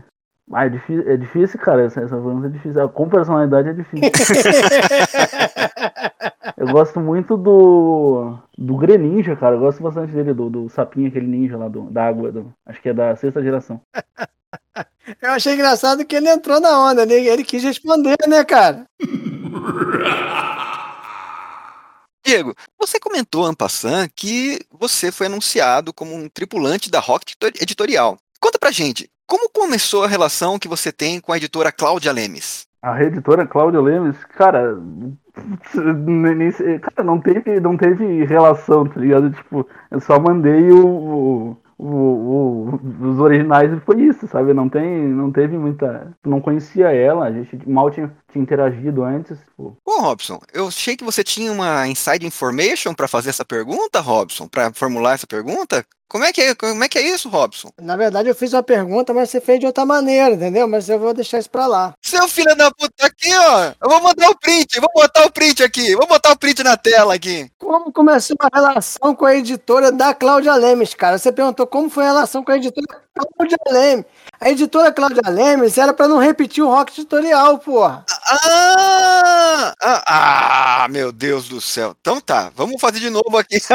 [0.53, 1.87] Ah, é difícil, é difícil cara.
[1.87, 2.87] Essa, essa pergunta é difícil.
[2.91, 4.11] Com personalidade é difícil.
[6.59, 8.37] eu gosto muito do.
[8.59, 9.57] Do Greninja, cara.
[9.57, 12.31] Eu gosto bastante dele, do, do sapinho, aquele ninja lá do, da água.
[12.31, 13.81] Do, acho que é da sexta geração.
[15.21, 17.15] Eu achei engraçado que ele entrou na onda, né?
[17.15, 18.85] Ele quis responder, né, cara?
[22.25, 28.17] Diego, você comentou, Ampassan, que você foi anunciado como um tripulante da Rock Editorial.
[28.41, 32.67] Conta pra gente, como começou a relação que você tem com a editora Cláudia Lemes?
[32.81, 34.77] A editora Cláudia Lemes, cara,
[36.83, 39.31] cara, não teve, não teve relação, tá ligado?
[39.31, 44.55] Tipo, eu só mandei o, o, o, os originais foi isso, sabe?
[44.55, 49.39] Não tem, não teve muita, não conhecia ela, a gente mal tinha interagido antes.
[49.57, 49.77] Pô.
[49.85, 54.49] Ô, Robson, eu achei que você tinha uma inside information para fazer essa pergunta, Robson,
[54.49, 55.85] para formular essa pergunta.
[56.13, 57.71] Como é, que é, como é que é isso, Robson?
[57.81, 60.69] Na verdade, eu fiz uma pergunta, mas você fez de outra maneira, entendeu?
[60.69, 61.95] Mas eu vou deixar isso pra lá.
[62.03, 63.73] Seu filho da puta aqui, ó.
[63.83, 65.97] Eu vou mandar o print, vou botar o print aqui.
[65.97, 67.51] Vou botar o print na tela aqui.
[67.59, 71.17] Como começou a relação com a editora da Cláudia Lemes, cara?
[71.17, 74.05] Você perguntou como foi a relação com a editora Cláudia Lemes.
[74.43, 78.05] A editora Cláudia Lemes era pra não repetir o rock tutorial, porra.
[78.29, 80.03] Ah, ah,
[80.85, 81.95] ah, meu Deus do céu.
[82.01, 83.59] Então tá, vamos fazer de novo aqui.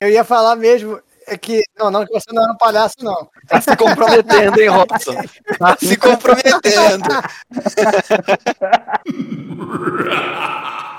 [0.00, 1.62] Eu ia falar mesmo é que.
[1.78, 3.30] Não, não, que você não era um palhaço, não.
[3.46, 5.14] Tá se comprometendo, hein, Robson?
[5.56, 7.08] Tá se comprometendo.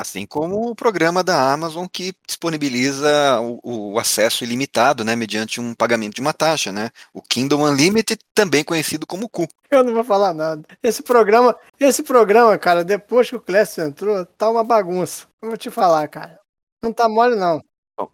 [0.00, 5.74] Assim como o programa da Amazon que disponibiliza o, o, acesso ilimitado, né, mediante um
[5.74, 6.88] pagamento de uma taxa, né?
[7.12, 9.46] O Kindle Unlimited, também conhecido como Cu.
[9.70, 10.62] Eu não vou falar nada.
[10.82, 15.26] Esse programa, esse programa, cara, depois que o Clécio entrou, tá uma bagunça.
[15.42, 16.40] Eu vou te falar, cara.
[16.82, 17.62] Não tá mole, não.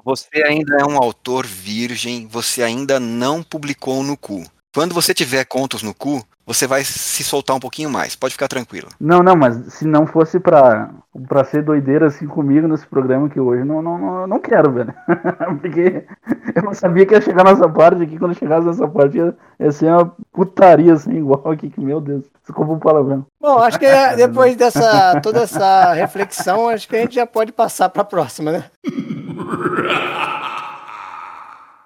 [0.05, 4.43] Você ainda é um autor virgem, você ainda não publicou no Cu.
[4.75, 8.15] Quando você tiver contos no cu, você vai se soltar um pouquinho mais.
[8.15, 8.89] Pode ficar tranquilo.
[9.01, 10.91] Não, não, mas se não fosse pra,
[11.27, 14.95] pra ser doideira assim comigo nesse programa que hoje, não, não, não, não quero, velho.
[15.61, 16.07] Porque
[16.55, 18.17] eu não sabia que ia chegar nessa parte aqui.
[18.17, 22.25] Quando chegasse nessa parte, ia, ia ser uma putaria assim, igual aqui, que meu Deus.
[22.43, 23.27] Desculpa o palavrão.
[23.41, 27.89] Bom, acho que depois dessa toda essa reflexão, acho que a gente já pode passar
[27.89, 28.65] pra próxima, né?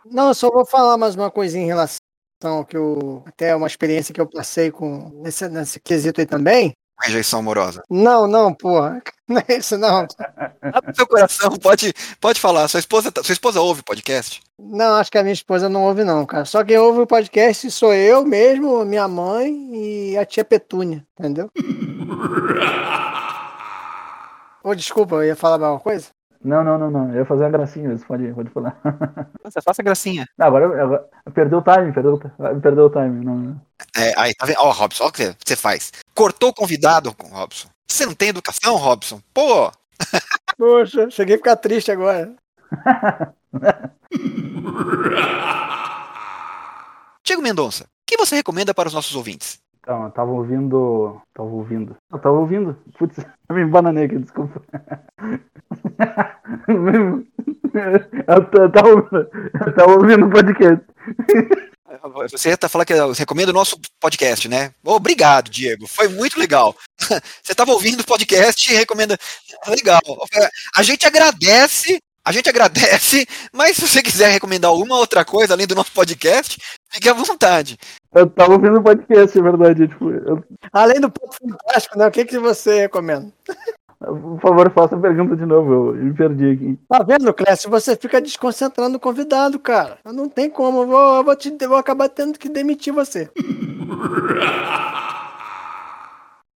[0.05, 2.10] Não, eu só vou falar mais uma coisinha em relação
[2.67, 6.73] que eu até uma experiência que eu passei com nesse, nesse quesito aí também.
[7.03, 7.83] Rejeição amorosa.
[7.89, 9.03] Não, não, porra.
[9.27, 10.09] Não é isso, não.
[10.61, 12.67] Abre seu coração, pode, pode falar.
[12.67, 14.43] Sua esposa, sua esposa ouve podcast?
[14.59, 16.45] Não, acho que a minha esposa não ouve, não, cara.
[16.45, 21.49] Só quem ouve o podcast sou eu mesmo, minha mãe e a tia Petúnia, entendeu?
[24.65, 26.09] Ô, oh, desculpa, eu ia falar alguma coisa?
[26.43, 27.11] Não, não, não, não.
[27.11, 28.81] Eu ia fazer uma gracinha, mas pode, pode falar.
[29.45, 30.27] Você faça gracinha.
[30.39, 32.19] Não, agora, agora perdeu o time, perdeu,
[32.63, 33.25] perdeu o time.
[33.25, 33.61] Não.
[33.95, 34.59] É, aí, tá vendo?
[34.59, 35.93] Ó, oh, Robson, olha o que você faz.
[36.15, 37.69] Cortou o convidado, Robson.
[37.87, 39.21] Você não tem educação, Robson?
[39.35, 39.71] Pô!
[40.57, 42.35] Poxa, cheguei a ficar triste agora.
[47.23, 49.61] Diego Mendonça, o que você recomenda para os nossos ouvintes?
[49.91, 51.21] Então, eu tava ouvindo.
[51.35, 51.97] Tava ouvindo.
[52.13, 52.79] Eu tava ouvindo.
[52.97, 53.19] Putz,
[53.49, 54.63] eu me bananei aqui, desculpa.
[58.29, 60.85] eu, tava, eu tava ouvindo o podcast.
[62.31, 64.71] Você tá falando que recomenda o nosso podcast, né?
[64.85, 65.89] Obrigado, Diego.
[65.89, 66.73] Foi muito legal.
[67.43, 69.19] Você estava ouvindo o podcast e recomenda.
[69.67, 70.01] Legal.
[70.77, 75.67] A gente agradece a gente agradece, mas se você quiser recomendar alguma outra coisa além
[75.67, 76.61] do nosso podcast,
[76.91, 77.79] fique à vontade.
[78.13, 79.87] Eu tava ouvindo o podcast, é verdade.
[79.89, 82.07] Tipo, eu- Além do ponto fantástico, né?
[82.07, 83.33] O que, que você recomenda?
[84.01, 85.95] por favor, faça a pergunta de novo.
[85.95, 86.79] Eu me perdi aqui.
[86.89, 87.69] Tá vendo, Clécio?
[87.71, 89.99] Você fica desconcentrando o convidado, cara.
[90.07, 90.83] Não tem como.
[90.83, 93.31] Eu vou, eu vou, te, eu vou acabar tendo que demitir você.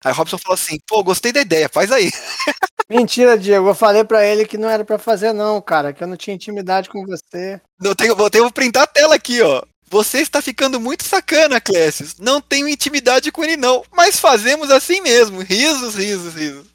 [0.05, 2.09] Aí o Robson falou assim: pô, gostei da ideia, faz aí.
[2.89, 3.69] Mentira, Diego.
[3.69, 5.93] Eu falei pra ele que não era pra fazer, não, cara.
[5.93, 7.59] Que eu não tinha intimidade com você.
[7.81, 9.61] Eu tenho, vou ter que printar a tela aqui, ó.
[9.93, 12.07] Você está ficando muito sacana, Clécio.
[12.17, 13.83] Não tenho intimidade com ele, não.
[13.91, 15.39] Mas fazemos assim mesmo.
[15.43, 16.65] Risos, risos, risos.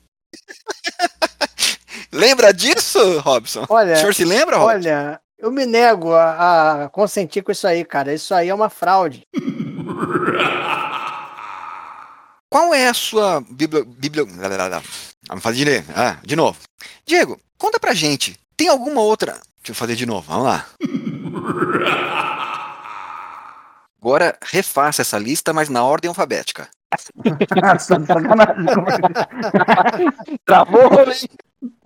[2.13, 3.67] Lembra disso, Robson?
[3.69, 4.73] Olha, o senhor se lembra, Robson?
[4.73, 8.15] Olha, eu me nego a, a consentir com isso aí, cara.
[8.15, 9.27] Isso aí é uma fraude.
[12.49, 13.85] Qual é a sua bíblia.
[13.85, 14.25] bíblia...
[15.27, 15.93] Vamos fazer de, novo.
[15.97, 16.57] ah, de novo.
[17.05, 18.39] Diego, conta pra gente.
[18.57, 19.33] Tem alguma outra.
[19.57, 20.67] Deixa eu fazer de novo, vamos lá.
[24.01, 26.69] Agora refaça essa lista, mas na ordem alfabética.
[27.61, 28.75] Nossa, sacanagem.
[28.75, 30.39] como é?
[30.47, 30.91] Travou,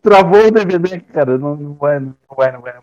[0.02, 1.38] Travou o DVD, cara.
[1.38, 2.74] Não, não vai, não vai, não vai.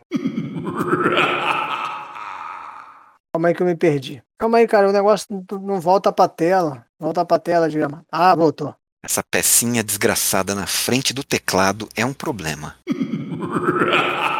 [3.31, 4.23] Calma aí que eu me perdi.
[4.37, 4.89] Calma aí, cara.
[4.89, 6.85] O negócio não, não volta pra tela.
[6.99, 7.87] Volta pra tela, diga.
[8.11, 8.75] Ah, voltou.
[9.03, 12.75] Essa pecinha desgraçada na frente do teclado é um problema.